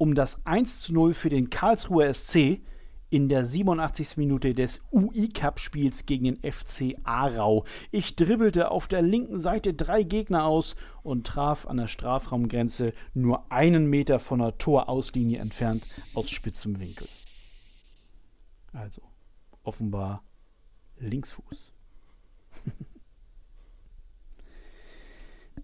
um 0.00 0.14
das 0.14 0.46
1 0.46 0.80
zu 0.80 0.94
0 0.94 1.12
für 1.12 1.28
den 1.28 1.50
Karlsruher 1.50 2.14
SC 2.14 2.62
in 3.10 3.28
der 3.28 3.44
87. 3.44 4.16
Minute 4.16 4.54
des 4.54 4.80
UI-Cup-Spiels 4.90 6.06
gegen 6.06 6.24
den 6.24 6.52
FC 6.52 6.96
Aarau. 7.04 7.66
Ich 7.90 8.16
dribbelte 8.16 8.70
auf 8.70 8.88
der 8.88 9.02
linken 9.02 9.38
Seite 9.38 9.74
drei 9.74 10.02
Gegner 10.02 10.46
aus 10.46 10.74
und 11.02 11.26
traf 11.26 11.66
an 11.66 11.76
der 11.76 11.86
Strafraumgrenze 11.86 12.94
nur 13.12 13.52
einen 13.52 13.90
Meter 13.90 14.20
von 14.20 14.38
der 14.38 14.56
Torauslinie 14.56 15.38
entfernt 15.38 15.86
aus 16.14 16.30
spitzem 16.30 16.80
Winkel. 16.80 17.06
Also, 18.72 19.02
offenbar 19.64 20.24
Linksfuß. 20.98 21.74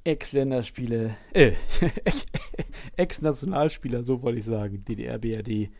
Ex-Länderspiele, 0.04 1.16
äh, 1.32 1.52
Ex-Nationalspieler, 2.96 4.04
so 4.04 4.22
wollte 4.22 4.38
ich 4.38 4.44
sagen, 4.44 4.80
DDR, 4.80 5.18
BRD, 5.18 5.70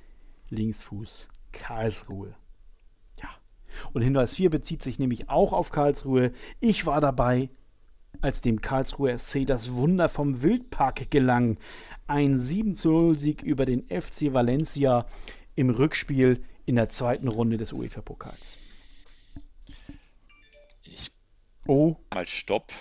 Linksfuß, 0.50 1.29
Karlsruhe. 1.52 2.34
Ja. 3.20 3.28
Und 3.93 4.03
Hinweis 4.03 4.34
4 4.34 4.51
bezieht 4.51 4.82
sich 4.82 4.99
nämlich 4.99 5.28
auch 5.28 5.53
auf 5.53 5.70
Karlsruhe. 5.70 6.32
Ich 6.61 6.86
war 6.86 7.01
dabei, 7.01 7.51
als 8.20 8.41
dem 8.41 8.61
Karlsruher 8.61 9.18
SC 9.18 9.47
das 9.47 9.72
Wunder 9.72 10.09
vom 10.09 10.43
Wildpark 10.43 11.11
gelang. 11.11 11.59
Ein 12.07 12.38
7 12.38 12.74
zu 12.74 12.91
0 12.91 13.18
Sieg 13.18 13.43
über 13.43 13.66
den 13.66 13.82
FC 13.88 14.32
Valencia 14.32 15.07
im 15.55 15.70
Rückspiel 15.70 16.43
in 16.64 16.76
der 16.76 16.88
zweiten 16.88 17.28
Runde 17.28 17.57
des 17.57 17.72
UEFA-Pokals. 17.72 18.59
Ich 20.84 21.11
Oh, 21.66 21.97
mal 22.14 22.26
Stopp. 22.26 22.72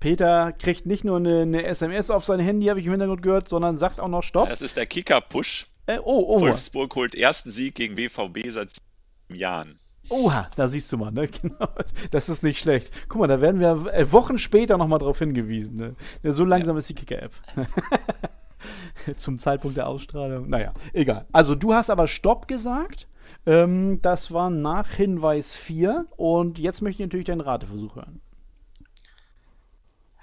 Peter 0.00 0.52
kriegt 0.52 0.86
nicht 0.86 1.04
nur 1.04 1.16
eine, 1.16 1.42
eine 1.42 1.64
SMS 1.64 2.10
auf 2.10 2.24
sein 2.24 2.40
Handy, 2.40 2.66
habe 2.66 2.80
ich 2.80 2.86
im 2.86 2.92
Hintergrund 2.92 3.22
gehört, 3.22 3.48
sondern 3.48 3.76
sagt 3.76 3.98
auch 3.98 4.08
noch 4.08 4.22
Stopp. 4.22 4.48
Das 4.48 4.62
ist 4.62 4.76
der 4.76 4.86
Kicker-Push. 4.86 5.66
Äh, 5.86 5.98
oh, 6.04 6.24
oh, 6.28 6.40
Wolfsburg 6.40 6.94
holt 6.94 7.14
ersten 7.14 7.50
Sieg 7.50 7.74
gegen 7.74 7.96
BVB 7.96 8.48
seit 8.48 8.70
sieben 8.70 9.40
Jahren. 9.40 9.78
oha, 10.10 10.48
da 10.54 10.68
siehst 10.68 10.92
du 10.92 10.98
mal, 10.98 11.10
ne? 11.10 11.28
Genau, 11.42 11.68
das 12.10 12.28
ist 12.28 12.42
nicht 12.42 12.60
schlecht. 12.60 12.92
Guck 13.08 13.20
mal, 13.20 13.26
da 13.26 13.40
werden 13.40 13.60
wir 13.60 13.92
äh, 13.92 14.12
Wochen 14.12 14.38
später 14.38 14.76
nochmal 14.76 14.98
drauf 14.98 15.18
hingewiesen. 15.18 15.76
Ne? 15.76 15.96
Ja, 16.22 16.32
so 16.32 16.44
langsam 16.44 16.76
ist 16.76 16.88
die 16.90 16.94
Kicker-App. 16.94 17.32
Zum 19.16 19.38
Zeitpunkt 19.38 19.76
der 19.76 19.88
Ausstrahlung. 19.88 20.48
Naja, 20.48 20.72
egal. 20.92 21.26
Also, 21.32 21.54
du 21.54 21.74
hast 21.74 21.90
aber 21.90 22.06
Stopp 22.06 22.48
gesagt. 22.48 23.08
Ähm, 23.46 24.00
das 24.02 24.32
war 24.32 24.50
nach 24.50 24.90
Hinweis 24.90 25.54
4. 25.54 26.06
Und 26.16 26.58
jetzt 26.58 26.82
möchte 26.82 27.02
ich 27.02 27.06
natürlich 27.06 27.26
deinen 27.26 27.40
Rateversuch 27.40 27.96
hören. 27.96 28.20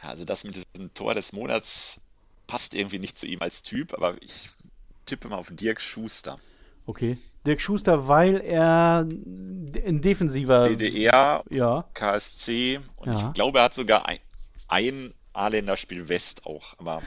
Also 0.07 0.25
das 0.25 0.43
mit 0.43 0.55
diesem 0.55 0.93
Tor 0.93 1.13
des 1.13 1.33
Monats 1.33 1.99
passt 2.47 2.73
irgendwie 2.75 2.99
nicht 2.99 3.17
zu 3.17 3.25
ihm 3.27 3.41
als 3.41 3.63
Typ, 3.63 3.93
aber 3.93 4.15
ich 4.21 4.49
tippe 5.05 5.27
mal 5.29 5.37
auf 5.37 5.49
Dirk 5.51 5.81
Schuster. 5.81 6.37
Okay. 6.85 7.17
Dirk 7.45 7.61
Schuster, 7.61 8.07
weil 8.07 8.37
er 8.41 8.99
ein 9.07 10.01
defensiver. 10.01 10.63
DDR, 10.69 11.43
Ja. 11.49 11.85
KSC 11.93 12.79
und 12.97 13.11
Ja. 13.11 13.27
ich 13.27 13.33
glaube, 13.33 13.59
er 13.59 13.65
hat 13.65 13.73
sogar 13.73 14.07
ein, 14.07 14.19
ein 14.67 15.13
A-Länderspiel 15.33 16.07
West 16.09 16.45
auch, 16.45 16.75
aber. 16.77 17.01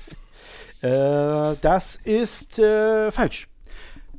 äh, 0.82 1.56
das 1.60 1.96
ist 1.96 2.58
äh, 2.58 3.10
falsch. 3.10 3.48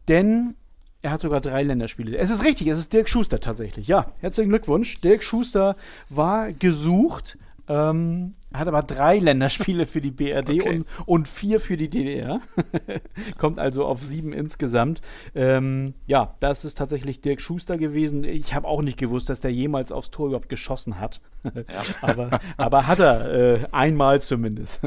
Denn 0.07 0.55
er 1.01 1.11
hat 1.11 1.21
sogar 1.21 1.39
drei 1.39 1.63
Länderspiele. 1.63 2.17
Es 2.17 2.29
ist 2.29 2.43
richtig, 2.43 2.67
es 2.67 2.77
ist 2.79 2.91
Dirk 2.91 3.07
Schuster 3.07 3.39
tatsächlich. 3.39 3.87
Ja, 3.87 4.11
herzlichen 4.19 4.49
Glückwunsch. 4.49 4.99
Dirk 5.01 5.23
Schuster 5.23 5.75
war 6.09 6.51
gesucht 6.51 7.37
ähm, 7.69 8.33
hat 8.51 8.67
aber 8.67 8.81
drei 8.81 9.19
Länderspiele 9.19 9.85
für 9.85 10.01
die 10.01 10.09
BRD 10.09 10.49
okay. 10.49 10.69
und, 10.69 10.85
und 11.05 11.27
vier 11.27 11.59
für 11.59 11.77
die 11.77 11.89
DDR. 11.89 12.41
Kommt 13.37 13.59
also 13.59 13.85
auf 13.85 14.03
sieben 14.03 14.33
insgesamt. 14.33 15.01
Ähm, 15.35 15.93
ja, 16.07 16.35
das 16.39 16.65
ist 16.65 16.79
tatsächlich 16.79 17.21
Dirk 17.21 17.41
Schuster 17.41 17.77
gewesen. 17.77 18.23
Ich 18.23 18.55
habe 18.55 18.67
auch 18.67 18.81
nicht 18.81 18.97
gewusst, 18.97 19.29
dass 19.29 19.39
der 19.39 19.53
jemals 19.53 19.91
aufs 19.91 20.09
Tor 20.09 20.27
überhaupt 20.27 20.49
geschossen 20.49 20.99
hat. 20.99 21.21
Aber, 22.01 22.29
aber 22.57 22.87
hat 22.87 22.99
er 22.99 23.31
äh, 23.31 23.67
einmal 23.71 24.21
zumindest. 24.21 24.81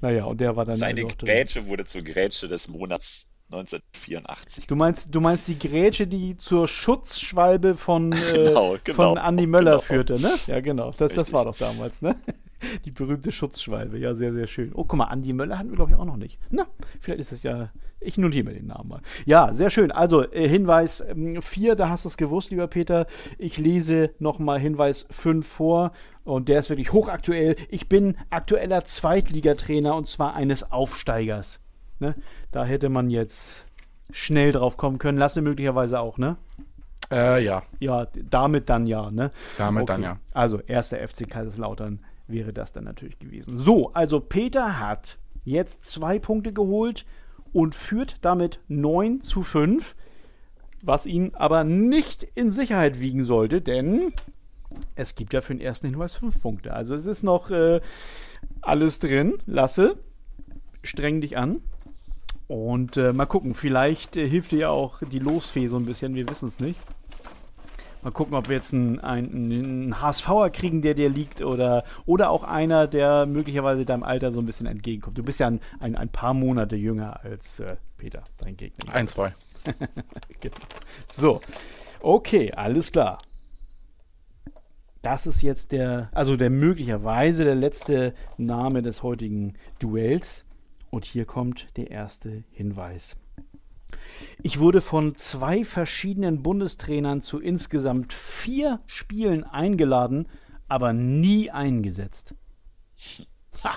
naja, 0.00 0.24
und 0.24 0.40
der 0.40 0.54
war 0.54 0.64
dann. 0.64 0.76
Seine 0.76 1.02
also 1.02 1.16
Grätsche 1.18 1.66
wurde 1.66 1.84
zur 1.84 2.02
Grätsche 2.02 2.46
des 2.46 2.68
Monats 2.68 3.26
1984. 3.50 4.66
Du 4.66 4.76
meinst, 4.76 5.14
du 5.14 5.20
meinst 5.20 5.48
die 5.48 5.58
Grätsche, 5.58 6.06
die 6.06 6.36
zur 6.36 6.68
Schutzschwalbe 6.68 7.74
von, 7.74 8.12
äh, 8.34 8.44
genau, 8.44 8.76
genau, 8.84 8.96
von 8.96 9.16
Andy 9.16 9.46
Möller 9.46 9.72
genau. 9.72 9.82
führte, 9.82 10.20
ne? 10.20 10.30
Ja, 10.46 10.60
genau. 10.60 10.92
Das, 10.96 11.12
das 11.12 11.32
war 11.32 11.46
doch 11.46 11.56
damals, 11.56 12.02
ne? 12.02 12.16
Die 12.84 12.90
berühmte 12.90 13.30
Schutzschwalbe. 13.30 13.98
Ja, 13.98 14.14
sehr, 14.14 14.32
sehr 14.32 14.48
schön. 14.48 14.72
Oh, 14.74 14.84
guck 14.84 14.98
mal, 14.98 15.12
Andy 15.12 15.32
Möller 15.32 15.58
hatten 15.58 15.70
wir, 15.70 15.76
glaube 15.76 15.92
ich, 15.92 15.96
auch 15.96 16.04
noch 16.04 16.16
nicht. 16.16 16.40
Na, 16.50 16.66
vielleicht 17.00 17.20
ist 17.20 17.30
es 17.30 17.44
ja. 17.44 17.70
Ich 18.00 18.18
notiere 18.18 18.44
mir 18.44 18.54
den 18.54 18.66
Namen 18.66 18.88
mal. 18.88 19.00
Ja, 19.26 19.52
sehr 19.52 19.70
schön. 19.70 19.92
Also, 19.92 20.22
äh, 20.32 20.48
Hinweis 20.48 21.04
4, 21.40 21.70
ähm, 21.70 21.76
da 21.76 21.88
hast 21.88 22.04
du 22.04 22.08
es 22.08 22.16
gewusst, 22.16 22.50
lieber 22.50 22.66
Peter. 22.66 23.06
Ich 23.38 23.58
lese 23.58 24.10
nochmal 24.18 24.58
Hinweis 24.58 25.06
5 25.10 25.46
vor. 25.46 25.92
Und 26.24 26.48
der 26.48 26.58
ist 26.58 26.68
wirklich 26.68 26.92
hochaktuell. 26.92 27.56
Ich 27.70 27.88
bin 27.88 28.16
aktueller 28.30 28.84
Zweitligatrainer 28.84 29.94
und 29.94 30.06
zwar 30.06 30.34
eines 30.34 30.70
Aufsteigers. 30.70 31.60
Ne? 32.00 32.14
Da 32.52 32.64
hätte 32.64 32.88
man 32.88 33.10
jetzt 33.10 33.66
schnell 34.10 34.52
drauf 34.52 34.76
kommen 34.76 34.98
können. 34.98 35.18
Lasse 35.18 35.42
möglicherweise 35.42 36.00
auch, 36.00 36.18
ne? 36.18 36.36
Äh, 37.10 37.44
ja. 37.44 37.62
Ja, 37.78 38.06
damit 38.30 38.68
dann 38.68 38.86
ja, 38.86 39.10
ne? 39.10 39.30
Damit 39.56 39.82
okay. 39.82 39.92
dann 39.92 40.02
ja. 40.02 40.18
Also, 40.32 40.60
erster 40.60 40.98
FC 41.06 41.28
Kaiserslautern 41.28 42.00
wäre 42.26 42.52
das 42.52 42.72
dann 42.72 42.84
natürlich 42.84 43.18
gewesen. 43.18 43.58
So, 43.58 43.92
also 43.92 44.20
Peter 44.20 44.78
hat 44.78 45.18
jetzt 45.44 45.84
zwei 45.84 46.18
Punkte 46.18 46.52
geholt 46.52 47.06
und 47.52 47.74
führt 47.74 48.16
damit 48.20 48.60
9 48.68 49.20
zu 49.22 49.42
5, 49.42 49.94
was 50.82 51.06
ihn 51.06 51.32
aber 51.34 51.64
nicht 51.64 52.24
in 52.34 52.50
Sicherheit 52.50 53.00
wiegen 53.00 53.24
sollte, 53.24 53.60
denn 53.60 54.12
es 54.94 55.14
gibt 55.14 55.32
ja 55.32 55.40
für 55.40 55.54
den 55.54 55.62
ersten 55.62 55.88
Hinweis 55.88 56.16
5 56.16 56.40
Punkte. 56.40 56.74
Also 56.74 56.94
es 56.94 57.06
ist 57.06 57.22
noch 57.22 57.50
äh, 57.50 57.80
alles 58.60 58.98
drin. 58.98 59.38
Lasse, 59.46 59.96
streng 60.82 61.20
dich 61.20 61.38
an. 61.38 61.62
Und 62.48 62.96
äh, 62.96 63.12
mal 63.12 63.26
gucken, 63.26 63.54
vielleicht 63.54 64.16
äh, 64.16 64.26
hilft 64.26 64.52
dir 64.52 64.58
ja 64.58 64.70
auch 64.70 65.02
die 65.02 65.18
Losfee 65.18 65.68
so 65.68 65.76
ein 65.76 65.84
bisschen, 65.84 66.14
wir 66.14 66.28
wissen 66.28 66.48
es 66.48 66.58
nicht. 66.58 66.80
Mal 68.02 68.10
gucken, 68.10 68.34
ob 68.34 68.48
wir 68.48 68.56
jetzt 68.56 68.72
einen, 68.72 69.00
einen, 69.00 69.52
einen 69.52 70.00
HSVer 70.00 70.48
kriegen, 70.50 70.80
der 70.80 70.94
dir 70.94 71.10
liegt, 71.10 71.42
oder, 71.42 71.84
oder 72.06 72.30
auch 72.30 72.44
einer, 72.44 72.86
der 72.86 73.26
möglicherweise 73.26 73.84
deinem 73.84 74.02
Alter 74.02 74.32
so 74.32 74.38
ein 74.38 74.46
bisschen 74.46 74.66
entgegenkommt. 74.66 75.18
Du 75.18 75.22
bist 75.22 75.40
ja 75.40 75.48
ein, 75.48 75.60
ein, 75.78 75.94
ein 75.94 76.08
paar 76.08 76.32
Monate 76.32 76.76
jünger 76.76 77.22
als 77.22 77.60
äh, 77.60 77.76
Peter, 77.98 78.22
dein 78.38 78.56
Gegner. 78.56 78.94
Ein, 78.94 79.08
zwei. 79.08 79.34
genau. 80.40 80.56
So, 81.10 81.42
okay, 82.00 82.50
alles 82.52 82.92
klar. 82.92 83.18
Das 85.02 85.26
ist 85.26 85.42
jetzt 85.42 85.72
der, 85.72 86.08
also 86.12 86.36
der 86.36 86.50
möglicherweise 86.50 87.44
der 87.44 87.56
letzte 87.56 88.14
Name 88.38 88.80
des 88.80 89.02
heutigen 89.02 89.54
Duells. 89.80 90.44
Und 90.90 91.04
hier 91.04 91.24
kommt 91.24 91.68
der 91.76 91.90
erste 91.90 92.44
Hinweis. 92.50 93.16
Ich 94.42 94.58
wurde 94.58 94.80
von 94.80 95.16
zwei 95.16 95.64
verschiedenen 95.64 96.42
Bundestrainern 96.42 97.22
zu 97.22 97.40
insgesamt 97.40 98.12
vier 98.12 98.80
Spielen 98.86 99.44
eingeladen, 99.44 100.28
aber 100.68 100.92
nie 100.92 101.50
eingesetzt. 101.50 102.34
Ha. 103.64 103.76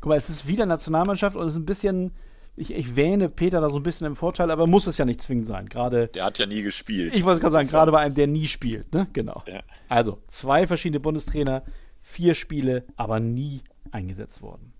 Guck 0.00 0.08
mal, 0.08 0.16
es 0.16 0.30
ist 0.30 0.46
wieder 0.46 0.66
Nationalmannschaft 0.66 1.36
und 1.36 1.46
es 1.46 1.54
ist 1.54 1.58
ein 1.58 1.66
bisschen, 1.66 2.12
ich, 2.56 2.72
ich 2.72 2.96
wähne 2.96 3.28
Peter 3.28 3.60
da 3.60 3.68
so 3.68 3.76
ein 3.76 3.82
bisschen 3.82 4.06
im 4.06 4.16
Vorteil, 4.16 4.50
aber 4.50 4.66
muss 4.66 4.86
es 4.86 4.98
ja 4.98 5.04
nicht 5.04 5.20
zwingend 5.20 5.46
sein. 5.46 5.68
Gerade. 5.68 6.08
Der 6.08 6.24
hat 6.24 6.38
ja 6.38 6.46
nie 6.46 6.62
gespielt. 6.62 7.14
Ich 7.14 7.24
wollte 7.24 7.40
gerade 7.40 7.52
sagen, 7.52 7.68
gerade 7.68 7.92
bei 7.92 8.00
einem, 8.00 8.14
der 8.14 8.26
nie 8.26 8.46
spielt, 8.46 8.92
ne? 8.92 9.08
Genau. 9.12 9.42
Ja. 9.46 9.62
Also, 9.88 10.22
zwei 10.26 10.66
verschiedene 10.66 11.00
Bundestrainer, 11.00 11.64
vier 12.02 12.34
Spiele, 12.34 12.84
aber 12.96 13.20
nie 13.20 13.62
eingesetzt 13.90 14.42
worden. 14.42 14.72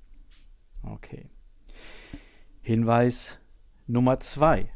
Okay. 0.83 1.31
Hinweis 2.67 3.39
Nummer 3.87 4.21
zwei. 4.21 4.73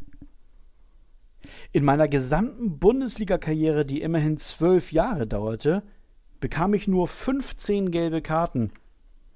In 1.73 1.87
meiner 1.87 2.07
gesamten 2.07 2.79
Bundesliga-Karriere, 2.79 3.87
die 3.87 4.03
immerhin 4.03 4.37
zwölf 4.37 4.93
Jahre 4.93 5.27
dauerte, 5.27 5.83
bekam 6.39 6.75
ich 6.75 6.87
nur 6.87 7.09
15 7.09 7.91
gelbe 7.91 8.21
Karten. 8.21 8.73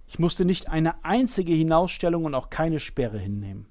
Ich 0.07 0.19
musste 0.19 0.45
nicht 0.45 0.69
eine 0.69 1.03
einzige 1.03 1.55
Hinausstellung 1.55 2.27
und 2.27 2.35
auch 2.35 2.51
keine 2.51 2.79
Sperre 2.79 3.19
hinnehmen. 3.19 3.69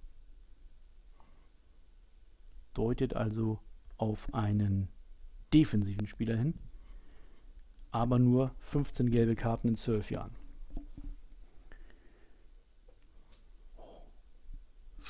Deutet 2.73 3.15
also 3.15 3.59
auf 3.97 4.33
einen 4.33 4.87
defensiven 5.53 6.07
Spieler 6.07 6.37
hin, 6.37 6.55
aber 7.91 8.17
nur 8.17 8.55
15 8.57 9.11
gelbe 9.11 9.35
Karten 9.35 9.67
in 9.67 9.75
zwölf 9.75 10.09
Jahren. 10.09 10.40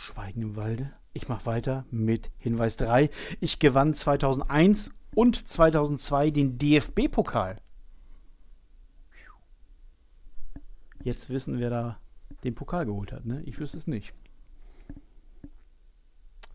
Schweigen 0.01 0.41
im 0.41 0.55
Walde. 0.55 0.91
Ich 1.13 1.27
mache 1.27 1.45
weiter 1.45 1.85
mit 1.91 2.31
Hinweis 2.39 2.75
3. 2.77 3.11
Ich 3.39 3.59
gewann 3.59 3.93
2001 3.93 4.89
und 5.13 5.47
2002 5.47 6.31
den 6.31 6.57
DFB-Pokal. 6.57 7.57
Jetzt 11.03 11.29
wissen, 11.29 11.59
wer 11.59 11.69
da 11.69 11.99
den 12.43 12.55
Pokal 12.55 12.87
geholt 12.87 13.11
hat. 13.11 13.25
Ne? 13.25 13.43
Ich 13.45 13.59
wüsste 13.59 13.77
es 13.77 13.85
nicht. 13.85 14.13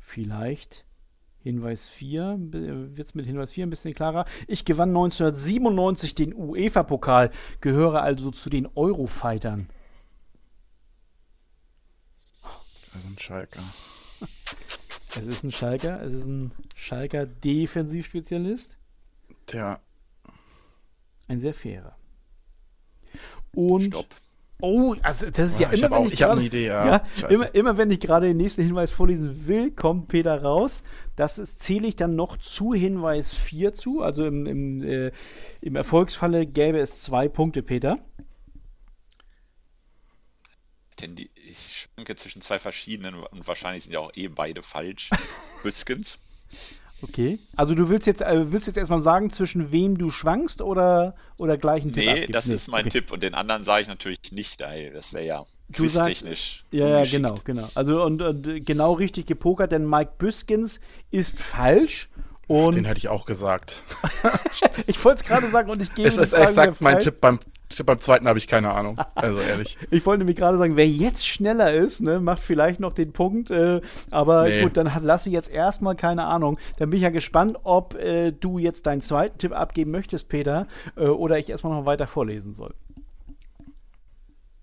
Vielleicht 0.00 0.84
Hinweis 1.38 1.86
4, 1.86 2.38
wird 2.40 2.98
es 2.98 3.14
mit 3.14 3.26
Hinweis 3.26 3.52
4 3.52 3.66
ein 3.66 3.70
bisschen 3.70 3.94
klarer. 3.94 4.24
Ich 4.48 4.64
gewann 4.64 4.88
1997 4.88 6.16
den 6.16 6.34
UEFA-Pokal, 6.34 7.30
gehöre 7.60 8.02
also 8.02 8.32
zu 8.32 8.50
den 8.50 8.66
Eurofightern. 8.74 9.68
Also 12.96 13.08
ein 13.08 13.18
Schalker. 13.18 13.60
Es 15.10 15.26
ist 15.26 15.44
ein 15.44 15.52
Schalker, 15.52 16.02
es 16.02 16.12
ist 16.14 16.24
ein 16.24 16.52
Schalker 16.74 17.26
Defensivspezialist. 17.26 18.76
Tja. 19.46 19.80
Ein 21.28 21.40
sehr 21.40 21.54
fairer. 21.54 21.96
Und. 23.52 23.82
Stopp. 23.82 24.06
Oh, 24.62 24.94
also 25.02 25.28
das 25.28 25.50
ist 25.50 25.60
ja, 25.60 25.70
ja 25.70 25.86
immer, 25.86 26.06
ich, 26.06 26.14
ich 26.14 26.22
habe 26.22 26.32
eine 26.32 26.44
Idee, 26.44 26.68
ja. 26.68 27.02
ja 27.20 27.28
immer, 27.28 27.54
immer 27.54 27.76
wenn 27.76 27.90
ich 27.90 28.00
gerade 28.00 28.28
den 28.28 28.38
nächsten 28.38 28.62
Hinweis 28.62 28.90
vorlesen 28.90 29.46
will, 29.46 29.70
kommt 29.70 30.08
Peter 30.08 30.42
raus. 30.42 30.82
Das 31.14 31.38
ist, 31.38 31.60
zähle 31.60 31.86
ich 31.86 31.96
dann 31.96 32.16
noch 32.16 32.38
zu 32.38 32.72
Hinweis 32.72 33.34
4 33.34 33.74
zu. 33.74 34.00
Also 34.00 34.24
im, 34.24 34.46
im, 34.46 34.82
äh, 34.82 35.12
im 35.60 35.76
Erfolgsfalle 35.76 36.46
gäbe 36.46 36.78
es 36.78 37.02
zwei 37.02 37.28
Punkte, 37.28 37.62
Peter. 37.62 37.98
Denn 41.02 41.16
die, 41.16 41.28
ich 41.48 41.88
schwanke 41.94 42.16
zwischen 42.16 42.42
zwei 42.42 42.58
verschiedenen 42.58 43.14
und 43.14 43.46
wahrscheinlich 43.46 43.84
sind 43.84 43.92
ja 43.92 44.00
auch 44.00 44.12
eh 44.14 44.28
beide 44.28 44.62
falsch. 44.62 45.10
Büskens. 45.62 46.18
Okay. 47.02 47.38
Also 47.56 47.74
du 47.74 47.88
willst 47.88 48.06
jetzt, 48.06 48.22
äh, 48.22 48.52
willst 48.52 48.66
jetzt 48.66 48.76
erstmal 48.76 49.00
sagen, 49.00 49.30
zwischen 49.30 49.70
wem 49.70 49.98
du 49.98 50.10
schwankst 50.10 50.62
oder, 50.62 51.14
oder 51.38 51.58
gleich 51.58 51.82
einen 51.82 51.92
Tipp 51.92 52.04
Nee, 52.04 52.10
abgibst? 52.10 52.34
das 52.34 52.46
nee. 52.46 52.54
ist 52.54 52.68
mein 52.68 52.80
okay. 52.82 53.00
Tipp 53.00 53.12
und 53.12 53.22
den 53.22 53.34
anderen 53.34 53.64
sage 53.64 53.82
ich 53.82 53.88
natürlich 53.88 54.32
nicht, 54.32 54.62
weil 54.62 54.92
das 54.92 55.12
wäre 55.12 55.26
ja 55.26 55.44
quiztechnisch. 55.72 56.64
Ja, 56.70 56.88
ja, 56.88 57.04
genau, 57.04 57.34
genau. 57.44 57.68
Also 57.74 58.02
und, 58.02 58.22
und, 58.22 58.64
genau 58.64 58.94
richtig 58.94 59.26
gepokert, 59.26 59.72
denn 59.72 59.88
Mike 59.88 60.12
Büskens 60.18 60.80
ist 61.10 61.38
falsch. 61.38 62.08
Und 62.46 62.76
den 62.76 62.84
hätte 62.84 62.98
ich 62.98 63.08
auch 63.08 63.26
gesagt. 63.26 63.82
ich 64.86 65.04
wollte 65.04 65.22
es 65.22 65.28
gerade 65.28 65.50
sagen 65.50 65.68
und 65.68 65.82
ich 65.82 65.94
gebe. 65.94 66.08
Es 66.08 66.16
ist 66.16 66.32
exakt 66.32 66.80
mein 66.80 67.00
Tipp 67.00 67.20
beim 67.20 67.40
beim 67.84 68.00
zweiten 68.00 68.28
habe 68.28 68.38
ich 68.38 68.46
keine 68.46 68.70
Ahnung. 68.70 68.98
Also 69.14 69.38
ehrlich. 69.40 69.76
ich 69.90 70.06
wollte 70.06 70.20
nämlich 70.20 70.36
gerade 70.36 70.56
sagen, 70.58 70.76
wer 70.76 70.88
jetzt 70.88 71.26
schneller 71.26 71.72
ist, 71.72 72.00
ne, 72.00 72.20
macht 72.20 72.40
vielleicht 72.40 72.80
noch 72.80 72.92
den 72.92 73.12
Punkt. 73.12 73.50
Äh, 73.50 73.80
aber 74.10 74.44
nee. 74.44 74.62
gut, 74.62 74.76
dann 74.76 74.94
hat 74.94 75.02
Lassi 75.02 75.30
jetzt 75.30 75.50
erstmal 75.50 75.96
keine 75.96 76.24
Ahnung. 76.24 76.58
Dann 76.78 76.90
bin 76.90 76.98
ich 76.98 77.02
ja 77.02 77.10
gespannt, 77.10 77.58
ob 77.64 77.94
äh, 77.94 78.30
du 78.32 78.58
jetzt 78.58 78.86
deinen 78.86 79.00
zweiten 79.00 79.38
Tipp 79.38 79.52
abgeben 79.52 79.90
möchtest, 79.90 80.28
Peter, 80.28 80.68
äh, 80.96 81.06
oder 81.06 81.38
ich 81.38 81.50
erstmal 81.50 81.76
noch 81.76 81.86
weiter 81.86 82.06
vorlesen 82.06 82.54
soll. 82.54 82.74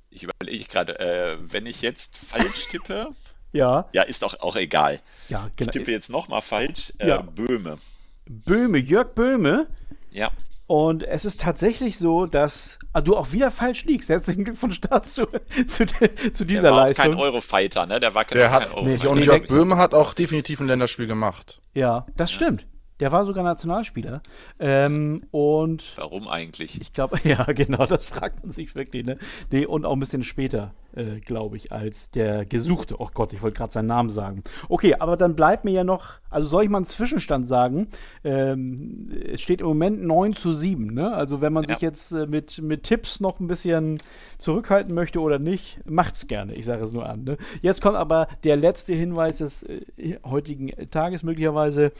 Ich 0.10 0.24
überlege 0.24 0.66
gerade, 0.66 0.99
äh, 0.99 1.38
wenn 1.41 1.66
ich 1.66 1.82
jetzt 1.82 2.18
falsch 2.18 2.68
tippe. 2.70 3.10
ja. 3.51 3.89
Ja, 3.93 4.04
ist 4.04 4.24
doch 4.24 4.39
auch 4.39 4.56
egal. 4.56 4.99
Ja, 5.28 5.49
genau. 5.56 5.70
Ich 5.70 5.74
tippe 5.78 5.91
jetzt 5.91 6.10
nochmal 6.10 6.41
falsch. 6.41 6.93
Äh, 6.99 7.10
ja. 7.10 7.22
Böhme. 7.22 7.78
Böhme, 8.26 8.78
Jörg 8.78 9.14
Böhme? 9.14 9.68
Ja. 10.12 10.32
Und 10.74 11.03
es 11.03 11.24
ist 11.24 11.39
tatsächlich 11.39 11.99
so, 11.99 12.26
dass 12.26 12.80
ah, 12.93 13.01
du 13.01 13.15
auch 13.15 13.32
wieder 13.32 13.51
falsch 13.51 13.86
liegst. 13.86 14.09
Herzlichen 14.09 14.43
Glückwunsch 14.43 14.82
dazu, 14.82 15.28
zu, 15.67 15.86
zu 15.86 16.45
dieser 16.45 16.63
Der 16.63 16.71
war 16.71 16.82
auch 16.82 16.88
Leistung. 16.88 17.11
kein 17.11 17.13
Eurofighter, 17.13 17.86
ne? 17.86 17.99
Der 17.99 18.15
war 18.15 18.26
kein, 18.26 18.39
Der 18.39 18.49
kein 18.49 18.61
hat, 18.61 18.74
Eurofighter. 18.74 19.09
und 19.11 19.19
Nee, 19.19 19.26
Jörg 19.26 19.45
der- 19.45 19.53
Böhme 19.55 19.78
hat 19.78 19.93
auch 19.93 20.15
definitiv 20.15 20.61
ein 20.61 20.65
Länderspiel 20.65 21.05
gemacht. 21.05 21.61
Ja, 21.76 22.07
das 22.17 22.32
stimmt. 22.32 22.65
Der 22.99 23.11
war 23.11 23.24
sogar 23.26 23.43
Nationalspieler. 23.43 24.21
Ähm, 24.59 25.26
und 25.30 25.93
Warum 25.95 26.28
eigentlich? 26.28 26.82
ich 26.82 26.91
glaube, 26.91 27.19
ja, 27.24 27.43
genau, 27.43 27.86
das 27.86 28.05
fragt 28.05 28.43
man 28.43 28.51
sich 28.51 28.74
wirklich. 28.74 29.05
Ne? 29.05 29.19
Nee, 29.51 29.67
und 29.67 29.86
auch 29.86 29.93
ein 29.93 29.99
bisschen 29.99 30.24
später, 30.24 30.74
äh, 30.95 31.19
glaube 31.19 31.57
ich, 31.57 31.71
als 31.71 32.09
der 32.09 32.45
Gesuchte. 32.45 32.99
Oh 32.99 33.09
Gott, 33.13 33.32
ich 33.34 33.43
wollte 33.43 33.57
gerade 33.57 33.74
seinen 33.74 33.88
Namen 33.88 34.09
sagen. 34.09 34.43
Okay, 34.69 34.95
aber 34.97 35.17
dann 35.17 35.36
bleibt 35.36 35.65
mir 35.65 35.71
ja 35.71 35.84
noch, 35.84 36.13
also 36.34 36.47
soll 36.47 36.63
ich 36.63 36.69
mal 36.69 36.77
einen 36.79 36.86
Zwischenstand 36.86 37.47
sagen? 37.47 37.88
Ähm, 38.23 39.09
es 39.31 39.41
steht 39.41 39.61
im 39.61 39.67
Moment 39.67 40.03
9 40.03 40.34
zu 40.34 40.53
7. 40.53 40.93
Ne? 40.93 41.13
Also 41.13 41.41
wenn 41.41 41.53
man 41.53 41.63
Ja. 41.63 41.69
sich 41.73 41.81
jetzt 41.81 42.11
äh, 42.11 42.25
mit, 42.27 42.61
mit 42.61 42.84
Tipps 42.84 43.19
noch 43.19 43.39
ein 43.39 43.47
bisschen 43.47 43.99
zurückhalten 44.39 44.93
möchte 44.93 45.19
oder 45.19 45.39
nicht, 45.39 45.79
macht's 45.86 46.27
gerne. 46.27 46.53
Ich 46.53 46.65
sage 46.65 46.84
es 46.84 46.91
nur 46.91 47.07
an. 47.07 47.23
Ne? 47.23 47.38
Jetzt 47.61 47.81
kommt 47.81 47.95
aber 47.95 48.27
der 48.43 48.57
letzte 48.57 48.93
Hinweis 48.93 49.38
des 49.38 49.63
äh, 49.63 49.81
heutigen 50.25 50.71
Tages 50.91 51.23
möglicherweise 51.23 51.91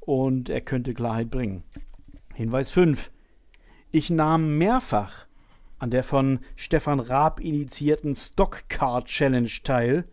und 0.00 0.48
er 0.50 0.60
könnte 0.60 0.94
Klarheit 0.94 1.30
bringen. 1.30 1.62
Hinweis 2.34 2.70
5. 2.70 3.10
Ich 3.90 4.10
nahm 4.10 4.58
mehrfach 4.58 5.26
an 5.78 5.90
der 5.90 6.04
von 6.04 6.40
Stefan 6.56 7.00
Raab 7.00 7.40
initiierten 7.40 8.14
Stockcar 8.14 9.04
Challenge 9.04 9.50
teil. 9.64 10.04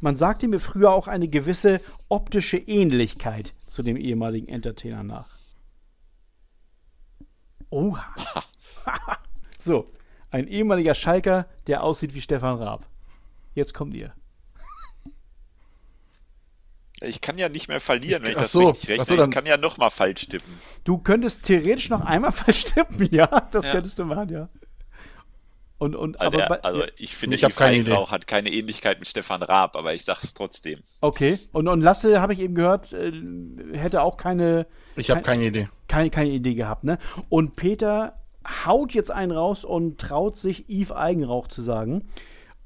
Man 0.00 0.16
sagte 0.16 0.46
mir 0.48 0.60
früher 0.60 0.90
auch 0.92 1.08
eine 1.08 1.28
gewisse 1.28 1.80
optische 2.08 2.56
Ähnlichkeit 2.56 3.52
zu 3.66 3.82
dem 3.82 3.96
ehemaligen 3.96 4.48
Entertainer 4.48 5.02
nach. 5.02 5.28
Oha. 7.70 8.04
so, 9.58 9.90
ein 10.30 10.46
ehemaliger 10.48 10.94
Schalker, 10.94 11.46
der 11.66 11.82
aussieht 11.82 12.14
wie 12.14 12.20
Stefan 12.20 12.58
Raab. 12.58 12.86
Jetzt 13.54 13.74
kommt 13.74 13.94
ihr. 13.94 14.12
Ich 17.00 17.20
kann 17.20 17.38
ja 17.38 17.48
nicht 17.48 17.68
mehr 17.68 17.80
verlieren, 17.80 18.22
wenn 18.24 18.30
ich 18.32 18.36
Ach 18.38 18.42
das 18.42 18.52
so, 18.52 18.68
richtig 18.70 18.90
rechne. 18.90 19.04
so, 19.04 19.16
dann- 19.16 19.30
ich 19.30 19.34
kann 19.34 19.46
ja 19.46 19.56
nochmal 19.56 19.90
falsch 19.90 20.26
tippen. 20.28 20.52
Du 20.84 20.98
könntest 20.98 21.44
theoretisch 21.44 21.90
noch 21.90 22.00
einmal 22.00 22.32
verstippen, 22.32 23.08
ja? 23.12 23.26
Das 23.52 23.64
Ja. 23.66 23.72
könntest 23.72 23.98
du 23.98 24.04
machen, 24.04 24.28
ja. 24.30 24.48
Und, 25.78 25.94
und, 25.94 26.20
Also, 26.20 26.26
aber 26.28 26.36
der, 26.38 26.46
bei, 26.48 26.62
also 26.62 26.82
ich 26.96 27.14
finde, 27.16 27.36
Ich 27.36 27.42
Yves. 27.44 27.88
Eigenrauch 27.88 28.10
hat 28.10 28.26
keine 28.26 28.50
Ähnlichkeit 28.50 28.98
mit 28.98 29.06
Stefan 29.06 29.42
Raab, 29.42 29.76
aber 29.76 29.94
ich 29.94 30.04
sage 30.04 30.20
es 30.24 30.34
trotzdem. 30.34 30.80
okay. 31.00 31.38
Und, 31.52 31.68
und 31.68 31.80
Lasse, 31.82 32.20
habe 32.20 32.32
ich 32.32 32.40
eben 32.40 32.54
gehört, 32.56 32.92
äh, 32.92 33.12
hätte 33.74 34.02
auch 34.02 34.16
keine, 34.16 34.66
Ich 34.96 35.10
habe 35.10 35.22
Kein- 35.22 35.34
keine 35.38 35.44
Idee. 35.46 35.68
keine, 35.86 36.10
keine 36.10 36.30
Idee 36.30 36.54
gehabt, 36.54 36.82
ne? 36.84 36.98
Und 37.28 37.54
Peter 37.54 38.14
haut 38.66 38.92
jetzt 38.92 39.10
einen 39.12 39.30
raus 39.30 39.64
und 39.64 40.00
traut 40.00 40.36
sich 40.36 40.68
Yves 40.68 40.90
Eigenrauch 40.90 41.46
zu 41.48 41.62
sagen. 41.62 42.08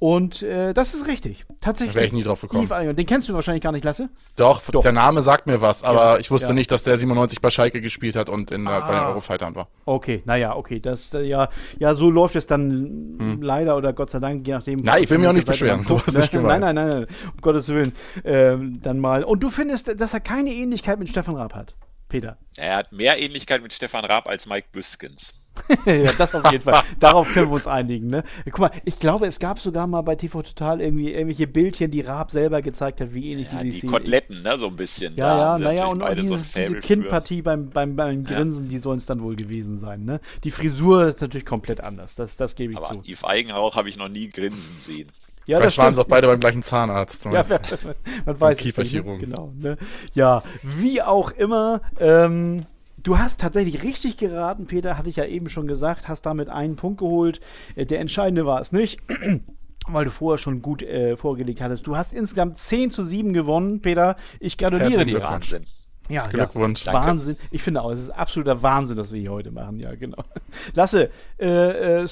Und 0.02 0.42
äh, 0.42 0.74
das 0.74 0.94
ist 0.94 1.06
richtig. 1.06 1.44
Tatsächlich. 1.60 1.94
Da 1.94 2.00
wär 2.00 2.06
ich 2.06 2.12
nie 2.12 2.24
drauf 2.24 2.40
gekommen. 2.40 2.64
Yves. 2.66 2.96
Den 2.96 3.06
kennst 3.06 3.28
du 3.28 3.34
wahrscheinlich 3.34 3.62
gar 3.62 3.70
nicht, 3.70 3.84
Lasse? 3.84 4.08
Doch, 4.34 4.60
Doch. 4.68 4.82
der 4.82 4.90
Name 4.90 5.20
sagt 5.22 5.46
mir 5.46 5.60
was, 5.60 5.84
aber 5.84 6.14
Ja, 6.14 6.18
ich 6.18 6.28
wusste 6.32 6.48
ja. 6.48 6.54
nicht, 6.54 6.72
dass 6.72 6.82
der 6.82 6.98
97 6.98 7.40
bei 7.40 7.50
Schalke 7.50 7.80
gespielt 7.80 8.16
hat 8.16 8.28
und 8.28 8.50
in, 8.50 8.62
äh, 8.62 8.68
bei 8.68 8.78
den 8.80 8.96
Ah. 8.96 9.08
Eurofightern 9.10 9.54
war. 9.54 9.68
Okay, 9.84 10.20
naja, 10.24 10.56
okay. 10.56 10.80
Das, 10.80 11.14
äh, 11.14 11.22
ja, 11.22 11.48
ja, 11.78 11.94
so 11.94 12.10
läuft 12.10 12.34
es 12.34 12.48
dann 12.48 13.38
leider 13.40 13.76
oder 13.76 13.92
Gott 13.92 14.10
sei 14.10 14.18
Dank, 14.18 14.44
je 14.44 14.54
nachdem. 14.54 14.80
Hm. 14.80 14.84
Nein, 14.86 15.04
ich 15.04 15.10
will 15.10 15.18
mich 15.18 15.28
auch 15.28 15.32
nicht 15.34 15.46
beschweren. 15.46 15.78
man 15.78 15.86
So 15.86 16.02
ist 16.04 16.18
nicht 16.18 16.32
Nein, 16.34 16.60
nein, 16.60 16.74
nein, 16.74 16.88
nein, 16.88 17.06
um 17.34 17.40
Gottes 17.40 17.68
Willen. 17.68 17.92
Ähm, 18.24 18.80
dann 18.82 18.98
mal. 18.98 19.22
Und 19.22 19.38
du 19.44 19.50
findest, 19.50 20.00
dass 20.00 20.12
er 20.14 20.18
keine 20.20 20.52
Ähnlichkeit 20.52 20.98
mit 20.98 21.10
Stefan 21.10 21.36
Raab 21.36 21.54
hat, 21.54 21.76
Peter? 22.08 22.38
Er 22.56 22.74
hat 22.78 22.90
mehr 22.90 23.20
Ähnlichkeit 23.22 23.62
mit 23.62 23.72
Stefan 23.72 24.04
Raab 24.04 24.26
als 24.28 24.46
Mike 24.48 24.66
Büskens. 24.72 25.34
ja, 25.86 26.12
das 26.12 26.34
auf 26.34 26.50
jeden 26.50 26.64
Fall. 26.64 26.82
Darauf 26.98 27.32
können 27.32 27.48
wir 27.48 27.54
uns 27.54 27.66
einigen. 27.66 28.08
Ne? 28.08 28.24
Guck 28.46 28.58
mal, 28.58 28.70
ich 28.84 28.98
glaube, 28.98 29.26
es 29.26 29.38
gab 29.38 29.58
sogar 29.60 29.86
mal 29.86 30.02
bei 30.02 30.16
TV 30.16 30.42
Total 30.42 30.80
irgendwie 30.80 31.12
irgendwelche 31.12 31.46
Bildchen, 31.46 31.90
die 31.90 32.00
Raab 32.00 32.30
selber 32.30 32.62
gezeigt 32.62 33.00
hat, 33.00 33.14
wie 33.14 33.32
ähnlich 33.32 33.48
Ja, 33.52 33.58
die 33.58 33.70
die 33.70 33.80
sich 33.80 33.90
Koteletten, 33.90 34.42
ne, 34.42 34.58
so 34.58 34.68
ein 34.68 34.76
bisschen. 34.76 35.16
Ja, 35.16 35.36
Da 35.36 35.58
ja, 35.58 35.58
naja, 35.58 35.86
und, 35.86 35.94
und 35.94 35.98
beide 36.00 36.24
so 36.24 36.34
dieses, 36.34 36.52
diese. 36.52 36.80
Kinnpartie 36.80 37.42
beim, 37.42 37.70
beim, 37.70 37.96
beim 37.96 38.24
Grinsen, 38.24 38.68
die 38.68 38.78
sollen 38.78 38.98
es 38.98 39.06
dann 39.06 39.22
wohl 39.22 39.36
gewesen 39.36 39.78
sein. 39.78 40.04
Ne? 40.04 40.20
Die 40.44 40.50
Frisur 40.50 41.06
ist 41.06 41.20
natürlich 41.20 41.46
komplett 41.46 41.80
anders, 41.80 42.14
das, 42.14 42.36
das 42.36 42.54
gebe 42.54 42.72
ich 42.72 42.78
Aber 42.78 42.88
zu. 42.88 43.02
Yves 43.04 43.24
Eigenrauch 43.24 43.76
habe 43.76 43.88
ich 43.88 43.96
noch 43.96 44.08
nie 44.08 44.28
grinsen 44.28 44.78
sehen. 44.78 45.08
Ja, 45.46 45.58
Vielleicht 45.58 45.78
waren 45.78 45.94
sie 45.94 46.00
auch 46.00 46.06
beide 46.06 46.28
beim 46.28 46.38
gleichen 46.38 46.62
Zahnarzt. 46.62 47.24
Ja, 47.24 47.30
man, 47.32 47.44
weiß 47.44 47.48
es 47.48 47.54
nicht, 47.54 48.40
ne? 48.40 48.54
Kieferchirurgen. 48.54 49.20
Genau. 49.20 49.52
Ne? 49.58 49.76
Ja, 50.14 50.44
wie 50.62 51.02
auch 51.02 51.32
immer. 51.32 51.80
Ähm, 51.98 52.64
du 53.02 53.18
hast 53.18 53.40
tatsächlich 53.40 53.82
richtig 53.82 54.16
geraten, 54.16 54.66
Peter, 54.66 54.96
hatte 54.98 55.08
ich 55.08 55.16
ja 55.16 55.24
eben 55.24 55.48
schon 55.48 55.66
gesagt, 55.66 56.08
hast 56.08 56.26
damit 56.26 56.48
einen 56.48 56.76
Punkt 56.76 56.98
geholt. 56.98 57.40
Äh, 57.74 57.86
der 57.86 58.00
entscheidende 58.00 58.46
war 58.46 58.60
es 58.60 58.72
nicht. 58.72 59.00
Weil 59.88 60.04
du 60.04 60.12
vorher 60.12 60.38
schon 60.38 60.62
gut 60.62 60.82
äh, 60.82 61.16
vorgelegt 61.16 61.60
hattest. 61.60 61.86
Du 61.88 61.96
hast 61.96 62.12
insgesamt 62.12 62.56
10 62.56 62.92
zu 62.92 63.02
7 63.02 63.32
gewonnen, 63.32 63.82
Peter. 63.82 64.16
Ich 64.38 64.56
gratuliere 64.56 65.04
dir. 65.04 65.20
Wahnsinn. 65.20 65.64
Ja, 66.08 66.26
Glückwunsch. 66.28 66.84
Ja. 66.84 66.92
Danke. 66.92 67.08
Wahnsinn. 67.08 67.36
Ich 67.50 67.62
finde 67.62 67.82
auch, 67.82 67.90
es 67.90 68.00
ist 68.00 68.10
absoluter 68.10 68.62
Wahnsinn, 68.62 68.96
was 68.96 69.12
wir 69.12 69.20
hier 69.20 69.32
heute 69.32 69.50
machen. 69.50 69.80
Ja, 69.80 69.94
genau. 69.94 70.22
Lasse, 70.74 71.10
äh, 71.38 72.02
äh, 72.02 72.08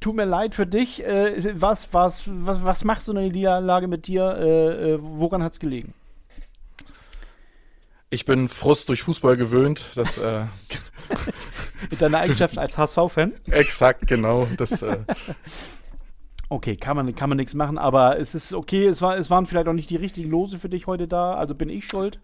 tut 0.00 0.14
mir 0.14 0.24
leid 0.24 0.54
für 0.54 0.66
dich. 0.66 1.04
Äh, 1.04 1.60
was, 1.60 1.92
was, 1.92 2.22
was, 2.26 2.64
was 2.64 2.84
macht 2.84 3.02
so 3.02 3.12
eine 3.12 3.28
Niederlage 3.28 3.88
mit 3.88 4.06
dir? 4.06 4.38
Äh, 4.38 4.98
woran 5.02 5.42
hat 5.42 5.52
es 5.52 5.60
gelegen? 5.60 5.92
Ich 8.12 8.26
bin 8.26 8.50
Frust 8.50 8.90
durch 8.90 9.02
Fußball 9.04 9.38
gewöhnt. 9.38 9.90
Das, 9.94 10.18
äh, 10.18 10.42
Mit 11.90 12.02
deiner 12.02 12.18
Eigenschaft 12.18 12.58
als 12.58 12.76
HSV-Fan? 12.76 13.32
exakt, 13.50 14.06
genau. 14.06 14.46
Das, 14.58 14.82
äh, 14.82 14.98
Okay, 16.50 16.76
kann 16.76 16.96
man, 16.96 17.14
kann 17.14 17.30
man 17.30 17.38
nichts 17.38 17.54
machen, 17.54 17.78
aber 17.78 18.18
es 18.18 18.34
ist 18.34 18.52
okay. 18.52 18.86
Es, 18.86 19.00
war, 19.00 19.16
es 19.16 19.30
waren 19.30 19.46
vielleicht 19.46 19.66
auch 19.68 19.72
nicht 19.72 19.88
die 19.88 19.96
richtigen 19.96 20.30
Lose 20.30 20.58
für 20.58 20.68
dich 20.68 20.86
heute 20.86 21.08
da. 21.08 21.32
Also 21.36 21.54
bin 21.54 21.70
ich 21.70 21.86
schuld? 21.86 22.20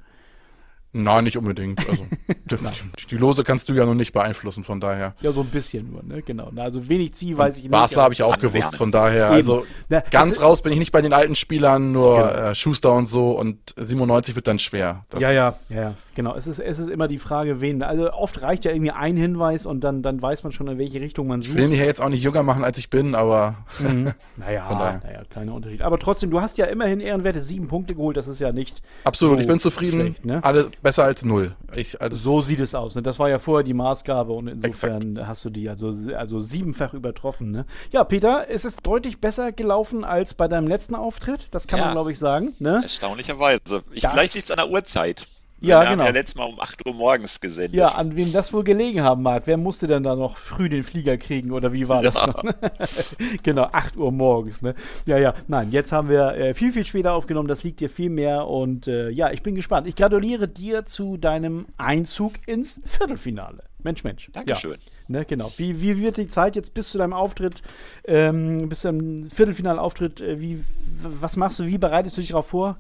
Nein, 0.92 1.24
nicht 1.24 1.36
unbedingt. 1.36 1.86
Also, 1.88 2.06
die, 2.28 3.06
die 3.10 3.16
Lose 3.16 3.44
kannst 3.44 3.68
du 3.68 3.72
ja 3.74 3.84
noch 3.86 3.94
nicht 3.94 4.12
beeinflussen, 4.12 4.64
von 4.64 4.80
daher. 4.80 5.14
Ja, 5.20 5.32
so 5.32 5.40
ein 5.42 5.48
bisschen 5.48 5.90
nur, 5.90 6.02
ne? 6.02 6.22
Genau. 6.22 6.50
Na, 6.52 6.62
Also 6.62 6.88
wenig 6.88 7.14
Ziel 7.14 7.36
weiß 7.36 7.56
ich 7.58 7.62
nicht. 7.64 7.70
Basler 7.72 8.02
habe 8.02 8.14
ich 8.14 8.22
auch 8.22 8.38
gewusst, 8.38 8.76
von 8.76 8.90
daher. 8.92 9.26
Eben. 9.28 9.34
Also 9.34 9.66
Na, 9.88 10.00
ganz 10.10 10.40
raus 10.40 10.62
bin 10.62 10.72
ich 10.72 10.78
nicht 10.78 10.92
bei 10.92 11.02
den 11.02 11.12
alten 11.12 11.34
Spielern, 11.36 11.92
nur 11.92 12.16
Genau. 12.16 12.28
äh, 12.50 12.54
Schuster 12.54 12.92
und 12.94 13.06
so 13.08 13.32
und 13.32 13.58
97 13.76 14.34
wird 14.36 14.46
dann 14.46 14.58
schwer. 14.58 15.04
Das 15.10 15.22
ja, 15.22 15.30
ja, 15.30 15.54
ja, 15.68 15.76
ja, 15.76 15.94
genau. 16.18 16.34
Es 16.34 16.46
ist, 16.46 16.58
es 16.58 16.78
ist 16.78 16.90
immer 16.90 17.08
die 17.08 17.18
Frage, 17.18 17.60
wen. 17.62 17.82
Also 17.82 18.12
oft 18.12 18.42
reicht 18.42 18.64
ja 18.66 18.72
irgendwie 18.72 18.90
ein 18.90 19.16
Hinweis 19.16 19.64
und 19.64 19.80
dann, 19.82 20.02
dann 20.02 20.20
weiß 20.20 20.42
man 20.42 20.52
schon, 20.52 20.68
in 20.68 20.76
welche 20.76 21.00
Richtung 21.00 21.26
man 21.28 21.40
Ich 21.40 21.46
sucht. 21.48 21.56
will 21.56 21.68
mich 21.68 21.78
ja 21.78 21.84
jetzt 21.86 22.02
auch 22.02 22.08
nicht 22.10 22.22
jünger 22.22 22.42
machen, 22.42 22.64
als 22.64 22.76
ich 22.78 22.90
bin, 22.90 23.14
aber 23.14 23.54
Naja, 24.36 24.66
Von 24.68 24.78
daher. 24.78 25.00
naja, 25.04 25.22
kleiner 25.30 25.54
Unterschied. 25.54 25.82
Aber 25.82 25.98
trotzdem, 25.98 26.30
du 26.30 26.40
hast 26.40 26.58
ja 26.58 26.66
immerhin 26.66 27.00
ehrenwerte 27.00 27.40
sieben 27.42 27.68
Punkte 27.68 27.94
geholt. 27.94 28.16
Das 28.16 28.28
ist 28.28 28.40
ja 28.40 28.52
nicht. 28.52 28.82
absolut, 29.04 29.36
so 29.38 29.42
ich 29.42 29.48
bin 29.48 29.58
zufrieden. 29.60 30.00
schlecht, 30.00 30.24
ne? 30.24 30.44
Alle 30.44 30.70
besser 30.82 31.04
als 31.04 31.24
null. 31.24 31.54
Ich, 31.76 32.00
alles, 32.02 32.22
So 32.22 32.40
sieht 32.40 32.60
es 32.60 32.74
aus. 32.74 32.94
Ne? 32.94 33.02
Das 33.02 33.18
war 33.18 33.28
ja 33.30 33.38
vorher 33.38 33.64
die 33.64 33.74
Maßgabe 33.74 34.32
und 34.32 34.48
insofern 34.48 35.26
hast 35.26 35.44
du 35.44 35.50
die 35.50 35.68
also, 35.68 35.92
also 36.16 36.40
siebenfach 36.40 36.94
übertroffen. 36.94 37.50
Ne? 37.52 37.64
Ja, 37.92 38.04
Peter, 38.04 38.46
es 38.50 38.64
ist 38.64 38.86
deutlich 38.86 39.20
besser 39.20 39.52
gelaufen 39.52 40.04
als 40.04 40.34
bei 40.34 40.48
deinem 40.48 40.66
letzten 40.68 40.94
Auftritt. 40.94 41.48
Das 41.52 41.66
kann 41.66 41.78
man, 41.78 41.88
Ja. 41.90 41.92
glaube 41.92 42.12
ich, 42.12 42.18
sagen. 42.18 42.52
Ne? 42.58 42.80
Erstaunlicherweise. 42.82 43.82
Ich, 43.92 44.02
Das- 44.02 44.12
vielleicht 44.12 44.34
liegt 44.34 44.46
es 44.46 44.50
an 44.50 44.58
der 44.58 44.68
Uhrzeit. 44.70 45.26
Ja, 45.60 45.80
Wir 45.80 45.90
genau. 45.90 46.02
haben 46.04 46.06
ja 46.06 46.12
letztes 46.12 46.36
Mal 46.36 46.44
um 46.44 46.60
8 46.60 46.86
Uhr 46.86 46.94
morgens 46.94 47.40
gesendet. 47.40 47.74
Ja, 47.74 47.88
an 47.88 48.16
wem 48.16 48.32
das 48.32 48.52
wohl 48.52 48.62
gelegen 48.62 49.02
haben 49.02 49.22
mag. 49.22 49.42
Wer 49.46 49.56
musste 49.56 49.88
denn 49.88 50.04
da 50.04 50.14
noch 50.14 50.36
früh 50.36 50.68
den 50.68 50.84
Flieger 50.84 51.16
kriegen 51.16 51.50
oder 51.50 51.72
wie 51.72 51.88
war 51.88 52.00
das 52.04 52.14
Ja. 52.14 52.26
noch? 52.28 52.42
genau, 53.42 53.64
8 53.72 53.96
Uhr 53.96 54.12
morgens. 54.12 54.62
Ne? 54.62 54.74
Ja, 55.06 55.18
ja, 55.18 55.34
nein, 55.48 55.72
jetzt 55.72 55.90
haben 55.90 56.08
wir 56.08 56.34
äh, 56.36 56.54
viel, 56.54 56.70
viel 56.72 56.84
später 56.86 57.12
aufgenommen. 57.12 57.48
Das 57.48 57.64
liegt 57.64 57.80
dir 57.80 57.90
viel 57.90 58.08
mehr 58.08 58.46
und 58.46 58.86
äh, 58.86 59.08
ja, 59.10 59.32
ich 59.32 59.42
bin 59.42 59.56
gespannt. 59.56 59.88
Ich 59.88 59.96
gratuliere 59.96 60.46
dir 60.46 60.86
zu 60.86 61.16
deinem 61.16 61.66
Einzug 61.76 62.34
ins 62.46 62.80
Viertelfinale. 62.84 63.64
Mensch, 63.82 64.04
Mensch. 64.04 64.28
Dankeschön. 64.32 64.72
Ja, 64.72 64.78
ne, 65.08 65.24
genau. 65.24 65.50
Wie, 65.56 65.80
wie 65.80 65.98
wird 66.00 66.16
die 66.18 66.28
Zeit 66.28 66.54
jetzt 66.56 66.74
bis 66.74 66.90
zu 66.90 66.98
deinem 66.98 67.12
Auftritt, 67.12 67.62
ähm, 68.04 68.68
bis 68.68 68.82
zu 68.82 68.88
deinem 68.88 69.28
Viertelfinalauftritt, 69.30 70.20
äh, 70.20 70.40
wie, 70.40 70.62
was 71.02 71.36
machst 71.36 71.58
du, 71.58 71.66
wie 71.66 71.78
bereitest 71.78 72.16
du 72.16 72.20
dich 72.20 72.30
darauf 72.30 72.46
vor? 72.46 72.76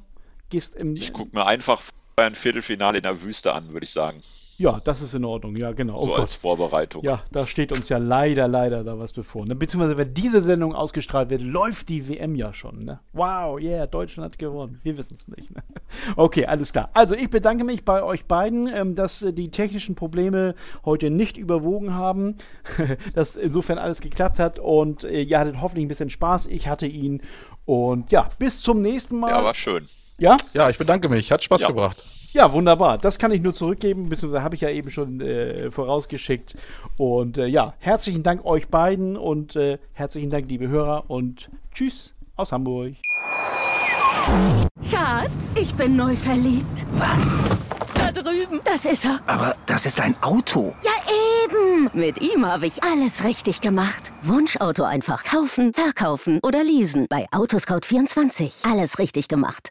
Gehst 0.50 0.76
im, 0.76 0.94
Ich 0.96 1.12
gucke 1.12 1.36
mir 1.36 1.44
einfach 1.46 1.80
ein 2.26 2.34
Viertelfinale 2.34 2.98
in 2.98 3.02
der 3.02 3.22
Wüste 3.22 3.54
an, 3.54 3.72
würde 3.72 3.84
ich 3.84 3.90
sagen. 3.90 4.20
ja, 4.58 4.80
das 4.84 5.02
ist 5.02 5.14
in 5.14 5.24
Ordnung, 5.24 5.54
ja, 5.56 5.70
genau. 5.72 5.98
Oh 5.98 6.04
so 6.04 6.10
Gott. 6.10 6.20
als 6.20 6.34
Vorbereitung. 6.34 7.04
Ja, 7.04 7.22
da 7.30 7.46
steht 7.46 7.70
uns 7.70 7.88
ja 7.88 7.98
leider, 7.98 8.48
leider 8.48 8.82
da 8.82 8.98
was 8.98 9.12
bevor. 9.12 9.46
Ne? 9.46 9.54
Beziehungsweise, 9.54 9.96
wenn 9.96 10.14
diese 10.14 10.42
Sendung 10.42 10.74
ausgestrahlt 10.74 11.30
wird, 11.30 11.42
läuft 11.42 11.88
die 11.88 12.08
WM 12.08 12.34
ja 12.34 12.52
schon. 12.52 12.76
Ne? 12.78 12.98
Wow, 13.12 13.60
yeah, 13.60 13.86
Deutschland 13.86 14.32
hat 14.32 14.38
gewonnen. 14.38 14.80
Wir 14.82 14.98
wissen 14.98 15.16
es 15.16 15.28
nicht. 15.28 15.54
Ne? 15.54 15.62
Okay, 16.16 16.46
alles 16.46 16.72
klar. 16.72 16.90
Also, 16.92 17.14
ich 17.14 17.30
bedanke 17.30 17.64
mich 17.64 17.84
bei 17.84 18.02
euch 18.02 18.24
beiden, 18.24 18.66
ähm, 18.66 18.94
dass 18.94 19.22
äh, 19.22 19.32
die 19.32 19.50
technischen 19.50 19.94
Probleme 19.94 20.54
heute 20.84 21.10
nicht 21.10 21.36
überwogen 21.36 21.94
haben, 21.94 22.36
dass 23.14 23.36
insofern 23.36 23.78
alles 23.78 24.00
geklappt 24.00 24.38
hat 24.38 24.58
und 24.58 25.04
äh, 25.04 25.22
ihr 25.22 25.38
hattet 25.38 25.60
hoffentlich 25.60 25.84
ein 25.84 25.88
bisschen 25.88 26.10
Spaß. 26.10 26.46
Ich 26.46 26.66
hatte 26.66 26.86
ihn. 26.86 27.22
Und 27.64 28.10
ja, 28.10 28.28
bis 28.38 28.60
zum 28.60 28.82
nächsten 28.82 29.18
Mal. 29.20 29.30
Ja, 29.30 29.44
war 29.44 29.54
schön. 29.54 29.86
Ja? 30.18 30.36
ja, 30.54 30.68
ich 30.70 30.78
bedanke 30.78 31.08
mich. 31.08 31.32
Hat 31.32 31.42
Spaß 31.42 31.62
Ja. 31.62 31.68
gebracht. 31.68 32.02
Ja, 32.32 32.52
wunderbar. 32.52 32.98
Das 32.98 33.18
kann 33.18 33.32
ich 33.32 33.40
nur 33.40 33.54
zurückgeben, 33.54 34.10
beziehungsweise 34.10 34.42
habe 34.44 34.54
ich 34.54 34.60
ja 34.60 34.68
eben 34.68 34.90
schon 34.90 35.20
äh, 35.22 35.70
vorausgeschickt. 35.70 36.56
Und 36.98 37.38
äh, 37.38 37.46
ja, 37.46 37.72
herzlichen 37.78 38.22
Dank 38.22 38.44
euch 38.44 38.68
beiden 38.68 39.16
und 39.16 39.56
äh, 39.56 39.78
herzlichen 39.94 40.28
Dank, 40.28 40.46
liebe 40.48 40.68
Hörer 40.68 41.04
und 41.08 41.48
tschüss 41.72 42.12
aus 42.36 42.52
Hamburg. 42.52 42.94
Schatz, 44.90 45.54
ich 45.58 45.74
bin 45.74 45.96
neu 45.96 46.14
verliebt. 46.16 46.84
Was? 46.92 47.38
Da 47.94 48.12
drüben. 48.12 48.60
Das 48.64 48.84
ist 48.84 49.06
er. 49.06 49.20
Aber 49.26 49.56
das 49.66 49.86
ist 49.86 50.00
ein 50.00 50.14
Auto. 50.22 50.74
Ja, 50.84 50.92
eben. 51.44 51.90
Mit 51.94 52.20
ihm 52.20 52.44
habe 52.46 52.66
ich 52.66 52.82
alles 52.84 53.24
richtig 53.24 53.60
gemacht. 53.62 54.12
Wunschauto 54.22 54.84
einfach 54.84 55.24
kaufen, 55.24 55.72
verkaufen 55.72 56.40
oder 56.42 56.62
leasen. 56.62 57.06
Bei 57.08 57.26
Autoscout24. 57.30 58.70
Alles 58.70 58.98
richtig 58.98 59.28
gemacht. 59.28 59.70